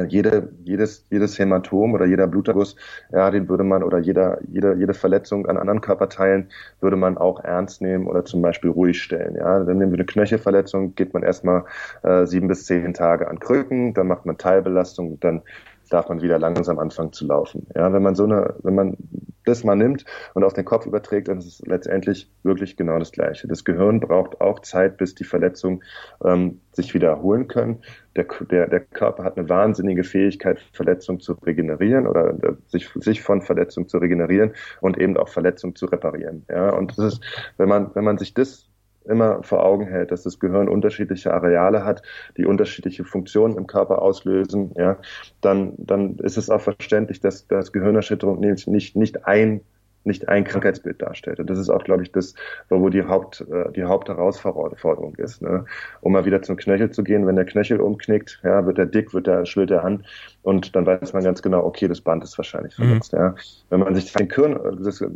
jede, 0.08 0.52
jedes, 0.64 1.04
jedes 1.10 1.38
Hämatom 1.38 1.92
oder 1.92 2.06
jeder 2.06 2.26
Bluterguss, 2.26 2.76
ja, 3.12 3.30
den 3.30 3.48
würde 3.48 3.64
man 3.64 3.82
oder 3.82 3.98
jeder, 3.98 4.38
jede, 4.48 4.74
jede 4.74 4.94
Verletzung 4.94 5.46
an 5.46 5.58
anderen 5.58 5.80
Körperteilen 5.80 6.50
würde 6.80 6.96
man 6.96 7.18
auch 7.18 7.40
ernst 7.40 7.82
nehmen 7.82 8.06
oder 8.06 8.24
zum 8.24 8.42
Beispiel 8.42 8.70
ruhig 8.70 9.02
stellen. 9.02 9.36
Ja, 9.36 9.60
dann 9.60 9.78
nehmen 9.78 9.92
wir 9.92 9.98
eine 9.98 10.06
Knöchelverletzung, 10.06 10.94
geht 10.94 11.12
man 11.12 11.22
erstmal 11.22 11.64
äh, 12.02 12.26
sieben 12.26 12.48
bis 12.48 12.64
zehn 12.64 12.94
Tage 12.94 13.28
an 13.28 13.38
Krücken, 13.38 13.94
dann 13.94 14.06
macht 14.06 14.24
man 14.24 14.38
Teilbelastung, 14.38 15.20
dann 15.20 15.42
darf 15.92 16.08
man 16.08 16.22
wieder 16.22 16.38
langsam 16.38 16.78
anfangen 16.78 17.12
zu 17.12 17.26
laufen. 17.26 17.66
Ja, 17.74 17.92
wenn 17.92 18.02
man 18.02 18.14
so 18.14 18.24
eine, 18.24 18.54
wenn 18.62 18.74
man 18.74 18.96
das 19.44 19.64
mal 19.64 19.74
nimmt 19.74 20.04
und 20.34 20.44
auf 20.44 20.52
den 20.52 20.64
Kopf 20.64 20.86
überträgt, 20.86 21.28
dann 21.28 21.38
ist 21.38 21.46
es 21.46 21.62
letztendlich 21.66 22.30
wirklich 22.42 22.76
genau 22.76 22.98
das 22.98 23.12
Gleiche. 23.12 23.48
Das 23.48 23.64
Gehirn 23.64 24.00
braucht 24.00 24.40
auch 24.40 24.60
Zeit, 24.60 24.96
bis 24.96 25.14
die 25.14 25.24
Verletzungen 25.24 25.82
ähm, 26.24 26.60
sich 26.72 26.94
wieder 26.94 27.08
erholen 27.08 27.48
können. 27.48 27.82
Der, 28.16 28.26
der, 28.50 28.68
der 28.68 28.80
Körper 28.80 29.24
hat 29.24 29.36
eine 29.36 29.48
wahnsinnige 29.48 30.04
Fähigkeit, 30.04 30.60
Verletzungen 30.72 31.20
zu 31.20 31.32
regenerieren 31.32 32.06
oder 32.06 32.30
äh, 32.42 32.54
sich, 32.66 32.88
sich 32.94 33.22
von 33.22 33.42
Verletzungen 33.42 33.88
zu 33.88 33.98
regenerieren 33.98 34.52
und 34.80 34.98
eben 34.98 35.16
auch 35.16 35.28
Verletzungen 35.28 35.74
zu 35.74 35.86
reparieren. 35.86 36.44
Ja, 36.48 36.70
und 36.70 36.96
das 36.96 37.14
ist, 37.14 37.24
wenn 37.56 37.68
man, 37.68 37.94
wenn 37.94 38.04
man 38.04 38.18
sich 38.18 38.34
das 38.34 38.71
immer 39.04 39.42
vor 39.42 39.64
Augen 39.64 39.86
hält, 39.86 40.10
dass 40.10 40.22
das 40.22 40.38
Gehirn 40.38 40.68
unterschiedliche 40.68 41.32
Areale 41.32 41.84
hat, 41.84 42.02
die 42.36 42.46
unterschiedliche 42.46 43.04
Funktionen 43.04 43.56
im 43.56 43.66
Körper 43.66 44.02
auslösen, 44.02 44.72
ja, 44.76 44.98
dann, 45.40 45.74
dann 45.78 46.16
ist 46.18 46.36
es 46.36 46.50
auch 46.50 46.60
verständlich, 46.60 47.20
dass, 47.20 47.46
dass 47.46 47.72
Gehirnerschütterung 47.72 48.40
nicht, 48.40 48.66
nicht, 48.68 48.96
nicht 48.96 49.26
ein 49.26 49.62
nicht 50.04 50.28
ein 50.28 50.44
Krankheitsbild 50.44 51.00
darstellt. 51.00 51.40
Und 51.40 51.48
das 51.48 51.58
ist 51.58 51.70
auch, 51.70 51.84
glaube 51.84 52.02
ich, 52.02 52.12
das, 52.12 52.34
wo 52.68 52.88
die 52.88 53.04
Haupt, 53.04 53.44
äh, 53.50 53.70
die 53.72 53.84
Hauptherausforderung 53.84 55.14
ist. 55.16 55.42
Ne? 55.42 55.64
Um 56.00 56.12
mal 56.12 56.24
wieder 56.24 56.42
zum 56.42 56.56
Knöchel 56.56 56.90
zu 56.90 57.04
gehen, 57.04 57.26
wenn 57.26 57.36
der 57.36 57.44
Knöchel 57.44 57.80
umknickt, 57.80 58.40
ja, 58.42 58.66
wird 58.66 58.78
er 58.78 58.86
dick, 58.86 59.14
wird 59.14 59.28
er, 59.28 59.46
schwillt 59.46 59.70
er 59.70 59.84
an 59.84 60.04
und 60.42 60.74
dann 60.74 60.86
weiß 60.86 61.12
man 61.12 61.22
ganz 61.22 61.40
genau, 61.40 61.64
okay, 61.64 61.86
das 61.86 62.00
Band 62.00 62.24
ist 62.24 62.36
wahrscheinlich 62.36 62.76
mhm. 62.78 62.84
verletzt. 62.84 63.12
Mhm. 63.12 63.18
Ja. 63.18 63.34
Wenn 63.70 63.80
man 63.80 63.94
sich 63.94 64.12
den, 64.12 64.28
Kirn, 64.28 64.58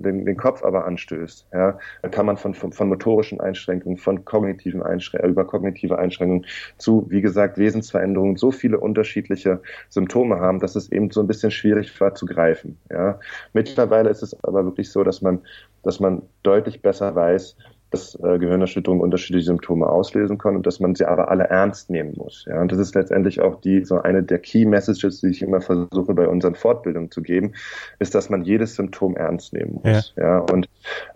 den, 0.02 0.24
den 0.24 0.36
Kopf 0.36 0.62
aber 0.62 0.84
anstößt, 0.84 1.48
ja, 1.52 1.78
dann 2.02 2.10
kann 2.10 2.26
man 2.26 2.36
von, 2.36 2.54
von, 2.54 2.72
von 2.72 2.88
motorischen 2.88 3.40
Einschränkungen, 3.40 3.98
von 3.98 4.24
kognitiven 4.24 4.82
Einschränkungen, 4.82 5.32
über 5.32 5.44
kognitive 5.44 5.98
Einschränkungen 5.98 6.46
zu, 6.78 7.06
wie 7.08 7.20
gesagt, 7.20 7.58
Wesensveränderungen 7.58 8.36
so 8.36 8.52
viele 8.52 8.78
unterschiedliche 8.78 9.60
Symptome 9.88 10.38
haben, 10.38 10.60
dass 10.60 10.76
es 10.76 10.90
eben 10.92 11.10
so 11.10 11.20
ein 11.20 11.26
bisschen 11.26 11.50
schwierig 11.50 12.00
war 12.00 12.14
zu 12.14 12.26
greifen. 12.26 12.78
Ja. 12.90 13.18
Mittlerweile 13.52 14.10
ist 14.10 14.22
es 14.22 14.42
aber 14.44 14.64
wirklich 14.64 14.90
so, 14.90 15.02
dass 15.02 15.22
man, 15.22 15.40
dass 15.82 15.98
man 15.98 16.22
deutlich 16.42 16.82
besser 16.82 17.14
weiß, 17.14 17.56
dass 17.96 18.14
äh, 18.16 18.38
Gehirnerschütterungen 18.38 19.02
unterschiedliche 19.02 19.46
Symptome 19.46 19.88
auslösen 19.88 20.38
können 20.38 20.58
und 20.58 20.66
dass 20.66 20.80
man 20.80 20.94
sie 20.94 21.06
aber 21.06 21.30
alle 21.30 21.44
ernst 21.44 21.88
nehmen 21.90 22.14
muss. 22.16 22.44
Ja, 22.46 22.60
und 22.60 22.70
das 22.70 22.78
ist 22.78 22.94
letztendlich 22.94 23.40
auch 23.40 23.60
die 23.60 23.84
so 23.84 24.00
eine 24.00 24.22
der 24.22 24.38
Key 24.38 24.66
Messages, 24.66 25.20
die 25.20 25.28
ich 25.28 25.42
immer 25.42 25.60
versuche 25.60 26.14
bei 26.14 26.28
unseren 26.28 26.54
Fortbildungen 26.54 27.10
zu 27.10 27.22
geben, 27.22 27.52
ist, 27.98 28.14
dass 28.14 28.28
man 28.28 28.44
jedes 28.44 28.74
Symptom 28.74 29.16
ernst 29.16 29.52
nehmen 29.52 29.80
muss. 29.82 30.14
Ja, 30.16 30.24
ja 30.24 30.38
und 30.38 30.68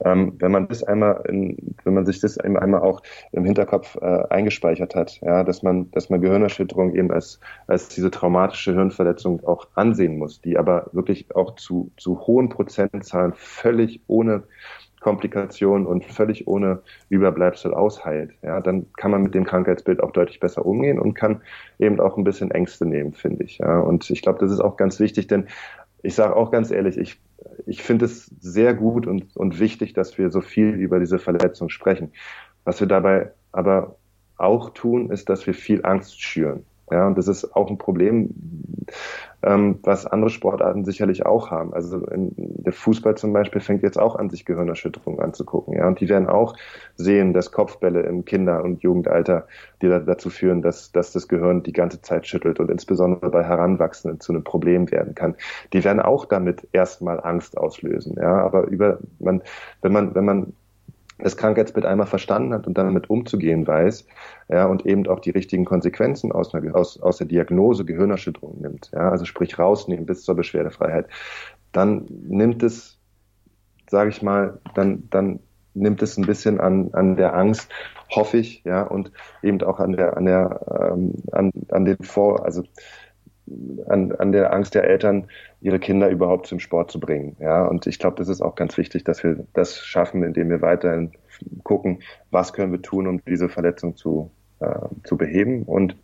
ähm, 0.05 0.35
wenn 0.39 0.51
man 0.51 0.69
das 0.69 0.83
einmal, 0.83 1.23
in, 1.29 1.75
wenn 1.85 1.95
man 1.95 2.07
sich 2.07 2.21
das 2.21 2.39
einmal 2.39 2.81
auch 2.81 3.03
im 3.33 3.45
Hinterkopf 3.45 3.97
äh, 4.01 4.25
eingespeichert 4.31 4.95
hat, 4.95 5.21
ja, 5.21 5.45
dass 5.45 5.63
man, 5.63 5.91
dass 5.91 6.09
man 6.09 6.21
Gehirnerschütterung 6.21 6.95
eben 6.95 7.13
als 7.13 7.41
als 7.67 7.89
diese 7.89 8.11
traumatische 8.11 8.73
Hirnverletzung 8.73 9.45
auch 9.45 9.69
ansehen 9.75 10.19
muss, 10.19 10.41
die 10.41 10.57
aber 10.57 10.87
wirklich 10.93 11.35
auch 11.35 11.57
zu 11.57 11.91
zu 11.97 12.27
hohen 12.27 12.49
Prozentzahlen 12.49 13.35
völlig 13.35 14.01
ohne 14.07 14.45
Komplikationen 15.01 15.87
und 15.87 16.05
völlig 16.05 16.47
ohne 16.47 16.83
Überbleibsel 17.09 17.75
ausheilt, 17.75 18.33
ja, 18.43 18.61
dann 18.61 18.87
kann 18.97 19.11
man 19.11 19.23
mit 19.23 19.35
dem 19.35 19.45
Krankheitsbild 19.45 20.03
auch 20.03 20.13
deutlich 20.13 20.41
besser 20.41 20.65
umgehen 20.65 20.99
und 20.99 21.15
kann 21.15 21.41
eben 21.79 21.99
auch 22.01 22.17
ein 22.17 22.25
bisschen 22.25 22.51
Ängste 22.51 22.87
nehmen, 22.87 23.15
finde 23.15 23.45
ich. 23.45 23.59
Ja. 23.59 23.81
Und 23.81 24.11
ich 24.11 24.23
glaube, 24.23 24.39
das 24.39 24.53
ist 24.53 24.61
auch 24.61 24.77
ganz 24.77 25.01
wichtig, 25.01 25.27
denn 25.27 25.49
ich 26.03 26.15
sage 26.15 26.37
auch 26.37 26.51
ganz 26.51 26.71
ehrlich, 26.71 26.97
ich, 26.99 27.21
ich 27.67 27.83
finde 27.83 28.05
es 28.05 28.27
sehr 28.41 28.75
gut 28.75 29.07
und, 29.07 29.37
und 29.37 29.59
wichtig, 29.59 29.95
dass 29.95 30.19
wir 30.19 30.31
so 30.31 30.41
viel 30.41 30.69
über 30.69 30.99
diese 30.99 31.19
Verletzung 31.19 31.71
sprechen. 31.71 32.13
Was 32.65 32.81
wir 32.81 32.87
dabei 32.87 33.33
aber 33.53 33.97
auch 34.37 34.71
tun, 34.71 35.11
ist, 35.11 35.29
dass 35.29 35.47
wir 35.47 35.55
viel 35.55 35.85
Angst 35.85 36.21
schüren. 36.23 36.65
Ja, 36.91 37.07
und 37.07 37.17
das 37.17 37.29
ist 37.29 37.55
auch 37.57 37.71
ein 37.71 37.79
Problem, 37.79 38.35
ähm, 39.43 39.79
was 39.83 40.07
andere 40.07 40.31
Sportarten 40.31 40.85
sicherlich 40.85 41.25
auch 41.25 41.51
haben. 41.51 41.73
Also 41.73 42.05
in, 42.07 42.33
der 42.37 42.73
Fußball 42.73 43.17
zum 43.17 43.33
Beispiel 43.33 43.61
fängt 43.61 43.83
jetzt 43.83 43.99
auch 43.99 44.17
an, 44.17 44.29
sich 44.29 44.45
Gehirnerschütterungen 44.45 45.21
anzugucken. 45.21 45.75
Ja, 45.75 45.87
und 45.87 46.01
die 46.01 46.09
werden 46.09 46.29
auch 46.29 46.55
sehen, 46.97 47.33
dass 47.33 47.53
Kopfbälle 47.53 48.03
im 48.03 48.25
Kinder- 48.25 48.63
und 48.63 48.83
Jugendalter, 48.83 49.47
die 49.81 49.89
da, 49.89 49.99
dazu 50.01 50.31
führen, 50.31 50.63
dass, 50.63 50.93
dass 50.93 51.13
das 51.13 51.29
Gehirn 51.29 51.63
die 51.63 51.73
ganze 51.73 52.03
Zeit 52.03 52.27
schüttelt 52.27 52.61
und 52.61 52.71
insbesondere 52.71 53.31
bei 53.31 53.45
Heranwachsenden 53.45 54.21
zu 54.21 54.33
einem 54.33 54.45
Problem 54.45 54.91
werden 54.91 55.15
kann. 55.15 55.37
Die 55.73 55.85
werden 55.85 56.01
auch 56.01 56.27
damit 56.27 56.69
erstmal 56.73 57.21
Angst 57.21 57.57
auslösen. 57.57 58.17
Ja, 58.21 58.45
aber 58.45 58.65
über 58.65 58.99
man, 59.19 59.43
wenn 59.81 59.93
man, 59.93 60.15
wenn 60.15 60.25
man 60.25 60.53
das 61.23 61.37
Krankheitsbild 61.37 61.87
einmal 61.87 62.07
verstanden 62.07 62.53
hat 62.53 62.67
und 62.67 62.77
damit 62.77 63.11
umzugehen 63.11 63.67
weiß, 63.67 64.07
ja, 64.49 64.67
und 64.67 64.87
eben 64.87 65.07
auch 65.07 65.21
die 65.21 65.31
richtigen 65.31 65.65
Konsequenzen 65.65 66.33
aus, 66.33 66.55
einer, 66.55 66.75
aus, 66.75 67.01
aus 67.01 67.19
der 67.19 67.27
Diagnose 67.27 67.85
Gehirnerschütterung 67.85 68.61
nimmt, 68.61 68.91
ja, 68.93 69.11
also 69.11 69.25
sprich 69.25 69.59
rausnehmen 69.59 70.07
bis 70.07 70.25
zur 70.25 70.35
Beschwerdefreiheit, 70.35 71.09
dann 71.73 72.07
nimmt 72.09 72.63
es, 72.63 72.99
sage 73.89 74.11
ich 74.11 74.23
mal, 74.23 74.59
dann, 74.75 75.09
dann 75.11 75.41
nimmt 75.75 76.03
es 76.03 76.17
ein 76.17 76.27
bisschen 76.27 76.61
an, 76.61 76.91
an 76.93 77.17
der 77.17 77.35
Angst, 77.35 77.71
hoffe 78.11 78.39
ich, 78.39 78.65
ja, 78.65 78.83
und 78.83 79.13
eben 79.43 79.63
auch 79.63 79.79
an 79.79 79.93
der, 79.93 80.17
an 80.17 80.25
der, 80.25 80.93
ähm, 80.93 81.15
an, 81.33 81.53
an 81.71 81.85
den 81.85 81.99
Vor, 82.03 82.45
also 82.45 82.65
an, 83.87 84.13
an 84.13 84.33
der 84.33 84.53
Angst 84.53 84.75
der 84.75 84.85
Eltern, 84.85 85.29
ihre 85.61 85.79
Kinder 85.79 86.09
überhaupt 86.09 86.47
zum 86.47 86.61
Sport 86.61 86.91
zu 86.91 87.01
bringen. 87.01 87.37
Ja, 87.41 87.65
und 87.67 87.87
ich 87.87 87.99
glaube, 87.99 88.17
das 88.17 88.29
ist 88.29 88.41
auch 88.41 88.55
ganz 88.55 88.77
wichtig, 88.79 89.05
dass 89.05 89.23
wir 89.23 89.45
das 89.53 89.79
schaffen, 89.79 90.23
indem 90.23 90.51
wir 90.51 90.63
weiterhin 90.63 91.13
gucken, 91.63 92.01
was 92.31 92.53
können 92.53 92.73
wir 92.73 92.83
tun, 92.83 93.07
um 93.07 93.25
diese 93.25 93.49
Verletzung 93.49 93.97
zu, 93.97 94.31
äh, 94.61 94.75
zu 95.05 95.17
beheben 95.17 95.63
und 95.65 95.97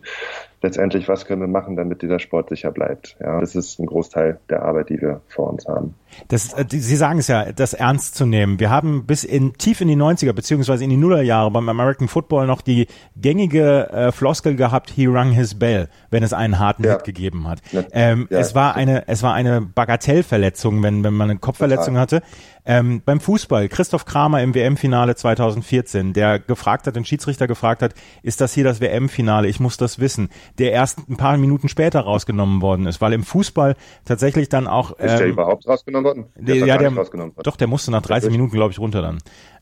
letztendlich, 0.62 1.08
was 1.08 1.26
können 1.26 1.40
wir 1.40 1.48
machen, 1.48 1.76
damit 1.76 2.02
dieser 2.02 2.18
Sport 2.18 2.48
sicher 2.48 2.70
bleibt. 2.70 3.16
Ja, 3.20 3.40
das 3.40 3.54
ist 3.54 3.78
ein 3.78 3.86
Großteil 3.86 4.38
der 4.48 4.62
Arbeit, 4.62 4.88
die 4.88 5.00
wir 5.00 5.20
vor 5.28 5.50
uns 5.50 5.66
haben. 5.66 5.94
Das, 6.28 6.52
äh, 6.54 6.64
Sie 6.68 6.96
sagen 6.96 7.18
es 7.18 7.28
ja, 7.28 7.52
das 7.52 7.74
ernst 7.74 8.14
zu 8.14 8.26
nehmen. 8.26 8.58
Wir 8.58 8.70
haben 8.70 9.06
bis 9.06 9.24
in 9.24 9.54
tief 9.54 9.80
in 9.80 9.88
die 9.88 9.96
90er 9.96 10.32
beziehungsweise 10.32 10.84
in 10.84 10.90
die 10.90 10.96
Nullerjahre 10.96 11.50
beim 11.50 11.68
American 11.68 12.08
Football 12.08 12.46
noch 12.46 12.62
die 12.62 12.86
gängige 13.16 13.90
äh, 13.90 14.12
Floskel 14.12 14.56
gehabt, 14.56 14.90
he 14.90 15.06
rang 15.06 15.30
his 15.30 15.58
bell, 15.58 15.88
wenn 16.10 16.22
es 16.22 16.32
einen 16.32 16.58
harten 16.58 16.84
ja. 16.84 16.94
Hit 16.94 17.04
gegeben 17.04 17.46
hat. 17.46 17.60
Ähm, 17.92 18.26
ja, 18.30 18.38
es 18.38 18.54
war 18.54 18.74
eine, 18.74 19.06
es 19.08 19.22
war 19.22 19.34
eine 19.34 19.60
Bagatellverletzung, 19.60 20.82
wenn, 20.82 21.04
wenn 21.04 21.14
man 21.14 21.30
eine 21.30 21.38
Kopfverletzung 21.38 21.94
Total. 21.94 22.00
hatte. 22.00 22.22
Ähm, 22.68 23.00
beim 23.04 23.20
Fußball, 23.20 23.68
Christoph 23.68 24.06
Kramer 24.06 24.42
im 24.42 24.54
WM-Finale 24.54 25.14
2014, 25.14 26.12
der 26.12 26.40
gefragt 26.40 26.88
hat, 26.88 26.96
den 26.96 27.04
Schiedsrichter 27.04 27.46
gefragt 27.46 27.80
hat, 27.80 27.94
ist 28.22 28.40
das 28.40 28.54
hier 28.54 28.64
das 28.64 28.80
WM-Finale? 28.80 29.46
Ich 29.46 29.60
muss 29.60 29.76
das 29.76 30.00
wissen 30.00 30.30
der 30.58 30.72
erst 30.72 31.08
ein 31.08 31.16
paar 31.16 31.36
Minuten 31.36 31.68
später 31.68 32.00
rausgenommen 32.00 32.62
worden 32.62 32.86
ist, 32.86 33.00
weil 33.00 33.12
im 33.12 33.22
Fußball 33.22 33.76
tatsächlich 34.04 34.48
dann 34.48 34.66
auch. 34.66 34.92
Ähm, 34.98 35.06
ist 35.06 35.18
der 35.18 35.26
ähm, 35.26 35.32
überhaupt 35.32 35.66
rausgenommen 35.66 36.04
worden? 36.04 36.26
Der 36.36 36.56
ja, 36.56 36.78
der, 36.78 36.94
rausgenommen 36.94 37.36
worden. 37.36 37.44
Doch, 37.44 37.56
der 37.56 37.66
musste 37.66 37.90
nach 37.90 38.02
30 38.02 38.30
Minuten, 38.30 38.52
glaube 38.52 38.72
ich, 38.72 38.78
runter 38.78 39.02
dann. 39.02 39.18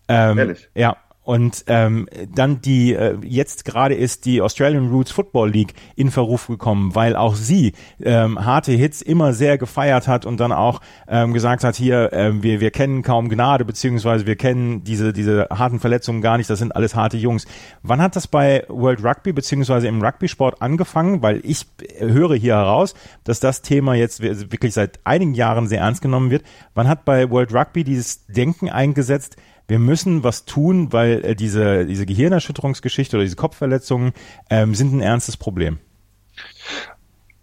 Ähm, 0.08 0.38
Ehrlich? 0.38 0.68
Ja, 0.74 0.96
und 1.24 1.64
ähm, 1.68 2.06
dann 2.34 2.60
die, 2.60 2.92
äh, 2.92 3.16
jetzt 3.22 3.64
gerade 3.64 3.94
ist 3.94 4.26
die 4.26 4.42
Australian 4.42 4.90
Roots 4.90 5.10
Football 5.10 5.50
League 5.50 5.72
in 5.96 6.10
Verruf 6.10 6.46
gekommen, 6.46 6.94
weil 6.94 7.16
auch 7.16 7.34
sie 7.34 7.72
ähm, 8.02 8.44
harte 8.44 8.72
Hits 8.72 9.00
immer 9.00 9.32
sehr 9.32 9.56
gefeiert 9.56 10.06
hat 10.06 10.26
und 10.26 10.38
dann 10.38 10.52
auch 10.52 10.82
ähm, 11.08 11.32
gesagt 11.32 11.64
hat, 11.64 11.76
hier, 11.76 12.10
ähm, 12.12 12.42
wir, 12.42 12.60
wir 12.60 12.70
kennen 12.70 13.02
kaum 13.02 13.30
Gnade, 13.30 13.64
beziehungsweise 13.64 14.26
wir 14.26 14.36
kennen 14.36 14.84
diese, 14.84 15.14
diese 15.14 15.48
harten 15.50 15.80
Verletzungen 15.80 16.20
gar 16.20 16.36
nicht, 16.36 16.50
das 16.50 16.58
sind 16.58 16.76
alles 16.76 16.94
harte 16.94 17.16
Jungs. 17.16 17.46
Wann 17.82 18.02
hat 18.02 18.16
das 18.16 18.28
bei 18.28 18.64
World 18.68 19.02
Rugby, 19.02 19.32
beziehungsweise 19.32 19.88
im 19.88 20.02
Rugby-Sport 20.02 20.60
angefangen? 20.60 21.22
Weil 21.22 21.40
ich 21.42 21.66
höre 21.98 22.34
hier 22.34 22.56
heraus, 22.56 22.94
dass 23.24 23.40
das 23.40 23.62
Thema 23.62 23.94
jetzt 23.94 24.20
wirklich 24.22 24.74
seit 24.74 25.00
einigen 25.04 25.32
Jahren 25.32 25.68
sehr 25.68 25.80
ernst 25.80 26.02
genommen 26.02 26.30
wird. 26.30 26.44
Wann 26.74 26.86
hat 26.86 27.06
bei 27.06 27.30
World 27.30 27.54
Rugby 27.54 27.82
dieses 27.82 28.26
Denken 28.26 28.68
eingesetzt, 28.68 29.36
wir 29.66 29.78
müssen 29.78 30.22
was 30.24 30.44
tun, 30.44 30.92
weil 30.92 31.24
äh, 31.24 31.34
diese, 31.34 31.86
diese 31.86 32.06
Gehirnerschütterungsgeschichte 32.06 33.16
oder 33.16 33.24
diese 33.24 33.36
Kopfverletzungen 33.36 34.12
ähm, 34.50 34.74
sind 34.74 34.92
ein 34.92 35.00
ernstes 35.00 35.36
Problem. 35.36 35.78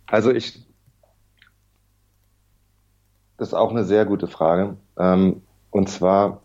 Also 0.05 0.31
ich, 0.31 0.59
das 3.37 3.49
ist 3.49 3.53
auch 3.53 3.71
eine 3.71 3.85
sehr 3.85 4.05
gute 4.05 4.27
Frage. 4.27 4.77
Ähm, 4.97 5.41
und 5.71 5.89
zwar, 5.89 6.41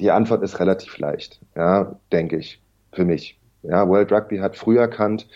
die 0.00 0.10
Antwort 0.10 0.42
ist 0.42 0.58
relativ 0.58 0.98
leicht, 0.98 1.40
ja, 1.54 1.96
denke 2.10 2.36
ich, 2.36 2.60
für 2.92 3.04
mich. 3.04 3.38
Ja, 3.62 3.88
World 3.88 4.12
Rugby 4.12 4.38
hat 4.38 4.56
früh 4.56 4.78
erkannt, 4.78 5.26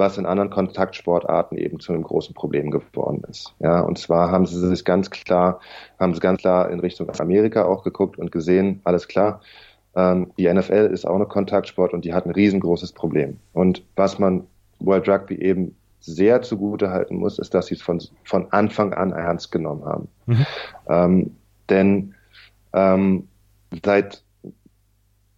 was 0.00 0.18
in 0.18 0.26
anderen 0.26 0.50
Kontaktsportarten 0.50 1.56
eben 1.56 1.78
zu 1.78 1.92
einem 1.92 2.02
großen 2.02 2.34
Problem 2.34 2.72
geworden 2.72 3.22
ist. 3.28 3.54
Ja, 3.60 3.80
und 3.80 3.98
zwar 3.98 4.32
haben 4.32 4.46
sie 4.46 4.58
sich 4.58 4.84
ganz 4.84 5.10
klar, 5.10 5.60
haben 6.00 6.14
sie 6.14 6.20
ganz 6.20 6.40
klar 6.40 6.70
in 6.70 6.80
Richtung 6.80 7.08
Amerika 7.20 7.66
auch 7.66 7.84
geguckt 7.84 8.18
und 8.18 8.32
gesehen, 8.32 8.80
alles 8.82 9.06
klar, 9.06 9.40
ähm, 9.94 10.32
die 10.38 10.52
NFL 10.52 10.90
ist 10.92 11.06
auch 11.06 11.14
eine 11.14 11.26
Kontaktsport 11.26 11.92
und 11.92 12.04
die 12.04 12.14
hat 12.14 12.26
ein 12.26 12.32
riesengroßes 12.32 12.92
Problem. 12.92 13.38
Und 13.52 13.84
was 13.94 14.18
man 14.18 14.46
World 14.80 15.08
Rugby 15.08 15.36
eben 15.36 15.76
sehr 16.00 16.42
zugute 16.42 16.90
halten 16.90 17.16
muss, 17.16 17.38
ist, 17.38 17.52
dass 17.54 17.66
sie 17.66 17.74
es 17.74 17.82
von, 17.82 18.00
von 18.24 18.50
Anfang 18.52 18.94
an 18.94 19.12
ernst 19.12 19.52
genommen 19.52 19.84
haben. 19.84 20.08
Mhm. 20.26 20.46
Ähm, 20.88 21.36
denn 21.68 22.14
ähm, 22.72 23.28
seit, 23.84 24.24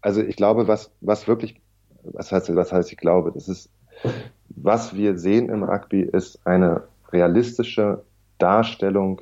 also 0.01 0.23
ich 0.23 0.37
glaube, 0.37 0.69
was, 0.69 0.93
was 1.01 1.27
wirklich, 1.27 1.61
was 2.05 2.31
heißt, 2.31 2.55
was 2.55 2.73
heißt 2.73 2.93
ich 2.93 2.99
glaube, 2.99 3.33
das 3.33 3.49
ist 3.49 3.71
was 4.57 4.97
wir 4.97 5.19
sehen 5.19 5.49
im 5.49 5.63
Rugby 5.63 6.03
ist 6.03 6.47
eine 6.47 6.85
realistische 7.13 8.03
Darstellung 8.39 9.21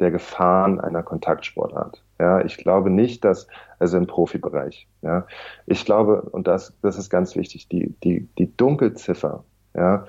der 0.00 0.10
Gefahren 0.10 0.80
einer 0.80 1.02
Kontaktsportart. 1.02 2.02
Ja, 2.18 2.44
ich 2.44 2.56
glaube 2.56 2.90
nicht, 2.90 3.24
dass, 3.24 3.46
also 3.78 3.96
im 3.96 4.06
Profibereich, 4.06 4.86
ja, 5.02 5.26
ich 5.66 5.84
glaube, 5.84 6.22
und 6.22 6.46
das, 6.46 6.76
das 6.82 6.98
ist 6.98 7.10
ganz 7.10 7.36
wichtig, 7.36 7.68
die, 7.68 7.94
die, 8.02 8.28
die 8.38 8.56
Dunkelziffer, 8.56 9.44
ja, 9.74 10.06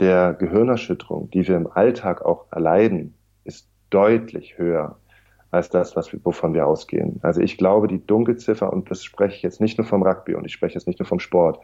der 0.00 0.34
Gehirnerschütterung, 0.34 1.30
die 1.30 1.46
wir 1.46 1.56
im 1.56 1.70
Alltag 1.70 2.24
auch 2.24 2.46
erleiden, 2.50 3.14
ist 3.44 3.68
deutlich 3.90 4.58
höher 4.58 4.96
als 5.50 5.68
das, 5.68 5.94
was 5.96 6.12
wir, 6.12 6.20
wovon 6.24 6.54
wir 6.54 6.66
ausgehen. 6.66 7.20
Also 7.22 7.42
ich 7.42 7.58
glaube, 7.58 7.86
die 7.86 8.04
Dunkelziffer, 8.04 8.72
und 8.72 8.90
das 8.90 9.04
spreche 9.04 9.36
ich 9.36 9.42
jetzt 9.42 9.60
nicht 9.60 9.76
nur 9.76 9.86
vom 9.86 10.02
Rugby 10.02 10.34
und 10.34 10.46
ich 10.46 10.52
spreche 10.52 10.74
jetzt 10.74 10.86
nicht 10.86 10.98
nur 10.98 11.06
vom 11.06 11.20
Sport, 11.20 11.60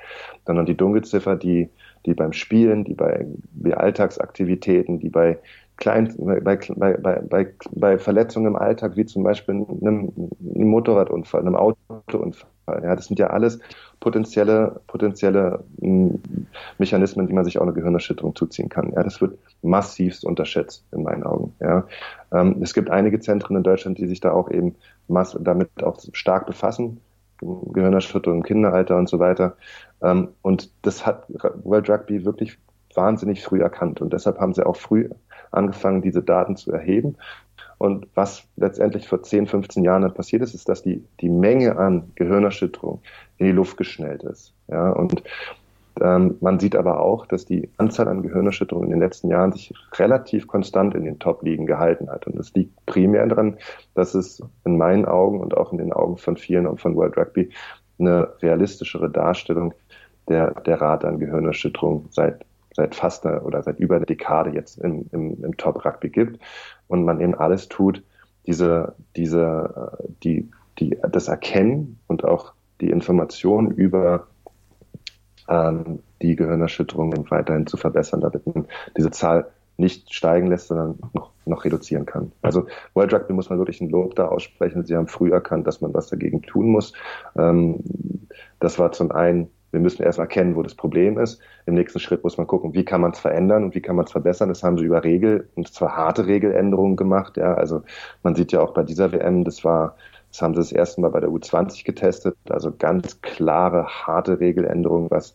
sondern 0.46 0.66
die 0.66 0.76
Dunkelziffer, 0.76 1.36
die, 1.36 1.70
die 2.06 2.14
beim 2.14 2.32
Spielen, 2.32 2.84
die 2.84 2.94
bei, 2.94 3.26
bei 3.52 3.76
Alltagsaktivitäten, 3.76 4.98
die 4.98 5.08
bei 5.08 5.38
klein, 5.78 6.12
bei, 6.18 6.40
bei, 6.40 6.56
bei, 6.96 7.54
bei, 7.70 7.98
Verletzungen 7.98 8.48
im 8.48 8.56
Alltag, 8.56 8.96
wie 8.96 9.06
zum 9.06 9.22
Beispiel 9.22 9.54
einem, 9.54 9.68
einem 9.80 10.68
Motorradunfall, 10.68 11.40
einem 11.40 11.54
Autounfall. 11.54 12.50
Ja, 12.82 12.94
das 12.94 13.06
sind 13.06 13.18
ja 13.18 13.28
alles 13.28 13.60
potenzielle, 14.00 14.80
potenzielle 14.88 15.64
hm, 15.80 16.20
Mechanismen, 16.76 17.26
die 17.26 17.32
man 17.32 17.44
sich 17.44 17.58
auch 17.58 17.62
eine 17.62 17.72
Gehirnerschütterung 17.72 18.34
zuziehen 18.34 18.68
kann. 18.68 18.92
Ja, 18.92 19.02
das 19.02 19.20
wird 19.22 19.38
massivst 19.62 20.24
unterschätzt 20.24 20.84
in 20.92 21.02
meinen 21.02 21.22
Augen. 21.22 21.54
Ja, 21.60 21.86
ähm, 22.32 22.56
es 22.60 22.74
gibt 22.74 22.90
einige 22.90 23.20
Zentren 23.20 23.56
in 23.56 23.62
Deutschland, 23.62 23.98
die 23.98 24.06
sich 24.06 24.20
da 24.20 24.32
auch 24.32 24.50
eben 24.50 24.74
damit 25.40 25.70
auch 25.82 25.98
stark 26.12 26.46
befassen. 26.46 27.00
Gehirnerschütterung 27.40 28.38
im 28.38 28.44
Kinderalter 28.44 28.96
und 28.96 29.08
so 29.08 29.18
weiter. 29.18 29.56
Ähm, 30.02 30.28
und 30.42 30.70
das 30.82 31.06
hat 31.06 31.26
World 31.64 31.88
Rugby 31.88 32.24
wirklich 32.24 32.58
wahnsinnig 32.94 33.44
früh 33.44 33.60
erkannt. 33.60 34.00
Und 34.00 34.12
deshalb 34.12 34.38
haben 34.38 34.54
sie 34.54 34.66
auch 34.66 34.76
früh 34.76 35.08
angefangen, 35.50 36.02
diese 36.02 36.22
Daten 36.22 36.56
zu 36.56 36.72
erheben 36.72 37.16
Und 37.78 38.08
was 38.14 38.44
letztendlich 38.56 39.08
vor 39.08 39.22
10, 39.22 39.46
15 39.46 39.84
Jahren 39.84 40.02
dann 40.02 40.14
passiert 40.14 40.42
ist, 40.42 40.54
ist, 40.54 40.68
dass 40.68 40.82
die, 40.82 41.04
die 41.20 41.28
Menge 41.28 41.76
an 41.78 42.10
Gehirnerschütterung 42.16 43.00
in 43.38 43.46
die 43.46 43.52
Luft 43.52 43.76
geschnellt 43.76 44.24
ist. 44.24 44.52
Ja, 44.68 44.90
und 44.90 45.22
man 46.00 46.60
sieht 46.60 46.76
aber 46.76 47.00
auch, 47.00 47.26
dass 47.26 47.44
die 47.44 47.70
Anzahl 47.76 48.08
an 48.08 48.22
Gehirnerschütterungen 48.22 48.88
in 48.88 48.96
den 48.96 49.00
letzten 49.00 49.28
Jahren 49.28 49.52
sich 49.52 49.72
relativ 49.94 50.46
konstant 50.46 50.94
in 50.94 51.04
den 51.04 51.18
Top-Ligen 51.18 51.66
gehalten 51.66 52.10
hat. 52.10 52.26
Und 52.26 52.38
das 52.38 52.52
liegt 52.54 52.86
primär 52.86 53.26
daran, 53.26 53.56
dass 53.94 54.14
es 54.14 54.42
in 54.64 54.76
meinen 54.76 55.06
Augen 55.06 55.40
und 55.40 55.56
auch 55.56 55.72
in 55.72 55.78
den 55.78 55.92
Augen 55.92 56.16
von 56.16 56.36
vielen 56.36 56.66
und 56.66 56.80
von 56.80 56.94
World 56.96 57.16
Rugby 57.16 57.50
eine 57.98 58.28
realistischere 58.42 59.10
Darstellung 59.10 59.74
der, 60.28 60.60
der 60.60 60.80
Rate 60.80 61.08
an 61.08 61.18
Gehirnerschütterung 61.18 62.06
seit, 62.10 62.44
seit 62.74 62.94
fast 62.94 63.26
eine, 63.26 63.40
oder 63.42 63.62
seit 63.62 63.80
über 63.80 63.96
einer 63.96 64.06
Dekade 64.06 64.50
jetzt 64.50 64.78
im, 64.78 65.06
im, 65.12 65.42
im 65.42 65.56
Top-Rugby 65.56 66.10
gibt. 66.10 66.38
Und 66.86 67.04
man 67.04 67.20
eben 67.20 67.34
alles 67.34 67.68
tut, 67.68 68.02
diese, 68.46 68.94
diese, 69.16 69.98
äh, 70.00 70.08
die, 70.22 70.50
die, 70.78 70.98
das 71.10 71.28
Erkennen 71.28 71.98
und 72.06 72.24
auch 72.24 72.52
die 72.80 72.90
Information 72.90 73.70
über 73.72 74.14
ähm, 74.14 74.37
die 75.48 76.36
Gehirnerschütterungen 76.36 77.30
weiterhin 77.30 77.66
zu 77.66 77.76
verbessern, 77.76 78.20
damit 78.20 78.46
man 78.46 78.66
diese 78.96 79.10
Zahl 79.10 79.46
nicht 79.78 80.12
steigen 80.12 80.48
lässt, 80.48 80.68
sondern 80.68 80.98
noch, 81.14 81.30
noch 81.46 81.64
reduzieren 81.64 82.04
kann. 82.04 82.32
Also 82.42 82.66
World 82.94 83.14
Rugby 83.14 83.32
muss 83.32 83.48
man 83.48 83.58
wirklich 83.58 83.80
ein 83.80 83.88
Lob 83.88 84.16
da 84.16 84.26
aussprechen. 84.26 84.84
Sie 84.84 84.96
haben 84.96 85.06
früh 85.06 85.32
erkannt, 85.32 85.66
dass 85.66 85.80
man 85.80 85.94
was 85.94 86.08
dagegen 86.08 86.42
tun 86.42 86.70
muss. 86.70 86.92
Ähm, 87.36 87.78
das 88.58 88.78
war 88.80 88.90
zum 88.90 89.12
einen, 89.12 89.50
wir 89.70 89.78
müssen 89.78 90.02
erst 90.02 90.18
erkennen, 90.18 90.56
wo 90.56 90.62
das 90.62 90.74
Problem 90.74 91.16
ist. 91.18 91.40
Im 91.64 91.74
nächsten 91.74 92.00
Schritt 92.00 92.24
muss 92.24 92.38
man 92.38 92.48
gucken, 92.48 92.74
wie 92.74 92.84
kann 92.84 93.00
man 93.00 93.12
es 93.12 93.20
verändern 93.20 93.64
und 93.64 93.74
wie 93.76 93.80
kann 93.80 93.94
man 93.94 94.06
es 94.06 94.12
verbessern. 94.12 94.48
Das 94.48 94.64
haben 94.64 94.78
sie 94.78 94.84
über 94.84 95.04
Regel, 95.04 95.48
und 95.54 95.72
zwar 95.72 95.96
harte 95.96 96.26
Regeländerungen 96.26 96.96
gemacht. 96.96 97.36
Ja, 97.36 97.54
also 97.54 97.82
man 98.24 98.34
sieht 98.34 98.50
ja 98.50 98.60
auch 98.60 98.74
bei 98.74 98.82
dieser 98.82 99.12
WM, 99.12 99.44
das 99.44 99.64
war 99.64 99.96
das 100.30 100.42
haben 100.42 100.54
sie 100.54 100.60
das 100.60 100.72
erste 100.72 101.00
Mal 101.00 101.10
bei 101.10 101.20
der 101.20 101.30
U20 101.30 101.84
getestet. 101.84 102.36
Also 102.48 102.72
ganz 102.76 103.20
klare, 103.22 103.86
harte 103.86 104.40
Regeländerungen, 104.40 105.10
was, 105.10 105.34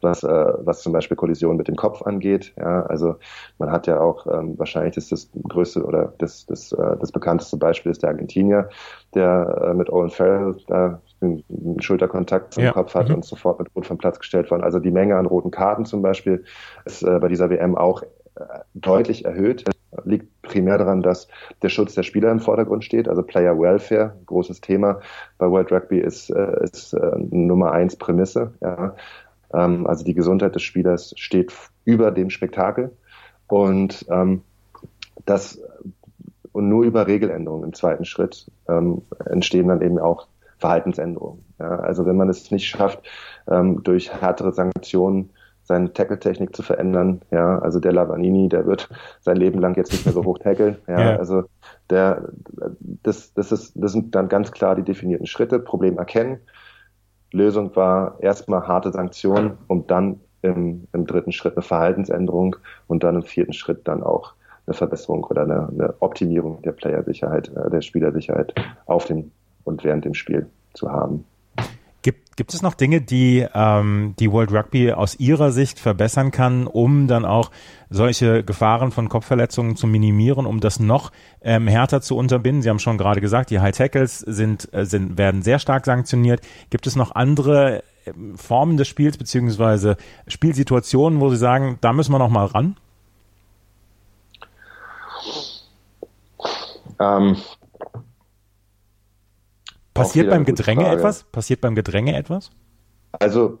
was, 0.00 0.22
äh, 0.22 0.28
was 0.28 0.82
zum 0.82 0.92
Beispiel 0.92 1.16
Kollision 1.16 1.56
mit 1.56 1.68
dem 1.68 1.76
Kopf 1.76 2.02
angeht. 2.02 2.52
Ja, 2.56 2.82
also 2.84 3.16
man 3.58 3.70
hat 3.70 3.86
ja 3.86 4.00
auch 4.00 4.26
ähm, 4.26 4.58
wahrscheinlich 4.58 4.96
ist 4.96 5.12
das 5.12 5.30
größte 5.48 5.84
oder 5.84 6.12
das, 6.18 6.46
das, 6.46 6.72
äh, 6.72 6.96
das 7.00 7.10
bekannteste 7.10 7.56
Beispiel 7.56 7.90
ist 7.90 8.02
der 8.02 8.10
Argentinier, 8.10 8.68
der 9.14 9.68
äh, 9.70 9.74
mit 9.74 9.90
Owen 9.90 10.10
Farrell 10.10 10.56
da 10.66 11.00
einen 11.20 11.42
Schulterkontakt 11.80 12.54
zum 12.54 12.64
ja. 12.64 12.72
Kopf 12.72 12.94
hat 12.94 13.08
mhm. 13.08 13.16
und 13.16 13.24
sofort 13.24 13.58
mit 13.58 13.74
Rot 13.74 13.86
vom 13.86 13.96
Platz 13.96 14.18
gestellt 14.18 14.50
worden. 14.50 14.62
Also 14.62 14.78
die 14.78 14.90
Menge 14.90 15.16
an 15.16 15.26
roten 15.26 15.50
Karten 15.50 15.86
zum 15.86 16.02
Beispiel 16.02 16.44
ist 16.84 17.02
äh, 17.02 17.18
bei 17.18 17.28
dieser 17.28 17.48
WM 17.48 17.76
auch 17.76 18.02
deutlich 18.74 19.24
erhöht. 19.24 19.64
Liegt 20.04 20.42
primär 20.42 20.78
daran, 20.78 21.02
dass 21.02 21.28
der 21.62 21.68
Schutz 21.68 21.94
der 21.94 22.02
Spieler 22.02 22.30
im 22.30 22.40
Vordergrund 22.40 22.84
steht, 22.84 23.08
also 23.08 23.22
Player 23.22 23.58
Welfare, 23.58 24.16
großes 24.26 24.60
Thema 24.60 25.00
bei 25.38 25.50
World 25.50 25.72
Rugby 25.72 25.98
ist, 25.98 26.30
äh, 26.30 26.62
ist 26.62 26.92
äh, 26.94 27.12
Nummer 27.30 27.72
eins 27.72 27.96
Prämisse. 27.96 28.54
Ja. 28.60 28.94
Ähm, 29.52 29.86
also 29.86 30.04
die 30.04 30.14
Gesundheit 30.14 30.54
des 30.54 30.62
Spielers 30.62 31.14
steht 31.16 31.52
über 31.84 32.10
dem 32.10 32.30
Spektakel 32.30 32.92
und 33.48 34.06
ähm, 34.10 34.42
das 35.26 35.60
und 36.52 36.68
nur 36.68 36.84
über 36.84 37.06
Regeländerungen 37.06 37.64
im 37.64 37.72
zweiten 37.72 38.04
Schritt 38.04 38.50
ähm, 38.68 39.02
entstehen 39.24 39.68
dann 39.68 39.82
eben 39.82 39.98
auch 39.98 40.28
Verhaltensänderungen. 40.58 41.44
Ja. 41.58 41.80
Also 41.80 42.06
wenn 42.06 42.16
man 42.16 42.28
es 42.28 42.50
nicht 42.50 42.66
schafft, 42.66 43.02
durch 43.46 44.10
härtere 44.10 44.52
Sanktionen 44.52 45.30
seine 45.64 45.92
Tackle-Technik 45.92 46.54
zu 46.54 46.62
verändern. 46.62 47.22
Ja, 47.30 47.58
also 47.58 47.80
der 47.80 47.92
Lavanini, 47.92 48.48
der 48.48 48.66
wird 48.66 48.88
sein 49.20 49.36
Leben 49.36 49.58
lang 49.58 49.76
jetzt 49.76 49.92
nicht 49.92 50.04
mehr 50.04 50.14
so 50.14 50.24
hoch 50.24 50.38
tackeln. 50.38 50.76
Ja, 50.86 51.00
ja, 51.00 51.16
also 51.16 51.44
der, 51.90 52.28
das, 53.02 53.32
das 53.34 53.50
ist, 53.50 53.72
das 53.74 53.92
sind 53.92 54.14
dann 54.14 54.28
ganz 54.28 54.52
klar 54.52 54.76
die 54.76 54.82
definierten 54.82 55.26
Schritte. 55.26 55.58
Problem 55.58 55.98
erkennen. 55.98 56.38
Lösung 57.32 57.74
war 57.74 58.16
erstmal 58.20 58.68
harte 58.68 58.92
Sanktionen, 58.92 59.58
um 59.66 59.86
dann 59.86 60.20
im, 60.42 60.86
im 60.92 61.06
dritten 61.06 61.32
Schritt 61.32 61.56
eine 61.56 61.62
Verhaltensänderung 61.62 62.56
und 62.86 63.02
dann 63.02 63.16
im 63.16 63.22
vierten 63.22 63.54
Schritt 63.54 63.88
dann 63.88 64.02
auch 64.02 64.34
eine 64.66 64.74
Verbesserung 64.74 65.24
oder 65.24 65.42
eine, 65.42 65.68
eine 65.68 65.94
Optimierung 66.00 66.62
der 66.62 66.72
Playersicherheit, 66.72 67.50
äh, 67.56 67.70
der 67.70 67.80
Spielersicherheit 67.80 68.54
auf 68.86 69.06
dem 69.06 69.30
und 69.64 69.82
während 69.82 70.04
dem 70.04 70.14
Spiel 70.14 70.46
zu 70.74 70.90
haben. 70.92 71.24
Gibt, 72.04 72.36
gibt 72.36 72.52
es 72.52 72.60
noch 72.60 72.74
Dinge, 72.74 73.00
die 73.00 73.46
ähm, 73.54 74.14
die 74.18 74.30
World 74.30 74.52
Rugby 74.52 74.92
aus 74.92 75.18
Ihrer 75.18 75.52
Sicht 75.52 75.78
verbessern 75.78 76.32
kann, 76.32 76.66
um 76.66 77.08
dann 77.08 77.24
auch 77.24 77.50
solche 77.88 78.44
Gefahren 78.44 78.92
von 78.92 79.08
Kopfverletzungen 79.08 79.74
zu 79.74 79.86
minimieren, 79.86 80.44
um 80.44 80.60
das 80.60 80.78
noch 80.78 81.12
ähm, 81.40 81.66
härter 81.66 82.02
zu 82.02 82.18
unterbinden? 82.18 82.60
Sie 82.60 82.68
haben 82.68 82.78
schon 82.78 82.98
gerade 82.98 83.22
gesagt, 83.22 83.48
die 83.48 83.58
High 83.58 83.74
Tackles 83.74 84.18
sind, 84.18 84.68
äh, 84.74 84.84
sind, 84.84 85.16
werden 85.16 85.40
sehr 85.40 85.58
stark 85.58 85.86
sanktioniert. 85.86 86.42
Gibt 86.68 86.86
es 86.86 86.94
noch 86.94 87.14
andere 87.14 87.82
ähm, 88.04 88.36
Formen 88.36 88.76
des 88.76 88.86
Spiels 88.86 89.16
beziehungsweise 89.16 89.96
Spielsituationen, 90.26 91.20
wo 91.20 91.30
Sie 91.30 91.38
sagen, 91.38 91.78
da 91.80 91.94
müssen 91.94 92.12
wir 92.12 92.18
noch 92.18 92.28
mal 92.28 92.44
ran? 92.44 92.76
Ähm, 97.00 97.38
Passiert 99.94 100.30
beim 100.30 100.44
Gedränge 100.44 100.88
etwas? 100.88 101.24
Passiert 101.24 101.60
beim 101.60 101.74
Gedränge 101.74 102.16
etwas? 102.16 102.50
Also, 103.12 103.60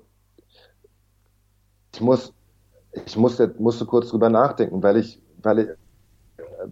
ich 1.94 2.00
muss, 2.00 2.32
ich 3.06 3.16
musste, 3.16 3.54
musste 3.58 3.86
kurz 3.86 4.08
drüber 4.08 4.28
nachdenken, 4.28 4.82
weil 4.82 4.96
ich, 4.96 5.20
weil 5.42 5.58
ich, 5.60 5.68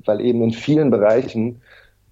weil 0.04 0.20
eben 0.20 0.42
in 0.42 0.52
vielen 0.52 0.90
Bereichen 0.90 1.62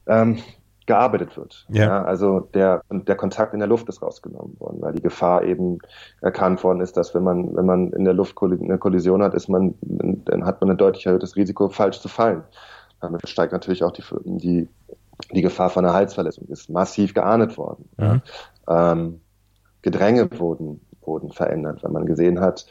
ähm, 0.07 0.39
gearbeitet 0.87 1.37
wird. 1.37 1.67
Ja. 1.69 1.85
ja. 1.85 2.05
also 2.05 2.41
der, 2.55 2.83
der 2.91 3.17
Kontakt 3.17 3.53
in 3.53 3.61
der 3.61 3.69
Luft 3.69 3.89
ist 3.89 4.03
rausgenommen 4.03 4.59
worden, 4.59 4.79
weil 4.81 4.93
die 4.93 5.03
Gefahr 5.03 5.45
eben 5.45 5.79
erkannt 6.21 6.63
worden 6.65 6.81
ist, 6.81 6.97
dass 6.97 7.15
wenn 7.15 7.23
man, 7.23 7.55
wenn 7.57 7.67
man 7.67 7.93
in 7.93 8.05
der 8.05 8.15
Luft 8.15 8.37
eine 8.43 8.79
Kollision 8.79 9.23
hat, 9.23 9.35
ist 9.35 9.49
man, 9.49 9.75
dann 9.83 10.45
hat 10.45 10.61
man 10.61 10.71
ein 10.71 10.77
deutlich 10.77 11.07
erhöhtes 11.07 11.37
Risiko, 11.37 11.69
falsch 11.69 12.01
zu 12.01 12.09
fallen. 12.09 12.43
Damit 13.01 13.29
steigt 13.29 13.53
natürlich 13.53 13.83
auch 13.83 13.93
die, 13.93 14.03
die 14.25 14.69
die 15.33 15.43
Gefahr 15.43 15.71
von 15.71 15.85
einer 15.85 15.95
Halsverletzung 15.95 16.49
ist 16.49 16.71
massiv 16.71 17.15
geahndet 17.15 17.57
worden. 17.59 17.89
Mhm. 17.97 18.23
Ähm, 18.69 19.21
Gedränge 19.83 20.29
wurden, 20.39 20.81
wurden 21.03 21.33
verändert, 21.33 21.83
weil 21.83 21.91
man 21.91 22.07
gesehen 22.07 22.41
hat, 22.41 22.67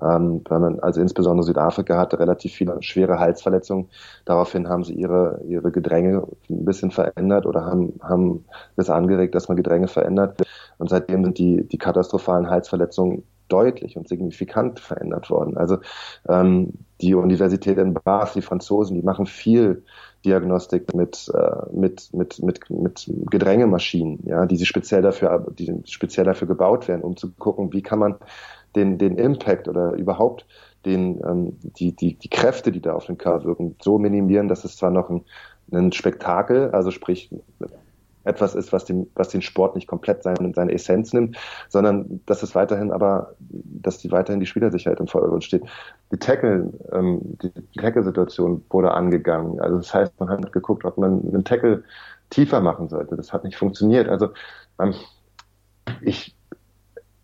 ähm, 0.00 0.42
weil 0.48 0.60
man, 0.60 0.80
also 0.80 1.00
insbesondere 1.00 1.44
Südafrika 1.44 1.98
hatte 1.98 2.18
relativ 2.18 2.52
viele 2.52 2.82
schwere 2.82 3.18
Halsverletzungen. 3.18 3.88
Daraufhin 4.24 4.68
haben 4.68 4.84
sie 4.84 4.94
ihre, 4.94 5.40
ihre 5.46 5.70
Gedränge 5.70 6.26
ein 6.48 6.64
bisschen 6.64 6.90
verändert 6.90 7.46
oder 7.46 7.64
haben, 7.66 8.00
haben 8.02 8.44
das 8.76 8.88
angeregt, 8.88 9.34
dass 9.34 9.48
man 9.48 9.56
Gedränge 9.56 9.88
verändert. 9.88 10.42
Und 10.78 10.88
seitdem 10.88 11.24
sind 11.24 11.38
die, 11.38 11.66
die 11.66 11.78
katastrophalen 11.78 12.48
Halsverletzungen 12.48 13.24
deutlich 13.48 13.96
und 13.98 14.08
signifikant 14.08 14.80
verändert 14.80 15.28
worden. 15.28 15.58
Also 15.58 15.78
ähm, 16.26 16.72
die 17.02 17.14
Universität 17.14 17.76
in 17.76 17.92
Bath, 17.92 18.34
die 18.34 18.42
Franzosen, 18.42 18.96
die 18.96 19.02
machen 19.02 19.26
viel 19.26 19.84
Diagnostik 20.24 20.94
mit, 20.94 21.30
äh, 21.34 21.66
mit, 21.72 22.10
mit, 22.12 22.42
mit, 22.42 22.70
mit 22.70 23.10
Gedrängemaschinen, 23.30 24.20
ja, 24.24 24.46
die 24.46 24.56
sie 24.56 24.66
speziell 24.66 25.02
dafür, 25.02 25.46
die 25.58 25.82
speziell 25.84 26.24
dafür 26.24 26.46
gebaut 26.48 26.88
werden, 26.88 27.02
um 27.02 27.16
zu 27.16 27.32
gucken, 27.32 27.72
wie 27.72 27.82
kann 27.82 27.98
man 27.98 28.16
den, 28.76 28.98
den 28.98 29.18
Impact 29.18 29.68
oder 29.68 29.92
überhaupt 29.92 30.46
den, 30.84 31.20
ähm, 31.24 31.58
die, 31.62 31.94
die, 31.94 32.14
die 32.14 32.28
Kräfte, 32.28 32.72
die 32.72 32.80
da 32.80 32.94
auf 32.94 33.06
den 33.06 33.18
Körper 33.18 33.44
wirken, 33.44 33.76
so 33.80 33.98
minimieren, 33.98 34.48
dass 34.48 34.64
es 34.64 34.76
zwar 34.76 34.90
noch 34.90 35.10
ein, 35.10 35.24
ein 35.72 35.92
Spektakel, 35.92 36.70
also 36.70 36.90
sprich 36.90 37.30
etwas 38.24 38.54
ist, 38.54 38.72
was 38.72 38.84
den, 38.84 39.08
was 39.14 39.28
den 39.28 39.42
Sport 39.42 39.74
nicht 39.74 39.86
komplett 39.86 40.22
seine, 40.22 40.52
seine 40.54 40.72
Essenz 40.72 41.12
nimmt, 41.12 41.36
sondern 41.68 42.20
dass 42.26 42.42
es 42.42 42.54
weiterhin 42.54 42.92
aber, 42.92 43.34
dass 43.40 43.98
die 43.98 44.10
weiterhin 44.12 44.40
die 44.40 44.46
Spielersicherheit 44.46 45.00
im 45.00 45.08
Vordergrund 45.08 45.44
steht. 45.44 45.62
Die 46.12 46.18
Tackle, 46.18 46.72
ähm, 46.92 47.20
die 47.42 47.80
Tackle-Situation 47.80 48.64
wurde 48.70 48.92
angegangen. 48.92 49.60
Also 49.60 49.76
das 49.76 49.92
heißt, 49.92 50.18
man 50.20 50.28
hat 50.28 50.52
geguckt, 50.52 50.84
ob 50.84 50.98
man 50.98 51.20
einen 51.26 51.44
Tackle 51.44 51.84
tiefer 52.30 52.60
machen 52.60 52.88
sollte. 52.88 53.16
Das 53.16 53.32
hat 53.32 53.44
nicht 53.44 53.56
funktioniert. 53.56 54.08
Also 54.08 54.30
ähm, 54.80 54.94
ich, 56.00 56.34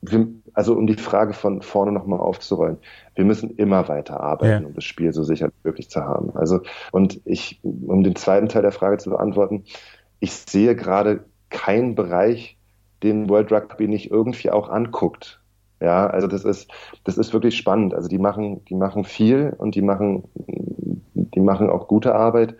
wir, 0.00 0.28
also 0.52 0.74
um 0.74 0.86
die 0.86 0.94
Frage 0.94 1.32
von 1.32 1.62
vorne 1.62 1.92
nochmal 1.92 2.20
aufzurollen, 2.20 2.78
wir 3.14 3.24
müssen 3.24 3.50
immer 3.56 3.88
weiter 3.88 4.20
arbeiten, 4.20 4.62
ja. 4.62 4.68
um 4.68 4.74
das 4.74 4.84
Spiel 4.84 5.12
so 5.12 5.24
sicher 5.24 5.48
wie 5.48 5.68
möglich 5.68 5.90
zu 5.90 6.00
haben. 6.00 6.36
Also, 6.36 6.60
und 6.92 7.20
ich, 7.24 7.60
um 7.62 8.04
den 8.04 8.16
zweiten 8.16 8.48
Teil 8.48 8.62
der 8.62 8.72
Frage 8.72 8.98
zu 8.98 9.10
beantworten, 9.10 9.64
ich 10.20 10.32
sehe 10.32 10.74
gerade 10.74 11.24
keinen 11.50 11.94
Bereich, 11.94 12.56
den 13.02 13.28
World 13.28 13.52
Rugby 13.52 13.88
nicht 13.88 14.10
irgendwie 14.10 14.50
auch 14.50 14.68
anguckt. 14.68 15.40
Ja, 15.80 16.08
also 16.08 16.26
das 16.26 16.44
ist, 16.44 16.70
das 17.04 17.18
ist 17.18 17.32
wirklich 17.32 17.56
spannend. 17.56 17.94
Also 17.94 18.08
die 18.08 18.18
machen, 18.18 18.64
die 18.64 18.74
machen 18.74 19.04
viel 19.04 19.54
und 19.58 19.76
die 19.76 19.82
machen, 19.82 20.24
die 20.34 21.40
machen 21.40 21.70
auch 21.70 21.86
gute 21.86 22.14
Arbeit. 22.14 22.56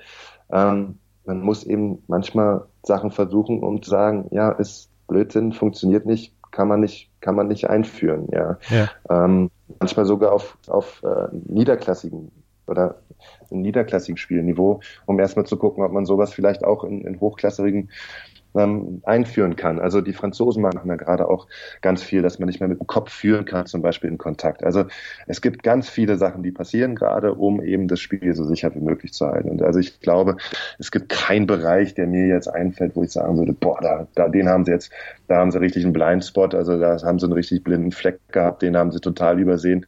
Ähm, 0.51 0.99
man 1.25 1.43
muss 1.43 1.65
eben 1.65 2.03
manchmal 2.07 2.67
Sachen 2.83 3.11
versuchen, 3.11 3.61
um 3.63 3.83
zu 3.83 3.91
sagen, 3.91 4.29
ja, 4.31 4.51
ist 4.53 4.91
Blödsinn, 5.09 5.53
funktioniert 5.53 6.07
nicht, 6.07 6.33
kann 6.53 6.69
man 6.69 6.81
nicht, 6.81 7.11
kann 7.21 7.35
man 7.35 7.49
nicht 7.49 7.69
einführen. 7.69 8.29
Ja, 8.33 8.59
ja. 8.71 8.89
Ähm, 9.11 9.51
manchmal 9.81 10.07
sogar 10.07 10.33
auf, 10.33 10.57
auf 10.69 11.03
äh, 11.03 11.29
niederklassigen 11.33 12.31
oder 12.69 12.97
ein 13.51 13.63
niederklassigen 13.63 14.17
Spielniveau, 14.17 14.81
um 15.07 15.19
erstmal 15.19 15.47
zu 15.47 15.57
gucken, 15.57 15.83
ob 15.85 15.93
man 15.93 16.07
sowas 16.07 16.33
vielleicht 16.33 16.65
auch 16.65 16.85
in, 16.85 17.03
in 17.03 17.21
hochklassigen 17.21 17.91
ähm, 18.55 19.03
einführen 19.05 19.57
kann. 19.57 19.79
Also 19.79 20.01
die 20.01 20.13
Franzosen 20.13 20.63
machen 20.63 20.89
da 20.89 20.97
gerade 20.97 21.29
auch 21.29 21.47
ganz 21.81 22.03
viel, 22.03 22.23
dass 22.23 22.39
man 22.39 22.49
nicht 22.49 22.61
mehr 22.61 22.69
mit 22.69 22.81
dem 22.81 22.87
Kopf 22.87 23.13
führen 23.13 23.45
kann, 23.45 23.67
zum 23.67 23.83
Beispiel 23.83 24.11
in 24.11 24.19
Kontakt. 24.19 24.65
Also 24.65 24.85
es 25.27 25.41
gibt 25.41 25.63
ganz 25.63 25.89
viele 25.89 26.17
Sachen, 26.17 26.43
die 26.43 26.51
passieren 26.51 26.95
gerade, 26.95 27.35
um 27.35 27.63
eben 27.63 27.89
das 27.89 28.01
Spiel 28.01 28.35
so 28.35 28.45
sicher 28.45 28.75
wie 28.75 28.81
möglich 28.81 29.13
zu 29.13 29.27
halten. 29.27 29.51
Und 29.51 29.63
also 29.63 29.79
ich 29.79 30.01
glaube, 30.01 30.37
es 30.79 30.91
gibt 30.91 31.09
keinen 31.09 31.47
Bereich, 31.47 31.95
der 31.95 32.07
mir 32.07 32.27
jetzt 32.27 32.49
einfällt, 32.49 32.97
wo 32.97 33.03
ich 33.03 33.13
sagen 33.13 33.39
würde, 33.39 33.53
boah, 33.53 33.79
da, 33.81 34.07
da 34.15 34.29
den 34.29 34.49
haben 34.49 34.65
sie 34.65 34.73
jetzt, 34.73 34.91
da 35.29 35.37
haben 35.37 35.51
sie 35.51 35.61
richtig 35.61 35.85
einen 35.85 35.93
Blindspot, 35.93 36.55
also 36.55 36.79
da 36.79 36.99
haben 37.03 37.19
sie 37.19 37.27
einen 37.27 37.35
richtig 37.35 37.65
blinden 37.65 37.93
Fleck 37.93 38.21
gehabt, 38.33 38.63
den 38.63 38.77
haben 38.77 38.93
sie 38.93 39.01
total 39.01 39.39
übersehen 39.39 39.87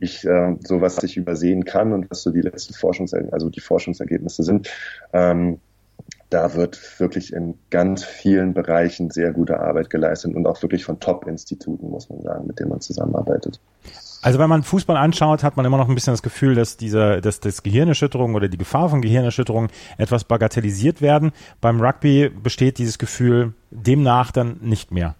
ich 0.00 0.26
äh, 0.26 0.56
so 0.60 0.80
was 0.80 1.02
ich 1.02 1.16
übersehen 1.16 1.64
kann 1.64 1.92
und 1.92 2.10
was 2.10 2.22
so 2.22 2.30
die 2.30 2.40
letzten 2.40 2.74
Forschungs 2.74 3.14
also 3.14 3.48
die 3.48 3.60
Forschungsergebnisse 3.60 4.42
sind, 4.42 4.68
ähm, 5.12 5.60
da 6.30 6.54
wird 6.54 7.00
wirklich 7.00 7.32
in 7.32 7.54
ganz 7.70 8.04
vielen 8.04 8.54
Bereichen 8.54 9.10
sehr 9.10 9.32
gute 9.32 9.60
Arbeit 9.60 9.90
geleistet 9.90 10.34
und 10.34 10.46
auch 10.46 10.62
wirklich 10.62 10.84
von 10.84 11.00
Top-Instituten, 11.00 11.90
muss 11.90 12.08
man 12.08 12.22
sagen, 12.22 12.46
mit 12.46 12.58
denen 12.60 12.70
man 12.70 12.80
zusammenarbeitet. 12.80 13.60
Also 14.22 14.38
wenn 14.38 14.48
man 14.50 14.62
Fußball 14.62 14.96
anschaut, 14.96 15.42
hat 15.42 15.56
man 15.56 15.64
immer 15.64 15.78
noch 15.78 15.88
ein 15.88 15.94
bisschen 15.94 16.12
das 16.12 16.22
Gefühl, 16.22 16.54
dass 16.54 16.76
diese, 16.76 17.20
dass 17.20 17.40
das 17.40 17.62
Gehirnerschütterung 17.62 18.34
oder 18.34 18.48
die 18.48 18.58
Gefahr 18.58 18.90
von 18.90 19.00
Gehirnerschütterung 19.00 19.68
etwas 19.96 20.24
bagatellisiert 20.24 21.00
werden. 21.00 21.32
Beim 21.60 21.80
Rugby 21.80 22.28
besteht 22.28 22.78
dieses 22.78 22.98
Gefühl 22.98 23.54
demnach 23.70 24.30
dann 24.30 24.58
nicht 24.60 24.92
mehr. 24.92 25.14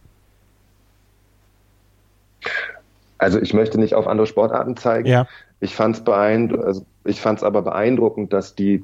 Also 3.21 3.39
ich 3.39 3.53
möchte 3.53 3.79
nicht 3.79 3.95
auf 3.95 4.07
andere 4.07 4.27
Sportarten 4.27 4.77
zeigen. 4.77 5.07
Ja. 5.07 5.27
Ich 5.61 5.75
fand 5.75 5.97
es 5.97 6.05
beeindruckend, 6.05 6.67
also 6.67 6.87
ich 7.05 7.21
fand 7.21 7.39
es 7.39 7.45
aber 7.45 7.61
beeindruckend, 7.61 8.33
dass 8.33 8.55
die 8.55 8.83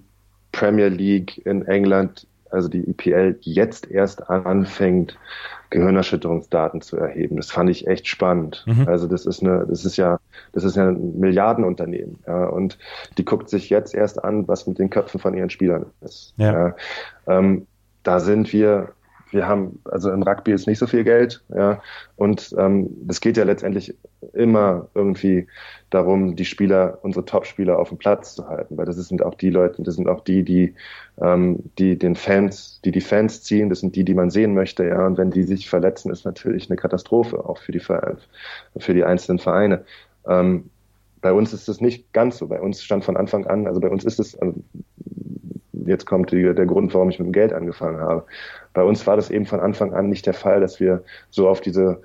Premier 0.53 0.89
League 0.89 1.45
in 1.47 1.66
England, 1.66 2.26
also 2.51 2.68
die 2.68 2.87
EPL, 2.87 3.39
jetzt 3.41 3.91
erst 3.91 4.28
anfängt, 4.28 5.18
Gehirnerschütterungsdaten 5.70 6.82
zu 6.82 6.99
erheben. 6.99 7.37
Das 7.37 7.51
fand 7.51 7.70
ich 7.70 7.87
echt 7.87 8.07
spannend. 8.09 8.62
Mhm. 8.66 8.87
Also 8.87 9.07
das 9.07 9.24
ist 9.24 9.43
eine, 9.43 9.66
das 9.66 9.87
ist 9.87 9.97
ja, 9.97 10.20
das 10.53 10.64
ist 10.64 10.76
ja 10.76 10.89
ein 10.89 11.18
Milliardenunternehmen. 11.18 12.18
Ja, 12.26 12.47
und 12.47 12.78
die 13.16 13.24
guckt 13.24 13.49
sich 13.49 13.70
jetzt 13.70 13.95
erst 13.95 14.22
an, 14.22 14.47
was 14.47 14.66
mit 14.66 14.78
den 14.78 14.91
Köpfen 14.91 15.18
von 15.18 15.34
ihren 15.34 15.51
Spielern 15.51 15.87
ist. 16.03 16.34
Ja. 16.37 16.53
ja 16.53 16.76
ähm, 17.26 17.66
da 18.03 18.20
sind 18.20 18.53
wir 18.53 18.93
wir 19.37 19.47
haben, 19.47 19.80
also 19.84 20.11
im 20.11 20.22
Rugby 20.22 20.53
ist 20.53 20.66
nicht 20.66 20.80
so 20.80 20.89
viel 20.89 21.05
Geld, 21.05 21.45
ja, 21.55 21.80
und 22.16 22.55
ähm, 22.59 22.89
das 23.03 23.20
geht 23.20 23.37
ja 23.37 23.45
letztendlich 23.45 23.95
immer 24.32 24.89
irgendwie 24.95 25.47
darum, 25.91 26.34
die 26.34 26.45
Spieler, 26.45 26.99
unsere 27.03 27.24
Top-Spieler 27.24 27.78
auf 27.78 27.91
dem 27.91 27.99
Platz 27.99 28.34
zu 28.34 28.49
halten, 28.49 28.76
weil 28.76 28.87
das 28.87 28.97
sind 28.97 29.22
auch 29.22 29.37
die 29.37 29.51
Leute, 29.51 29.82
das 29.82 29.95
sind 29.95 30.09
auch 30.09 30.24
die, 30.24 30.43
die, 30.43 30.74
ähm, 31.22 31.61
die 31.78 31.97
den 31.97 32.16
Fans, 32.16 32.80
die 32.84 32.91
die 32.91 33.01
Fans 33.01 33.45
ziehen, 33.45 33.68
das 33.68 33.80
sind 33.80 33.95
die, 33.95 34.05
die 34.05 34.14
man 34.14 34.30
sehen 34.30 34.55
möchte, 34.55 34.84
ja, 34.84 35.07
und 35.07 35.18
wenn 35.18 35.30
die 35.30 35.45
sich 35.45 35.70
verletzen, 35.70 36.11
ist 36.11 36.24
natürlich 36.24 36.68
eine 36.68 36.76
Katastrophe 36.76 37.45
auch 37.45 37.59
für 37.59 37.72
die 37.72 37.80
für 37.80 38.95
die 38.95 39.05
einzelnen 39.05 39.39
Vereine. 39.39 39.84
Ähm, 40.26 40.70
bei 41.20 41.32
uns 41.32 41.53
ist 41.53 41.68
es 41.68 41.80
nicht 41.80 42.12
ganz 42.12 42.39
so. 42.39 42.47
Bei 42.47 42.61
uns 42.61 42.82
stand 42.82 43.05
von 43.05 43.16
Anfang 43.16 43.47
an, 43.47 43.66
also 43.66 43.80
bei 43.80 43.89
uns 43.89 44.05
ist 44.05 44.20
es, 44.20 44.37
also 44.39 44.55
jetzt 45.89 46.07
kommt 46.07 46.32
die, 46.32 46.43
der 46.43 46.66
Grund, 46.66 46.95
warum 46.95 47.11
ich 47.11 47.18
mit 47.18 47.26
dem 47.26 47.32
Geld 47.32 47.53
angefangen 47.53 48.01
habe. 48.01 48.24
Bei 48.72 48.82
uns 48.82 49.07
war 49.07 49.16
das 49.16 49.30
eben 49.30 49.47
von 49.47 49.61
Anfang 49.61 49.95
an 49.95 50.09
nicht 50.09 50.26
der 50.26 50.34
Fall, 50.34 50.61
dass 50.61 50.80
wir 50.80 51.03
so 51.30 51.49
auf 51.49 51.61
diese 51.61 52.03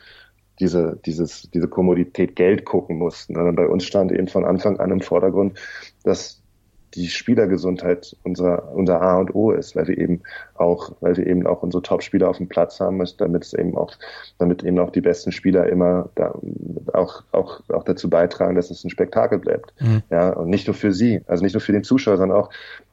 diese, 0.59 0.99
dieses, 1.05 1.49
diese 1.49 1.67
Kommodität 1.67 2.35
Geld 2.35 2.65
gucken 2.65 2.97
mussten, 2.99 3.33
sondern 3.33 3.55
bei 3.55 3.67
uns 3.67 3.83
stand 3.83 4.11
eben 4.11 4.27
von 4.27 4.45
Anfang 4.45 4.79
an 4.79 4.91
im 4.91 5.01
Vordergrund, 5.01 5.57
dass 6.03 6.40
die 6.93 7.07
Spielergesundheit 7.07 8.15
unser, 8.23 8.71
unser 8.73 9.01
A 9.01 9.19
und 9.19 9.33
O 9.33 9.51
ist, 9.51 9.75
weil 9.75 9.87
wir 9.87 9.97
eben 9.97 10.21
auch, 10.55 10.91
weil 10.99 11.15
wir 11.17 11.25
eben 11.25 11.47
auch 11.47 11.63
unsere 11.63 11.81
Top-Spieler 11.81 12.29
auf 12.29 12.37
dem 12.37 12.47
Platz 12.47 12.79
haben 12.79 12.97
müssen, 12.97 13.17
damit 13.17 13.45
es 13.45 13.53
eben 13.53 13.77
auch, 13.77 13.93
damit 14.39 14.63
eben 14.63 14.79
auch 14.79 14.91
die 14.91 15.01
besten 15.01 15.31
Spieler 15.31 15.67
immer 15.67 16.09
da, 16.15 16.33
auch, 16.93 17.23
auch, 17.31 17.61
auch 17.69 17.83
dazu 17.83 18.09
beitragen, 18.09 18.55
dass 18.55 18.71
es 18.71 18.83
ein 18.83 18.89
Spektakel 18.89 19.39
bleibt. 19.39 19.73
Mhm. 19.79 20.03
Ja, 20.09 20.31
und 20.31 20.49
nicht 20.49 20.67
nur 20.67 20.73
für 20.73 20.91
sie, 20.91 21.21
also 21.27 21.43
nicht 21.43 21.53
nur 21.53 21.61
für 21.61 21.71
den 21.71 21.83
Zuschauer, 21.83 22.17
sondern 22.17 22.37
auch, 22.37 22.49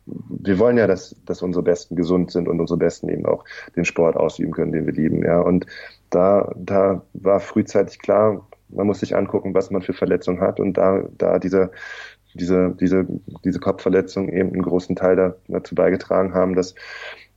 wir 0.06 0.58
wollen 0.58 0.78
ja, 0.78 0.86
dass, 0.86 1.16
dass 1.26 1.42
unsere 1.42 1.62
Besten 1.62 1.96
gesund 1.96 2.30
sind 2.30 2.48
und 2.48 2.60
unsere 2.60 2.78
Besten 2.78 3.08
eben 3.08 3.26
auch 3.26 3.44
den 3.76 3.84
Sport 3.84 4.16
ausüben 4.16 4.52
können, 4.52 4.72
den 4.72 4.86
wir 4.86 4.94
lieben, 4.94 5.22
ja. 5.24 5.40
Und 5.40 5.66
da, 6.10 6.52
da 6.56 7.02
war 7.12 7.40
frühzeitig 7.40 7.98
klar, 7.98 8.46
man 8.70 8.86
muss 8.86 9.00
sich 9.00 9.16
angucken, 9.16 9.54
was 9.54 9.70
man 9.70 9.82
für 9.82 9.92
Verletzungen 9.92 10.40
hat 10.40 10.60
und 10.60 10.74
da, 10.74 11.02
da 11.16 11.38
dieser 11.38 11.70
diese, 12.38 12.74
diese, 12.80 13.06
diese 13.44 13.60
Kopfverletzung 13.60 14.28
eben 14.28 14.52
einen 14.52 14.62
großen 14.62 14.96
Teil 14.96 15.34
dazu 15.48 15.74
beigetragen 15.74 16.34
haben, 16.34 16.54
dass, 16.54 16.74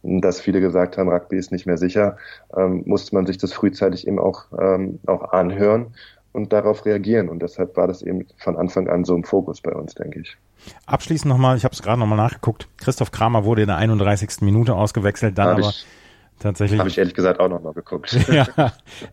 dass 0.04 0.42
viele 0.42 0.62
gesagt 0.62 0.98
haben, 0.98 1.10
Rugby 1.10 1.38
ist 1.38 1.52
nicht 1.52 1.66
mehr 1.66 1.78
sicher, 1.78 2.18
ähm, 2.56 2.84
musste 2.86 3.16
man 3.16 3.26
sich 3.26 3.38
das 3.38 3.54
frühzeitig 3.54 4.08
eben 4.08 4.20
auch, 4.20 4.46
ähm, 4.58 5.00
auch 5.06 5.32
anhören 5.32 5.94
und 6.34 6.54
darauf 6.54 6.86
reagieren. 6.86 7.30
Und 7.30 7.42
deshalb 7.42 7.76
war 7.78 7.88
das 7.88 8.02
eben 8.02 8.28
von 8.38 8.58
Anfang 8.58 8.88
an 8.88 9.04
so 9.04 9.16
im 9.16 9.24
Fokus 9.24 9.62
bei 9.62 9.74
uns, 9.74 9.96
denke 9.96 10.22
ich. 10.22 10.38
Abschließend 10.86 11.30
nochmal, 11.30 11.58
ich 11.58 11.64
habe 11.64 11.74
es 11.74 11.82
gerade 11.82 12.00
nochmal 12.00 12.18
nachgeguckt, 12.18 12.68
Christoph 12.78 13.12
Kramer 13.12 13.46
wurde 13.46 13.64
in 13.64 13.68
der 13.68 13.78
31. 13.78 14.42
Minute 14.42 14.76
ausgewechselt, 14.76 15.38
dann 15.38 15.50
aber 15.50 15.60
ich, 15.62 15.86
Tatsächlich. 16.42 16.80
Habe 16.80 16.90
ich 16.90 16.98
ehrlich 16.98 17.14
gesagt 17.14 17.40
auch 17.40 17.50
noch 17.50 17.62
mal 17.62 17.74
geguckt. 17.74 18.14
ja. 18.32 18.48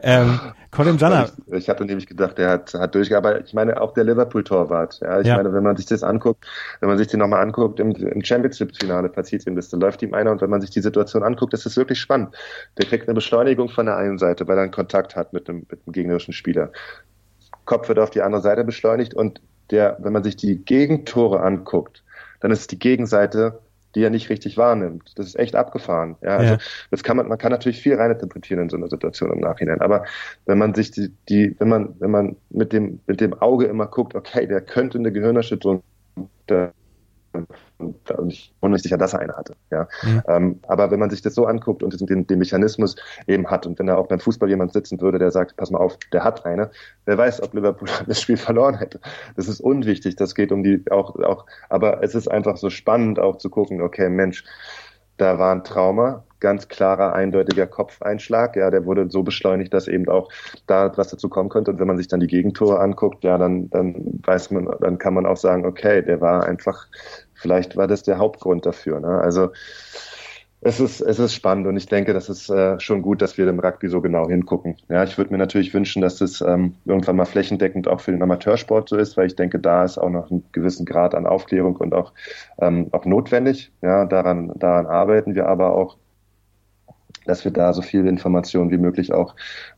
Ähm, 0.00 0.40
Colin 0.70 0.96
Janner. 0.96 1.28
Ich, 1.46 1.52
ich 1.52 1.68
hatte 1.68 1.84
nämlich 1.84 2.06
gedacht, 2.06 2.38
der 2.38 2.48
hat, 2.48 2.72
hat 2.72 2.94
durchgearbeitet. 2.94 3.48
Ich 3.48 3.54
meine, 3.54 3.78
auch 3.82 3.92
der 3.92 4.04
Liverpool-Torwart. 4.04 5.00
Ja, 5.02 5.20
ich 5.20 5.26
ja. 5.26 5.36
meine, 5.36 5.52
wenn 5.52 5.62
man 5.62 5.76
sich 5.76 5.84
das 5.84 6.02
anguckt, 6.02 6.46
wenn 6.80 6.88
man 6.88 6.96
sich 6.96 7.08
den 7.08 7.20
nochmal 7.20 7.42
anguckt, 7.42 7.80
im, 7.80 7.90
im 7.90 8.24
Championship-Finale 8.24 9.10
passiert 9.10 9.46
ihm 9.46 9.56
das, 9.56 9.68
da 9.68 9.76
läuft 9.76 10.02
ihm 10.02 10.14
einer 10.14 10.30
und 10.30 10.40
wenn 10.40 10.48
man 10.48 10.62
sich 10.62 10.70
die 10.70 10.80
Situation 10.80 11.22
anguckt, 11.22 11.52
ist 11.52 11.66
es 11.66 11.76
wirklich 11.76 12.00
spannend. 12.00 12.34
Der 12.78 12.86
kriegt 12.86 13.06
eine 13.06 13.14
Beschleunigung 13.14 13.68
von 13.68 13.84
der 13.84 13.98
einen 13.98 14.16
Seite, 14.16 14.48
weil 14.48 14.56
er 14.56 14.62
einen 14.62 14.72
Kontakt 14.72 15.14
hat 15.14 15.34
mit 15.34 15.48
dem, 15.48 15.66
mit 15.70 15.84
dem 15.86 15.92
gegnerischen 15.92 16.32
Spieler. 16.32 16.72
Kopf 17.66 17.88
wird 17.88 17.98
auf 17.98 18.10
die 18.10 18.22
andere 18.22 18.40
Seite 18.40 18.64
beschleunigt 18.64 19.12
und 19.12 19.42
der, 19.70 19.98
wenn 20.00 20.14
man 20.14 20.24
sich 20.24 20.36
die 20.36 20.64
Gegentore 20.64 21.40
anguckt, 21.40 22.02
dann 22.40 22.50
ist 22.50 22.72
die 22.72 22.78
Gegenseite 22.78 23.60
die 23.94 24.02
er 24.02 24.10
nicht 24.10 24.28
richtig 24.28 24.56
wahrnimmt. 24.56 25.12
Das 25.16 25.26
ist 25.26 25.38
echt 25.38 25.54
abgefahren. 25.54 26.16
Ja, 26.20 26.36
also 26.36 26.54
ja. 26.54 26.58
das 26.90 27.02
kann 27.02 27.16
man, 27.16 27.28
man 27.28 27.38
kann 27.38 27.52
natürlich 27.52 27.80
viel 27.80 27.94
reininterpretieren 27.94 28.64
in 28.64 28.68
so 28.68 28.76
einer 28.76 28.88
Situation 28.88 29.32
im 29.32 29.40
Nachhinein. 29.40 29.80
Aber 29.80 30.04
wenn 30.46 30.58
man 30.58 30.74
sich 30.74 30.90
die, 30.90 31.12
die, 31.28 31.56
wenn 31.58 31.68
man, 31.68 31.94
wenn 31.98 32.10
man 32.10 32.36
mit 32.50 32.72
dem, 32.72 33.00
mit 33.06 33.20
dem 33.20 33.34
Auge 33.34 33.66
immer 33.66 33.86
guckt, 33.86 34.14
okay, 34.14 34.46
der 34.46 34.60
könnte 34.60 34.98
eine 34.98 35.12
Gehirnerschütterung, 35.12 35.82
der, 36.48 36.72
und 37.78 38.32
ich 38.32 38.52
bin 38.60 38.72
nicht 38.72 38.82
sicher, 38.82 38.98
dass 38.98 39.12
er 39.12 39.20
eine 39.20 39.36
hatte. 39.36 39.54
Ja. 39.70 39.88
Mhm. 40.02 40.22
Ähm, 40.28 40.60
aber 40.66 40.90
wenn 40.90 41.00
man 41.00 41.10
sich 41.10 41.22
das 41.22 41.34
so 41.34 41.46
anguckt 41.46 41.82
und 41.82 42.08
den, 42.08 42.26
den, 42.26 42.38
Mechanismus 42.38 42.96
eben 43.26 43.50
hat 43.50 43.66
und 43.66 43.78
wenn 43.78 43.86
da 43.86 43.96
auch 43.96 44.08
beim 44.08 44.20
Fußball 44.20 44.48
jemand 44.48 44.72
sitzen 44.72 45.00
würde, 45.00 45.18
der 45.18 45.30
sagt, 45.30 45.56
pass 45.56 45.70
mal 45.70 45.78
auf, 45.78 45.96
der 46.12 46.24
hat 46.24 46.44
eine, 46.44 46.70
wer 47.04 47.18
weiß, 47.18 47.42
ob 47.42 47.54
Liverpool 47.54 47.88
das 48.06 48.20
Spiel 48.20 48.36
verloren 48.36 48.74
hätte. 48.74 49.00
Das 49.36 49.48
ist 49.48 49.60
unwichtig, 49.60 50.16
das 50.16 50.34
geht 50.34 50.52
um 50.52 50.62
die 50.62 50.84
auch, 50.90 51.16
auch, 51.16 51.46
aber 51.68 52.02
es 52.02 52.14
ist 52.14 52.28
einfach 52.28 52.56
so 52.56 52.70
spannend 52.70 53.18
auch 53.18 53.38
zu 53.38 53.50
gucken, 53.50 53.80
okay, 53.82 54.08
Mensch, 54.08 54.44
da 55.18 55.38
war 55.38 55.52
ein 55.52 55.64
Trauma, 55.64 56.24
ganz 56.40 56.68
klarer, 56.68 57.12
eindeutiger 57.12 57.66
Kopfeinschlag. 57.66 58.56
Ja, 58.56 58.70
der 58.70 58.86
wurde 58.86 59.10
so 59.10 59.22
beschleunigt, 59.22 59.74
dass 59.74 59.88
eben 59.88 60.08
auch 60.08 60.30
da 60.66 60.96
was 60.96 61.08
dazu 61.08 61.28
kommen 61.28 61.48
könnte. 61.48 61.72
Und 61.72 61.80
wenn 61.80 61.88
man 61.88 61.96
sich 61.96 62.08
dann 62.08 62.20
die 62.20 62.26
Gegentore 62.26 62.78
anguckt, 62.78 63.24
ja, 63.24 63.36
dann, 63.36 63.68
dann 63.70 64.20
weiß 64.24 64.52
man, 64.52 64.68
dann 64.80 64.98
kann 64.98 65.14
man 65.14 65.26
auch 65.26 65.36
sagen, 65.36 65.66
okay, 65.66 66.02
der 66.02 66.20
war 66.20 66.44
einfach, 66.44 66.86
vielleicht 67.38 67.76
war 67.76 67.86
das 67.86 68.02
der 68.02 68.18
Hauptgrund 68.18 68.66
dafür. 68.66 69.00
Ne? 69.00 69.08
Also 69.08 69.50
es 70.60 70.80
ist, 70.80 71.00
es 71.00 71.20
ist 71.20 71.34
spannend 71.34 71.68
und 71.68 71.76
ich 71.76 71.86
denke, 71.86 72.12
das 72.12 72.28
ist 72.28 72.50
äh, 72.50 72.80
schon 72.80 73.00
gut, 73.00 73.22
dass 73.22 73.38
wir 73.38 73.46
dem 73.46 73.60
Rugby 73.60 73.88
so 73.88 74.00
genau 74.00 74.28
hingucken. 74.28 74.76
Ja, 74.88 75.04
ich 75.04 75.16
würde 75.16 75.30
mir 75.30 75.38
natürlich 75.38 75.72
wünschen, 75.72 76.02
dass 76.02 76.16
das 76.16 76.40
ähm, 76.40 76.74
irgendwann 76.84 77.14
mal 77.14 77.26
flächendeckend 77.26 77.86
auch 77.86 78.00
für 78.00 78.10
den 78.10 78.22
Amateursport 78.22 78.88
so 78.88 78.96
ist, 78.96 79.16
weil 79.16 79.28
ich 79.28 79.36
denke, 79.36 79.60
da 79.60 79.84
ist 79.84 79.98
auch 79.98 80.10
noch 80.10 80.30
ein 80.30 80.42
gewissen 80.50 80.84
Grad 80.84 81.14
an 81.14 81.26
Aufklärung 81.26 81.76
und 81.76 81.94
auch, 81.94 82.12
ähm, 82.60 82.88
auch 82.90 83.04
notwendig. 83.04 83.70
Ja, 83.82 84.04
daran, 84.04 84.52
daran 84.56 84.86
arbeiten 84.86 85.36
wir 85.36 85.46
aber 85.46 85.74
auch 85.74 85.96
dass 87.28 87.44
wir 87.44 87.52
da 87.52 87.72
so 87.72 87.82
viele 87.82 88.08
Informationen 88.08 88.70
wie 88.70 88.78
möglich 88.78 89.12
auch 89.12 89.34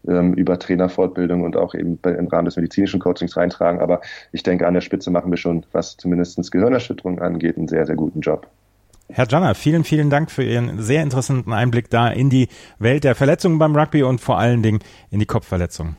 ähm, 0.06 0.34
über 0.34 0.58
Trainerfortbildung 0.58 1.42
und 1.42 1.56
auch 1.56 1.74
eben 1.74 1.98
im 2.04 2.28
Rahmen 2.28 2.44
des 2.44 2.56
medizinischen 2.56 3.00
Coachings 3.00 3.36
reintragen. 3.36 3.80
Aber 3.80 4.00
ich 4.32 4.42
denke, 4.42 4.66
an 4.66 4.74
der 4.74 4.80
Spitze 4.80 5.10
machen 5.10 5.30
wir 5.30 5.36
schon, 5.36 5.66
was 5.72 5.96
zumindest 5.96 6.50
Gehirnerschütterung 6.50 7.20
angeht, 7.20 7.58
einen 7.58 7.68
sehr, 7.68 7.86
sehr 7.86 7.96
guten 7.96 8.20
Job. 8.20 8.46
Herr 9.08 9.26
Janner, 9.28 9.56
vielen, 9.56 9.82
vielen 9.82 10.08
Dank 10.08 10.30
für 10.30 10.44
Ihren 10.44 10.80
sehr 10.80 11.02
interessanten 11.02 11.52
Einblick 11.52 11.90
da 11.90 12.08
in 12.08 12.30
die 12.30 12.48
Welt 12.78 13.02
der 13.02 13.16
Verletzungen 13.16 13.58
beim 13.58 13.74
Rugby 13.74 14.04
und 14.04 14.20
vor 14.20 14.38
allen 14.38 14.62
Dingen 14.62 14.78
in 15.10 15.18
die 15.18 15.26
Kopfverletzungen. 15.26 15.96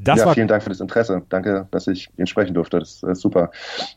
Das 0.00 0.20
ja, 0.20 0.32
vielen 0.32 0.46
Dank 0.46 0.62
für 0.62 0.68
das 0.68 0.80
Interesse. 0.80 1.22
Danke, 1.28 1.66
dass 1.72 1.88
ich 1.88 2.08
Ihnen 2.16 2.28
sprechen 2.28 2.54
durfte. 2.54 2.78
Das 2.78 3.02
ist 3.02 3.20
super. 3.20 3.50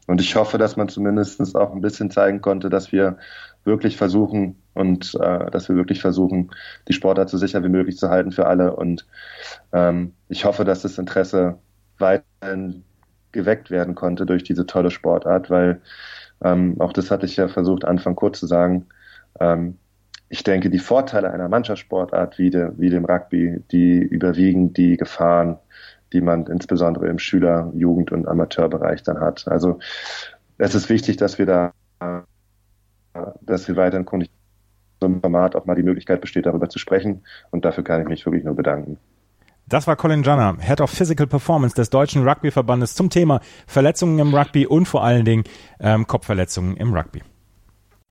Und 0.07 0.19
ich 0.19 0.35
hoffe, 0.35 0.57
dass 0.57 0.75
man 0.75 0.89
zumindest 0.89 1.55
auch 1.55 1.73
ein 1.73 1.81
bisschen 1.81 2.09
zeigen 2.09 2.41
konnte, 2.41 2.69
dass 2.69 2.91
wir 2.91 3.17
wirklich 3.63 3.97
versuchen 3.97 4.61
und 4.73 5.15
äh, 5.15 5.51
dass 5.51 5.69
wir 5.69 5.75
wirklich 5.75 6.01
versuchen, 6.01 6.51
die 6.87 6.93
Sportart 6.93 7.29
so 7.29 7.37
sicher 7.37 7.63
wie 7.63 7.69
möglich 7.69 7.97
zu 7.97 8.09
halten 8.09 8.31
für 8.31 8.47
alle. 8.47 8.75
Und 8.75 9.05
ähm, 9.73 10.13
ich 10.29 10.45
hoffe, 10.45 10.65
dass 10.65 10.81
das 10.81 10.97
Interesse 10.97 11.57
weiterhin 11.97 12.83
geweckt 13.31 13.71
werden 13.71 13.95
konnte 13.95 14.25
durch 14.25 14.43
diese 14.43 14.65
tolle 14.65 14.91
Sportart, 14.91 15.49
weil 15.49 15.81
ähm, 16.43 16.79
auch 16.79 16.93
das 16.93 17.11
hatte 17.11 17.25
ich 17.25 17.37
ja 17.37 17.47
versucht, 17.47 17.85
Anfang 17.85 18.15
kurz 18.15 18.39
zu 18.39 18.47
sagen. 18.47 18.87
Ähm, 19.39 19.77
ich 20.29 20.43
denke, 20.43 20.69
die 20.69 20.79
Vorteile 20.79 21.31
einer 21.31 21.49
Mannschaftssportart 21.49 22.37
wie, 22.39 22.49
de, 22.49 22.71
wie 22.77 22.89
dem 22.89 23.05
Rugby, 23.05 23.61
die 23.71 23.99
überwiegen 23.99 24.73
die 24.73 24.97
Gefahren, 24.97 25.57
die 26.13 26.21
man 26.21 26.47
insbesondere 26.47 27.07
im 27.07 27.19
Schüler-, 27.19 27.71
Jugend- 27.75 28.11
und 28.11 28.27
Amateurbereich 28.27 29.03
dann 29.03 29.19
hat. 29.19 29.47
Also 29.47 29.79
es 30.57 30.73
ist 30.73 30.89
wichtig, 30.89 31.17
dass 31.17 31.37
wir 31.37 31.45
da, 31.45 31.73
dass 33.41 33.67
wir 33.67 33.75
weiterhin 33.75 34.05
kundig 34.05 34.29
so 34.99 35.07
einem 35.07 35.21
Format 35.21 35.55
auch 35.55 35.65
mal 35.65 35.75
die 35.75 35.83
Möglichkeit 35.83 36.21
besteht, 36.21 36.45
darüber 36.45 36.69
zu 36.69 36.79
sprechen. 36.79 37.23
Und 37.49 37.65
dafür 37.65 37.83
kann 37.83 38.01
ich 38.01 38.07
mich 38.07 38.25
wirklich 38.25 38.43
nur 38.43 38.55
bedanken. 38.55 38.97
Das 39.67 39.87
war 39.87 39.95
Colin 39.95 40.23
Janner, 40.23 40.57
Head 40.59 40.81
of 40.81 40.91
Physical 40.91 41.27
Performance 41.27 41.75
des 41.75 41.89
Deutschen 41.89 42.27
Rugbyverbandes 42.27 42.93
zum 42.93 43.09
Thema 43.09 43.39
Verletzungen 43.67 44.19
im 44.19 44.33
Rugby 44.33 44.67
und 44.67 44.85
vor 44.85 45.03
allen 45.03 45.25
Dingen 45.25 45.43
ähm, 45.79 46.07
Kopfverletzungen 46.07 46.77
im 46.77 46.93
Rugby. 46.93 47.21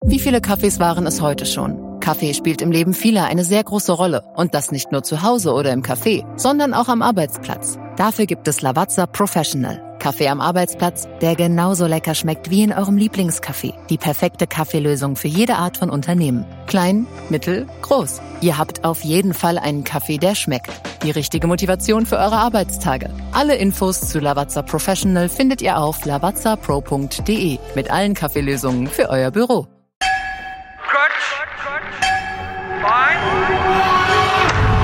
Wie 0.01 0.19
viele 0.19 0.39
Kaffees 0.39 0.79
waren 0.79 1.05
es 1.05 1.21
heute 1.21 1.45
schon? 1.45 1.99
Kaffee 1.99 2.33
spielt 2.33 2.61
im 2.61 2.71
Leben 2.71 2.93
vieler 2.93 3.25
eine 3.25 3.43
sehr 3.43 3.63
große 3.63 3.91
Rolle. 3.91 4.23
Und 4.35 4.53
das 4.53 4.71
nicht 4.71 4.93
nur 4.93 5.03
zu 5.03 5.21
Hause 5.21 5.51
oder 5.51 5.73
im 5.73 5.83
Café, 5.83 6.25
sondern 6.37 6.73
auch 6.73 6.87
am 6.87 7.01
Arbeitsplatz. 7.01 7.77
Dafür 7.97 8.25
gibt 8.25 8.47
es 8.47 8.61
Lavazza 8.61 9.05
Professional. 9.05 9.88
Kaffee 9.99 10.29
am 10.29 10.41
Arbeitsplatz, 10.41 11.07
der 11.21 11.35
genauso 11.35 11.85
lecker 11.85 12.15
schmeckt 12.15 12.49
wie 12.49 12.63
in 12.63 12.73
eurem 12.73 12.95
Lieblingscafé. 12.97 13.73
Die 13.89 13.97
perfekte 13.97 14.47
Kaffeelösung 14.47 15.15
für 15.15 15.27
jede 15.27 15.55
Art 15.55 15.77
von 15.77 15.89
Unternehmen. 15.89 16.45
Klein, 16.65 17.05
mittel, 17.29 17.67
groß. 17.81 18.21
Ihr 18.41 18.57
habt 18.57 18.85
auf 18.85 19.03
jeden 19.03 19.33
Fall 19.33 19.57
einen 19.57 19.83
Kaffee, 19.83 20.17
der 20.17 20.33
schmeckt. 20.33 20.71
Die 21.03 21.11
richtige 21.11 21.47
Motivation 21.47 22.05
für 22.05 22.17
eure 22.17 22.37
Arbeitstage. 22.37 23.09
Alle 23.31 23.55
Infos 23.55 24.01
zu 24.01 24.19
Lavazza 24.19 24.63
Professional 24.63 25.29
findet 25.29 25.61
ihr 25.61 25.77
auf 25.77 26.05
lavazzapro.de 26.05 27.59
mit 27.75 27.91
allen 27.91 28.15
Kaffeelösungen 28.15 28.87
für 28.87 29.09
euer 29.09 29.31
Büro. 29.31 29.67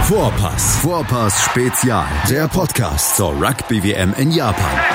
Vorpass. 0.06 0.78
Vorpass 0.78 1.46
Spezial. 1.46 2.06
Der 2.30 2.48
Podcast 2.48 3.18
zur 3.18 3.32
Rugby 3.32 3.84
WM 3.84 4.14
in 4.20 4.32
Japan. 4.32 4.95